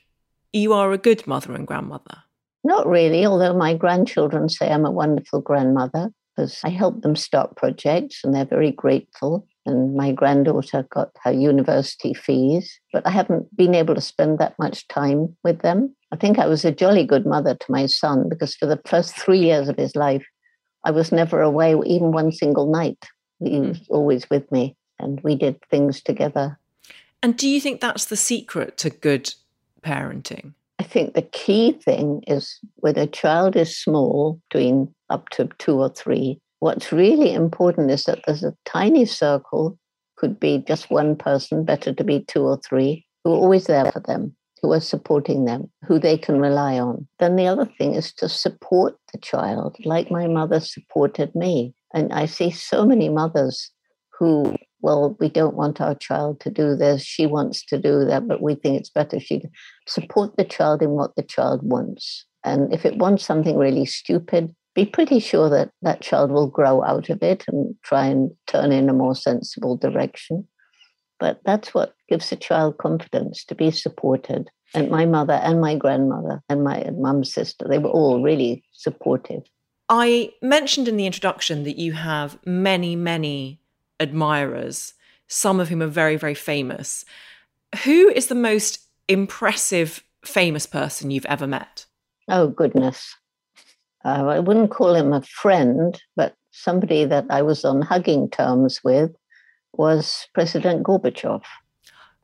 you 0.53 0.71
are 0.71 0.93
a 0.93 0.97
good 0.97 1.27
mother 1.27 1.53
and 1.53 1.67
grandmother? 1.67 2.23
Not 2.63 2.87
really, 2.87 3.25
although 3.25 3.53
my 3.53 3.73
grandchildren 3.73 4.47
say 4.47 4.71
I'm 4.71 4.85
a 4.85 4.91
wonderful 4.91 5.41
grandmother 5.41 6.09
because 6.37 6.61
I 6.63 6.69
help 6.69 7.01
them 7.01 7.17
start 7.17 7.57
projects 7.57 8.21
and 8.23 8.33
they're 8.33 8.45
very 8.45 8.71
grateful. 8.71 9.45
And 9.65 9.97
my 9.97 10.13
granddaughter 10.13 10.87
got 10.89 11.09
her 11.21 11.33
university 11.33 12.13
fees, 12.13 12.79
but 12.93 13.05
I 13.05 13.09
haven't 13.09 13.53
been 13.57 13.75
able 13.75 13.95
to 13.95 13.99
spend 13.99 14.39
that 14.39 14.57
much 14.57 14.87
time 14.87 15.35
with 15.43 15.59
them. 15.63 15.93
I 16.13 16.15
think 16.15 16.39
I 16.39 16.47
was 16.47 16.63
a 16.63 16.71
jolly 16.71 17.05
good 17.05 17.25
mother 17.25 17.55
to 17.55 17.65
my 17.71 17.87
son 17.87 18.29
because 18.29 18.55
for 18.55 18.67
the 18.67 18.79
first 18.85 19.17
three 19.17 19.39
years 19.39 19.67
of 19.67 19.75
his 19.75 19.97
life, 19.97 20.25
I 20.86 20.91
was 20.91 21.11
never 21.11 21.41
away, 21.41 21.75
even 21.86 22.11
one 22.11 22.31
single 22.31 22.71
night. 22.71 23.03
He 23.39 23.57
hmm. 23.57 23.69
was 23.69 23.81
always 23.89 24.29
with 24.29 24.49
me 24.51 24.75
and 24.99 25.19
we 25.21 25.36
did 25.36 25.59
things 25.69 26.01
together. 26.01 26.57
And 27.21 27.36
do 27.36 27.49
you 27.49 27.59
think 27.59 27.81
that's 27.81 28.05
the 28.05 28.15
secret 28.15 28.77
to 28.77 28.89
good 28.89 29.33
parenting? 29.81 30.53
I 30.79 30.83
think 30.83 31.13
the 31.13 31.21
key 31.21 31.73
thing 31.73 32.23
is 32.27 32.59
when 32.75 32.97
a 32.97 33.07
child 33.07 33.55
is 33.55 33.77
small, 33.77 34.39
between 34.49 34.93
up 35.09 35.29
to 35.29 35.49
two 35.57 35.79
or 35.79 35.89
three, 35.89 36.39
what's 36.59 36.91
really 36.91 37.33
important 37.33 37.91
is 37.91 38.03
that 38.03 38.19
there's 38.25 38.43
a 38.43 38.55
tiny 38.65 39.05
circle, 39.05 39.77
could 40.17 40.39
be 40.39 40.63
just 40.67 40.91
one 40.91 41.15
person, 41.15 41.65
better 41.65 41.93
to 41.93 42.03
be 42.03 42.23
two 42.27 42.43
or 42.43 42.57
three, 42.57 43.05
who 43.23 43.33
are 43.33 43.38
always 43.38 43.65
there 43.65 43.91
for 43.91 44.01
them, 44.01 44.36
who 44.66 44.74
are 44.74 44.80
supporting 44.80 45.45
them, 45.45 45.70
who 45.88 45.99
they 45.99 46.18
can 46.18 46.39
rely 46.39 46.80
on. 46.80 47.07
Then 47.20 47.36
the 47.36 47.45
other 47.45 47.66
thing 47.78 47.93
is 47.93 48.11
to 48.13 48.28
support 48.28 48.95
the 49.13 49.20
child, 49.20 49.76
like 49.86 50.09
my 50.09 50.26
mother 50.26 50.59
supported 50.59 51.36
me. 51.36 51.76
And 51.93 52.11
I 52.11 52.26
see 52.26 52.49
so 52.49 52.84
many 52.84 53.09
mothers 53.09 53.72
who 54.18 54.55
well, 54.82 55.18
we 55.20 55.30
don't 55.30 55.55
want 55.55 55.82
our 55.82 55.95
child 55.95 56.39
to 56.41 56.51
do 56.51 56.76
this. 56.76 57.01
She 57.01 57.26
wants 57.26 57.66
to 57.66 57.80
do 57.80 58.05
that, 58.05 58.28
but 58.28 58.39
we 58.39 58.53
think 58.53 58.80
it's 58.80 58.91
better 58.91 59.20
she 59.20 59.41
support 59.88 60.38
the 60.38 60.43
child 60.43 60.84
in 60.84 60.91
what 60.91 61.16
the 61.16 61.24
child 61.24 61.61
wants. 61.63 62.26
And 62.43 62.72
if 62.72 62.86
it 62.86 62.97
wants 62.97 63.26
something 63.26 63.57
really 63.57 63.86
stupid, 63.86 64.53
be 64.76 64.86
pretty 64.86 65.20
sure 65.20 65.49
that 65.49 65.72
that 65.82 66.01
child 66.01 66.30
will 66.30 66.47
grow 66.47 66.84
out 66.84 67.09
of 67.09 67.24
it 67.24 67.45
and 67.47 67.74
try 67.84 68.05
and 68.05 68.30
turn 68.45 68.72
in 68.72 68.88
a 68.88 68.93
more 68.93 69.16
sensible 69.16 69.76
direction. 69.76 70.47
But 71.20 71.39
that's 71.45 71.74
what 71.74 71.95
gives 72.09 72.32
a 72.32 72.36
child 72.36 72.78
confidence 72.78 73.43
to 73.45 73.55
be 73.55 73.72
supported. 73.72 74.49
And 74.74 74.89
my 74.89 75.05
mother 75.05 75.34
and 75.34 75.61
my 75.61 75.76
grandmother 75.76 76.43
and 76.49 76.63
my 76.63 76.89
mum's 76.93 77.34
sister, 77.34 77.66
they 77.68 77.78
were 77.78 77.89
all 77.89 78.22
really 78.22 78.63
supportive. 78.74 79.43
I 79.88 80.34
mentioned 80.41 80.88
in 80.88 80.97
the 80.97 81.05
introduction 81.05 81.63
that 81.63 81.78
you 81.78 81.93
have 81.93 82.38
many, 82.45 82.95
many 82.95 83.61
admirers, 83.99 84.93
some 85.28 85.59
of 85.59 85.70
whom 85.70 85.82
are 85.82 85.88
very, 85.88 86.18
very 86.18 86.34
famous. 86.34 87.05
Who 87.84 88.09
is 88.09 88.28
the 88.28 88.36
most 88.36 88.80
impressive 89.07 90.03
famous 90.26 90.66
person 90.66 91.11
you've 91.11 91.26
ever 91.28 91.47
met? 91.47 91.86
Oh, 92.28 92.47
goodness. 92.47 93.16
Uh, 94.03 94.26
I 94.28 94.39
wouldn't 94.39 94.72
call 94.72 94.95
him 94.95 95.13
a 95.13 95.22
friend, 95.22 95.99
but 96.16 96.36
somebody 96.51 97.05
that 97.05 97.26
I 97.30 97.41
was 97.41 97.63
on 97.63 97.82
hugging 97.82 98.30
terms 98.30 98.82
with 98.84 99.11
was 99.78 100.28
President 100.34 100.84
Gorbachev. 100.84 101.41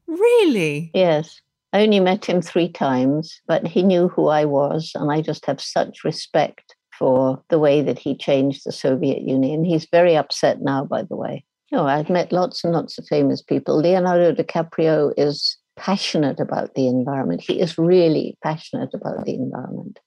Really? 0.08 0.91
Yes. 0.93 1.41
I 1.74 1.84
only 1.84 1.99
met 1.99 2.26
him 2.26 2.41
three 2.41 2.70
times, 2.70 3.41
but 3.47 3.66
he 3.66 3.82
knew 3.82 4.10
who 4.10 4.28
I 4.28 4.45
was, 4.45 4.91
and 4.95 5.12
I 5.12 5.22
just 5.22 5.45
have 5.45 5.62
such 5.62 6.04
respect 6.04 6.76
for 6.97 7.41
the 7.49 7.60
way 7.60 7.82
that 7.82 7.97
he 7.97 8.16
changed 8.16 8.64
the 8.66 8.72
Soviet 8.72 9.22
Union. 9.22 9.64
He's 9.64 9.88
very 9.91 10.16
upset 10.16 10.62
now, 10.62 10.84
by 10.84 11.04
the 11.04 11.16
way. 11.16 11.45
No, 11.72 11.88
I've 11.88 12.10
met 12.10 12.34
lots 12.34 12.64
and 12.64 12.74
lots 12.74 12.97
of 12.97 13.08
famous 13.08 13.41
people. 13.41 13.78
Leonardo 13.78 14.34
DiCaprio 14.34 15.14
is 15.16 15.58
passionate 15.78 16.39
about 16.39 16.76
the 16.76 16.88
environment. 16.88 17.41
He 17.41 17.62
is 17.62 17.78
really 17.78 18.38
passionate 18.43 18.93
about 18.93 19.26
the 19.26 19.36
environment. 19.36 19.99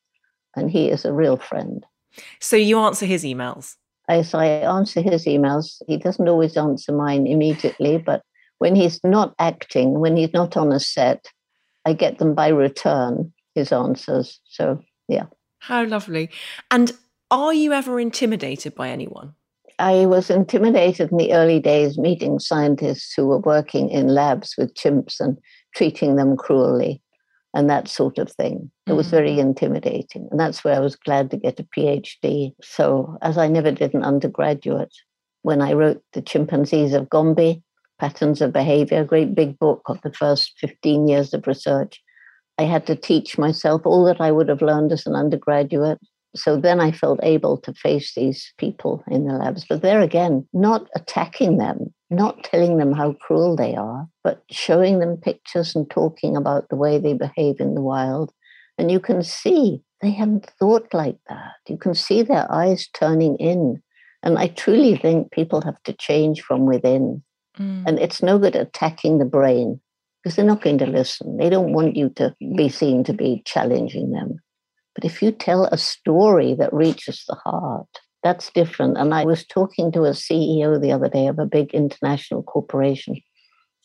And 0.55 0.71
he 0.71 0.91
is 0.91 1.05
a 1.05 1.13
real 1.13 1.39
friend. 1.39 1.85
So 2.41 2.57
you 2.57 2.79
answer 2.79 3.07
his 3.07 3.25
emails? 3.25 3.77
As 4.09 4.35
I 4.35 4.47
answer 4.47 5.01
his 5.01 5.25
emails, 5.25 5.83
he 5.87 5.97
doesn't 5.97 6.29
always 6.29 6.57
answer 6.57 6.93
mine 6.93 7.27
immediately, 7.27 7.99
but 7.99 8.23
when 8.59 8.75
he's 8.75 9.01
not 9.03 9.35
acting, 9.39 10.01
when 10.01 10.17
he's 10.17 10.33
not 10.33 10.57
on 10.57 10.73
a 10.73 10.81
set, 10.81 11.27
I 11.85 11.93
get 11.93 12.19
them 12.19 12.35
by 12.35 12.49
return, 12.49 13.33
his 13.55 13.73
answers. 13.73 14.41
So, 14.49 14.83
yeah. 15.09 15.27
How 15.59 15.85
lovely. 15.85 16.31
And 16.71 16.93
are 17.31 17.55
you 17.55 17.73
ever 17.73 17.99
intimidated 17.99 18.75
by 18.75 18.91
anyone? 18.91 19.35
I 19.79 20.07
was 20.07 20.31
intimidated 20.31 21.11
in 21.11 21.17
the 21.17 21.33
early 21.33 21.59
days 21.59 21.99
meeting 21.99 22.39
scientists 22.39 23.13
who 23.15 23.27
were 23.27 23.41
working 23.41 23.91
in 23.91 24.09
labs 24.09 24.55
with 24.57 24.75
chimps 24.75 25.19
and 25.19 25.37
treating 25.75 26.17
them 26.17 26.37
cruelly 26.37 27.03
and 27.55 27.71
that 27.71 27.89
sort 27.89 28.19
of 28.19 28.31
thing. 28.33 28.71
It 28.87 28.93
was 28.93 29.09
very 29.11 29.37
mm. 29.37 29.39
intimidating. 29.39 30.29
And 30.31 30.39
that's 30.39 30.65
where 30.65 30.75
I 30.75 30.81
was 30.81 30.97
glad 30.97 31.31
to 31.31 31.37
get 31.37 31.61
a 31.61 31.65
PhD. 31.65 32.53
So, 32.63 33.17
as 33.23 33.39
I 33.39 33.49
never 33.49 33.71
did 33.71 33.95
an 33.95 34.03
undergraduate, 34.03 34.95
when 35.43 35.61
I 35.61 35.73
wrote 35.73 36.03
The 36.13 36.23
Chimpanzees 36.23 36.95
of 36.95 37.09
Gombe, 37.09 37.63
Patterns 37.99 38.41
of 38.41 38.53
Behavior, 38.53 39.01
a 39.01 39.05
great 39.05 39.35
big 39.35 39.59
book 39.59 39.83
of 39.87 40.01
the 40.03 40.13
first 40.13 40.55
15 40.59 41.07
years 41.07 41.33
of 41.33 41.47
research, 41.47 42.03
I 42.59 42.65
had 42.65 42.87
to 42.87 42.97
teach 42.97 43.39
myself 43.39 43.83
all 43.85 44.05
that 44.05 44.21
I 44.21 44.33
would 44.33 44.49
have 44.49 44.63
learned 44.63 44.93
as 44.93 45.07
an 45.07 45.15
undergraduate 45.15 45.99
so 46.37 46.57
then 46.57 46.81
I 46.81 46.91
felt 46.91 47.21
able 47.23 47.59
to 47.59 47.73
face 47.75 48.15
these 48.15 48.53
people 48.59 49.05
in 49.09 49.27
the 49.27 49.35
labs. 49.35 49.65
But 49.69 49.83
there 49.83 50.01
again, 50.01 50.47
not 50.53 50.89
attacking 50.95 51.59
them, 51.59 51.95
not 52.15 52.45
telling 52.45 52.79
them 52.79 52.93
how 52.93 53.13
cruel 53.15 53.57
they 53.57 53.75
are, 53.75 54.09
but 54.23 54.43
showing 54.51 54.99
them 54.99 55.17
pictures 55.17 55.75
and 55.75 55.89
talking 55.91 56.37
about 56.37 56.69
the 56.69 56.77
way 56.77 56.99
they 56.99 57.15
behave 57.15 57.61
in 57.61 57.75
the 57.75 57.81
wild. 57.81 58.33
And 58.79 58.91
you 58.91 59.01
can 59.01 59.23
see 59.23 59.83
they 60.01 60.11
haven't 60.11 60.51
thought 60.59 60.93
like 60.93 61.19
that. 61.29 61.55
You 61.69 61.77
can 61.77 61.95
see 61.95 62.23
their 62.23 62.51
eyes 62.51 62.89
turning 62.89 63.37
in. 63.37 63.83
And 64.23 64.39
I 64.39 64.49
truly 64.49 64.97
think 64.97 65.33
people 65.33 65.63
have 65.63 65.83
to 65.85 65.93
change 65.93 66.43
from 66.43 66.67
within. 66.67 67.23
Mm. 67.59 67.85
And 67.87 67.99
it's 67.99 68.23
no 68.23 68.39
good 68.39 68.57
attacking 68.57 69.19
the 69.19 69.25
brain 69.25 69.81
because 70.23 70.37
they're 70.37 70.45
not 70.45 70.63
going 70.63 70.79
to 70.79 70.87
listen. 70.87 71.37
They 71.37 71.51
don't 71.51 71.73
want 71.73 71.97
you 71.97 72.09
to 72.17 72.35
be 72.57 72.69
seen 72.69 73.05
to 73.05 73.13
be 73.13 73.43
challenging 73.45 74.11
them. 74.11 74.41
But 74.95 75.05
if 75.05 75.23
you 75.23 75.33
tell 75.33 75.67
a 75.67 75.77
story 75.77 76.55
that 76.55 76.73
reaches 76.73 77.25
the 77.29 77.35
heart, 77.35 77.89
that's 78.25 78.51
different. 78.51 78.97
And 78.97 79.15
I 79.15 79.25
was 79.25 79.47
talking 79.47 79.93
to 79.93 80.05
a 80.05 80.11
CEO 80.11 80.81
the 80.81 80.93
other 80.93 81.11
day 81.11 81.29
of 81.29 81.39
a 81.39 81.47
big 81.47 81.75
international 81.75 82.43
corporation. 82.43 83.21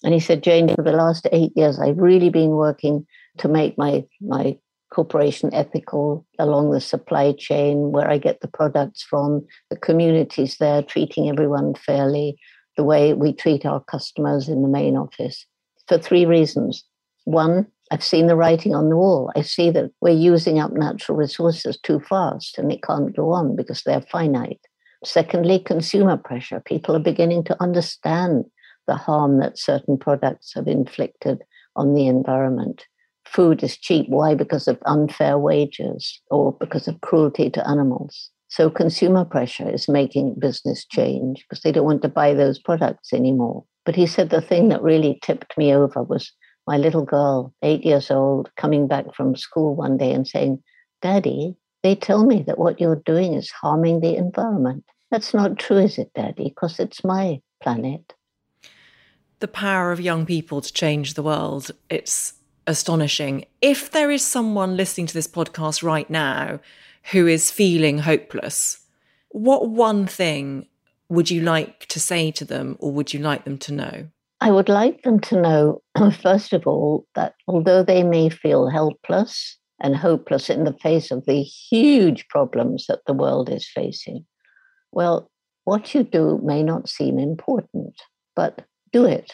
And 0.03 0.13
he 0.13 0.21
said, 0.21 0.41
Jane, 0.41 0.73
for 0.73 0.81
the 0.81 0.93
last 0.93 1.27
eight 1.33 1.51
years, 1.55 1.77
I've 1.77 1.97
really 1.97 2.29
been 2.29 2.51
working 2.51 3.05
to 3.39 3.49
make 3.49 3.77
my, 3.77 4.05
my 4.21 4.57
corporation 4.93 5.53
ethical 5.53 6.25
along 6.39 6.71
the 6.71 6.79
supply 6.79 7.33
chain, 7.37 7.91
where 7.91 8.09
I 8.09 8.17
get 8.17 8.39
the 8.39 8.47
products 8.47 9.03
from, 9.03 9.45
the 9.69 9.75
communities 9.75 10.55
there, 10.57 10.81
treating 10.83 11.29
everyone 11.29 11.75
fairly, 11.75 12.39
the 12.77 12.83
way 12.85 13.13
we 13.13 13.33
treat 13.33 13.65
our 13.65 13.83
customers 13.83 14.47
in 14.47 14.61
the 14.61 14.69
main 14.69 14.95
office, 14.95 15.45
for 15.87 15.97
three 15.97 16.25
reasons. 16.25 16.85
One, 17.25 17.67
I've 17.91 18.03
seen 18.03 18.27
the 18.27 18.35
writing 18.35 18.75
on 18.75 18.89
the 18.89 18.97
wall. 18.97 19.31
I 19.35 19.41
see 19.41 19.71
that 19.71 19.91
we're 20.01 20.11
using 20.13 20.59
up 20.59 20.73
natural 20.73 21.17
resources 21.17 21.79
too 21.81 21.99
fast 21.99 22.57
and 22.57 22.71
it 22.71 22.83
can't 22.83 23.15
go 23.15 23.31
on 23.31 23.55
because 23.55 23.81
they're 23.83 24.01
finite. 24.11 24.61
Secondly, 25.03 25.59
consumer 25.59 26.17
pressure. 26.17 26.61
People 26.63 26.95
are 26.95 26.99
beginning 26.99 27.43
to 27.45 27.61
understand 27.61 28.45
the 28.85 28.95
harm 28.95 29.39
that 29.39 29.57
certain 29.57 29.97
products 29.97 30.53
have 30.55 30.67
inflicted 30.67 31.41
on 31.75 31.93
the 31.93 32.07
environment. 32.07 32.85
Food 33.25 33.63
is 33.63 33.77
cheap. 33.77 34.07
Why? 34.09 34.35
Because 34.35 34.67
of 34.67 34.79
unfair 34.85 35.37
wages 35.37 36.21
or 36.29 36.53
because 36.53 36.87
of 36.87 37.01
cruelty 37.01 37.49
to 37.51 37.67
animals. 37.67 38.29
So, 38.49 38.69
consumer 38.71 39.25
pressure 39.25 39.69
is 39.69 39.87
making 39.87 40.35
business 40.39 40.85
change 40.85 41.45
because 41.47 41.61
they 41.61 41.71
don't 41.71 41.85
want 41.85 42.01
to 42.01 42.09
buy 42.09 42.33
those 42.33 42.57
products 42.57 43.13
anymore 43.13 43.63
But 43.85 43.95
he 43.95 44.07
said 44.07 44.31
the 44.31 44.41
thing 44.41 44.69
that 44.69 44.81
really 44.81 45.19
tipped 45.23 45.55
me 45.55 45.73
over 45.73 46.01
was 46.01 46.31
my 46.70 46.78
little 46.78 47.03
girl, 47.03 47.51
eight 47.63 47.84
years 47.84 48.11
old, 48.11 48.51
coming 48.55 48.88
back 48.88 49.15
from 49.15 49.36
school 49.36 49.76
one 49.76 49.97
day 49.97 50.11
and 50.11 50.28
saying, 50.28 50.61
Daddy, 51.01 51.55
they 51.82 51.95
tell 51.95 52.24
me 52.28 52.43
that 52.43 52.59
what 52.59 52.80
you're 52.80 53.01
doing 53.07 53.34
is 53.34 53.49
harming 53.49 54.01
the 54.01 54.15
environment. 54.15 54.84
That's 55.09 55.34
not 55.34 55.57
true, 55.57 55.78
is 55.78 55.97
it, 55.97 56.11
Daddy? 56.13 56.49
Because 56.49 56.80
it's 56.80 57.03
my 57.03 57.41
planet. 57.63 58.13
The 59.39 59.47
power 59.47 59.91
of 59.91 59.99
young 59.99 60.28
people 60.28 60.61
to 60.61 60.72
change 60.72 61.15
the 61.15 61.24
world. 61.24 61.72
It's 61.89 62.34
astonishing. 62.67 63.45
If 63.61 63.89
there 63.89 64.11
is 64.11 64.24
someone 64.24 64.78
listening 64.78 65.07
to 65.07 65.13
this 65.15 65.28
podcast 65.28 65.82
right 65.82 66.07
now 66.07 66.59
who 67.11 67.26
is 67.26 67.49
feeling 67.49 67.97
hopeless, 67.97 68.86
what 69.30 69.67
one 69.72 70.05
thing 70.05 70.67
would 71.07 71.32
you 71.32 71.41
like 71.41 71.88
to 71.88 71.99
say 71.99 72.30
to 72.30 72.45
them 72.45 72.78
or 72.80 72.91
would 72.91 73.11
you 73.11 73.20
like 73.22 73.43
them 73.43 73.57
to 73.57 73.74
know? 73.74 74.09
I 74.41 74.51
would 74.51 74.69
like 74.69 75.01
them 75.03 75.19
to 75.21 75.41
know, 75.41 75.81
first 76.21 76.53
of 76.53 76.65
all, 76.65 77.05
that 77.15 77.35
although 77.47 77.83
they 77.83 78.03
may 78.03 78.29
feel 78.29 78.69
helpless 78.69 79.57
and 79.81 79.95
hopeless 79.95 80.49
in 80.49 80.63
the 80.63 80.75
face 80.81 81.11
of 81.11 81.25
the 81.25 81.41
huge 81.41 82.27
problems 82.29 82.85
that 82.87 83.01
the 83.05 83.13
world 83.13 83.49
is 83.49 83.69
facing, 83.73 84.25
well, 84.91 85.29
what 85.65 85.93
you 85.93 86.03
do 86.03 86.39
may 86.43 86.63
not 86.63 86.89
seem 86.89 87.19
important, 87.19 87.93
but 88.35 88.65
do 88.91 89.05
it 89.05 89.33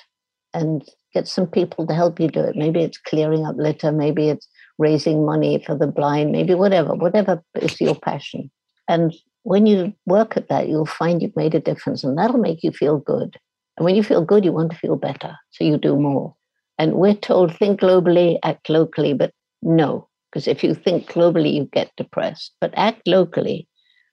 and 0.54 0.84
get 1.14 1.28
some 1.28 1.48
people 1.48 1.86
to 1.88 1.94
help 1.94 2.20
you 2.20 2.28
do 2.28 2.42
it. 2.42 2.56
Maybe 2.56 2.82
it's 2.82 2.98
clearing 2.98 3.46
up 3.46 3.56
litter, 3.58 3.92
maybe 3.92 4.30
it's 4.30 4.48
raising 4.78 5.26
money 5.26 5.64
for 5.66 5.78
the 5.78 5.88
blind, 5.88 6.32
maybe 6.32 6.56
whatever, 6.56 6.94
whatever 6.94 7.42
is 7.56 7.80
your 7.80 7.96
passion. 7.96 8.52
And 8.90 9.14
when 9.44 9.66
you 9.66 9.94
work 10.06 10.36
at 10.36 10.50
that, 10.50 10.68
you'll 10.68 10.86
find 10.86 11.22
you've 11.22 11.36
made 11.36 11.56
a 11.56 11.60
difference 11.60 12.04
and 12.04 12.18
that'll 12.18 12.40
make 12.40 12.64
you 12.64 12.72
feel 12.72 12.98
good. 12.98 13.38
And 13.78 13.86
when 13.86 13.96
you 13.96 14.04
feel 14.04 14.24
good, 14.24 14.46
you 14.46 14.52
want 14.52 14.72
to 14.72 14.78
feel 14.78 14.96
better. 14.96 15.36
So 15.52 15.64
you 15.64 15.78
do 15.78 15.98
more. 15.98 16.34
And 16.78 16.94
we're 16.94 17.16
told 17.16 17.56
think 17.56 17.80
globally, 17.80 18.38
act 18.44 18.70
locally, 18.70 19.14
but 19.14 19.32
no, 19.62 20.08
because 20.30 20.48
if 20.48 20.64
you 20.64 20.74
think 20.74 21.08
globally, 21.08 21.54
you 21.54 21.70
get 21.72 21.92
depressed. 21.96 22.54
But 22.60 22.74
act 22.76 23.08
locally, 23.08 23.68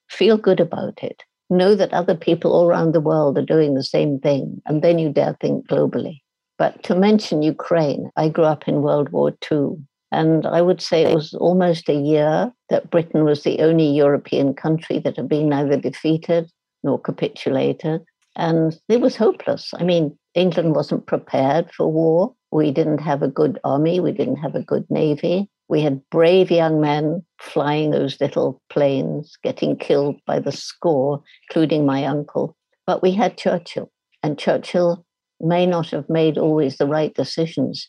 feel 0.08 0.36
good 0.36 0.60
about 0.60 1.02
it. 1.02 1.22
Know 1.50 1.74
that 1.74 1.92
other 1.92 2.14
people 2.14 2.52
all 2.52 2.66
around 2.66 2.92
the 2.92 3.00
world 3.00 3.36
are 3.36 3.44
doing 3.44 3.74
the 3.74 3.82
same 3.82 4.18
thing. 4.20 4.62
And 4.66 4.82
then 4.82 4.98
you 4.98 5.12
dare 5.12 5.36
think 5.40 5.66
globally. 5.68 6.20
But 6.58 6.82
to 6.84 6.94
mention 6.94 7.42
Ukraine, 7.42 8.10
I 8.16 8.28
grew 8.28 8.44
up 8.44 8.68
in 8.68 8.82
World 8.82 9.08
War 9.10 9.32
II. 9.50 9.78
And 10.12 10.46
I 10.46 10.62
would 10.62 10.80
say 10.80 11.02
it 11.02 11.14
was 11.14 11.34
almost 11.34 11.88
a 11.88 11.94
year 11.94 12.52
that 12.68 12.90
Britain 12.90 13.24
was 13.24 13.42
the 13.42 13.60
only 13.60 13.88
European 13.88 14.54
country 14.54 14.98
that 15.00 15.16
had 15.16 15.28
been 15.28 15.48
neither 15.48 15.76
defeated 15.76 16.50
nor 16.84 17.00
capitulated. 17.00 18.02
And 18.36 18.78
it 18.88 19.00
was 19.00 19.16
hopeless. 19.16 19.72
I 19.74 19.84
mean, 19.84 20.18
England 20.34 20.74
wasn't 20.74 21.06
prepared 21.06 21.70
for 21.72 21.90
war. 21.90 22.34
We 22.50 22.70
didn't 22.70 22.98
have 22.98 23.22
a 23.22 23.28
good 23.28 23.58
army. 23.64 24.00
We 24.00 24.12
didn't 24.12 24.36
have 24.36 24.54
a 24.54 24.62
good 24.62 24.86
navy. 24.90 25.48
We 25.68 25.80
had 25.80 26.02
brave 26.10 26.50
young 26.50 26.80
men 26.80 27.24
flying 27.40 27.90
those 27.90 28.20
little 28.20 28.60
planes, 28.68 29.36
getting 29.42 29.76
killed 29.76 30.16
by 30.26 30.38
the 30.38 30.52
score, 30.52 31.22
including 31.48 31.86
my 31.86 32.04
uncle. 32.04 32.56
But 32.86 33.02
we 33.02 33.12
had 33.12 33.38
Churchill, 33.38 33.90
and 34.22 34.38
Churchill 34.38 35.04
may 35.40 35.66
not 35.66 35.90
have 35.90 36.08
made 36.08 36.36
always 36.36 36.76
the 36.76 36.86
right 36.86 37.14
decisions, 37.14 37.88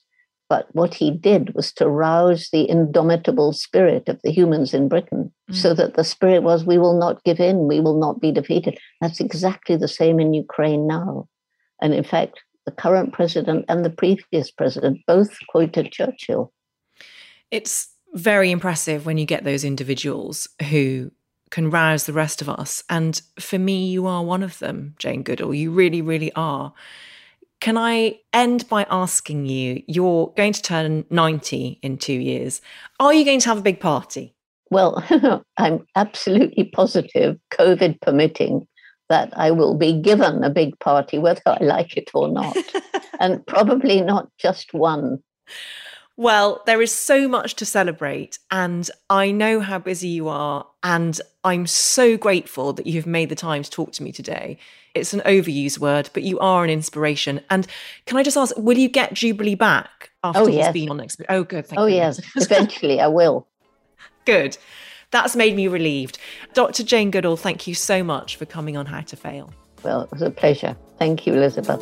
but 0.53 0.67
what 0.73 0.93
he 0.93 1.09
did 1.09 1.51
was 1.55 1.73
to 1.73 1.89
rouse 1.89 2.49
the 2.51 2.69
indomitable 2.69 3.53
spirit 3.53 4.07
of 4.07 4.21
the 4.23 4.29
humans 4.29 4.71
in 4.71 4.87
Britain 4.87 5.33
mm. 5.49 5.55
so 5.55 5.73
that 5.73 5.95
the 5.95 6.03
spirit 6.03 6.43
was, 6.43 6.63
we 6.63 6.77
will 6.77 6.95
not 6.95 7.23
give 7.23 7.39
in, 7.39 7.67
we 7.67 7.79
will 7.79 7.99
not 7.99 8.21
be 8.21 8.31
defeated. 8.31 8.77
That's 9.01 9.19
exactly 9.19 9.77
the 9.77 9.87
same 9.87 10.19
in 10.19 10.31
Ukraine 10.31 10.85
now. 10.85 11.27
And 11.81 11.91
in 11.91 12.03
fact, 12.03 12.39
the 12.67 12.71
current 12.71 13.13
president 13.13 13.65
and 13.67 13.83
the 13.83 13.89
previous 13.89 14.51
president 14.51 14.99
both 15.07 15.31
quoted 15.49 15.91
Churchill. 15.91 16.53
It's 17.49 17.87
very 18.13 18.51
impressive 18.51 19.07
when 19.07 19.17
you 19.17 19.25
get 19.25 19.43
those 19.43 19.63
individuals 19.63 20.47
who 20.69 21.09
can 21.49 21.71
rouse 21.71 22.05
the 22.05 22.13
rest 22.13 22.43
of 22.43 22.47
us. 22.47 22.83
And 22.91 23.19
for 23.39 23.57
me, 23.57 23.87
you 23.87 24.05
are 24.05 24.23
one 24.23 24.43
of 24.43 24.59
them, 24.59 24.93
Jane 24.99 25.23
Goodall. 25.23 25.55
You 25.55 25.71
really, 25.71 26.03
really 26.03 26.31
are. 26.35 26.75
Can 27.63 27.77
I 27.77 28.19
end 28.33 28.67
by 28.67 28.85
asking 28.89 29.45
you, 29.45 29.83
you're 29.87 30.33
going 30.35 30.51
to 30.51 30.61
turn 30.61 31.05
90 31.09 31.79
in 31.81 31.97
two 31.97 32.11
years. 32.11 32.59
Are 32.99 33.13
you 33.13 33.23
going 33.23 33.39
to 33.39 33.47
have 33.47 33.59
a 33.59 33.61
big 33.61 33.79
party? 33.79 34.35
Well, 34.69 35.01
I'm 35.57 35.87
absolutely 35.95 36.65
positive, 36.65 37.37
COVID 37.53 38.01
permitting, 38.01 38.67
that 39.07 39.31
I 39.37 39.51
will 39.51 39.75
be 39.77 39.93
given 39.93 40.43
a 40.43 40.49
big 40.49 40.77
party, 40.79 41.19
whether 41.19 41.39
I 41.45 41.63
like 41.63 41.95
it 41.95 42.11
or 42.13 42.27
not. 42.27 42.53
and 43.21 43.47
probably 43.47 44.01
not 44.01 44.27
just 44.37 44.73
one. 44.73 45.23
Well, 46.15 46.61
there 46.67 46.81
is 46.81 46.93
so 46.93 47.27
much 47.27 47.55
to 47.55 47.65
celebrate, 47.65 48.37
and 48.51 48.89
I 49.09 49.31
know 49.31 49.61
how 49.61 49.79
busy 49.79 50.09
you 50.09 50.27
are, 50.27 50.67
and 50.83 51.19
I'm 51.43 51.65
so 51.65 52.17
grateful 52.17 52.71
that 52.73 52.85
you've 52.85 53.07
made 53.07 53.29
the 53.29 53.35
time 53.35 53.63
to 53.63 53.69
talk 53.69 53.93
to 53.93 54.03
me 54.03 54.11
today. 54.11 54.59
It's 54.93 55.13
an 55.13 55.21
overused 55.21 55.79
word, 55.79 56.11
but 56.13 56.21
you 56.21 56.37
are 56.39 56.63
an 56.63 56.69
inspiration. 56.69 57.41
And 57.49 57.65
can 58.05 58.17
I 58.17 58.23
just 58.23 58.37
ask, 58.37 58.55
will 58.57 58.77
you 58.77 58.89
get 58.89 59.15
Jubilee 59.15 59.55
back 59.55 60.11
after 60.23 60.41
oh, 60.41 60.47
yes. 60.47 60.67
he's 60.67 60.83
been 60.83 60.91
on 60.91 60.97
next? 60.97 61.19
Oh, 61.29 61.43
good. 61.43 61.65
oh, 61.75 61.87
you. 61.87 61.95
yes. 61.95 62.21
Eventually, 62.35 63.01
I 63.01 63.07
will. 63.07 63.47
Good. 64.25 64.57
That's 65.11 65.35
made 65.35 65.55
me 65.55 65.67
relieved. 65.67 66.17
Dr. 66.53 66.83
Jane 66.83 67.11
Goodall, 67.11 67.37
thank 67.37 67.67
you 67.67 67.75
so 67.75 68.03
much 68.03 68.35
for 68.35 68.45
coming 68.45 68.77
on 68.77 68.85
How 68.85 69.01
to 69.01 69.15
Fail. 69.15 69.53
Well, 69.83 70.03
it 70.03 70.11
was 70.11 70.21
a 70.21 70.29
pleasure. 70.29 70.77
Thank 70.97 71.27
you, 71.27 71.33
Elizabeth. 71.33 71.81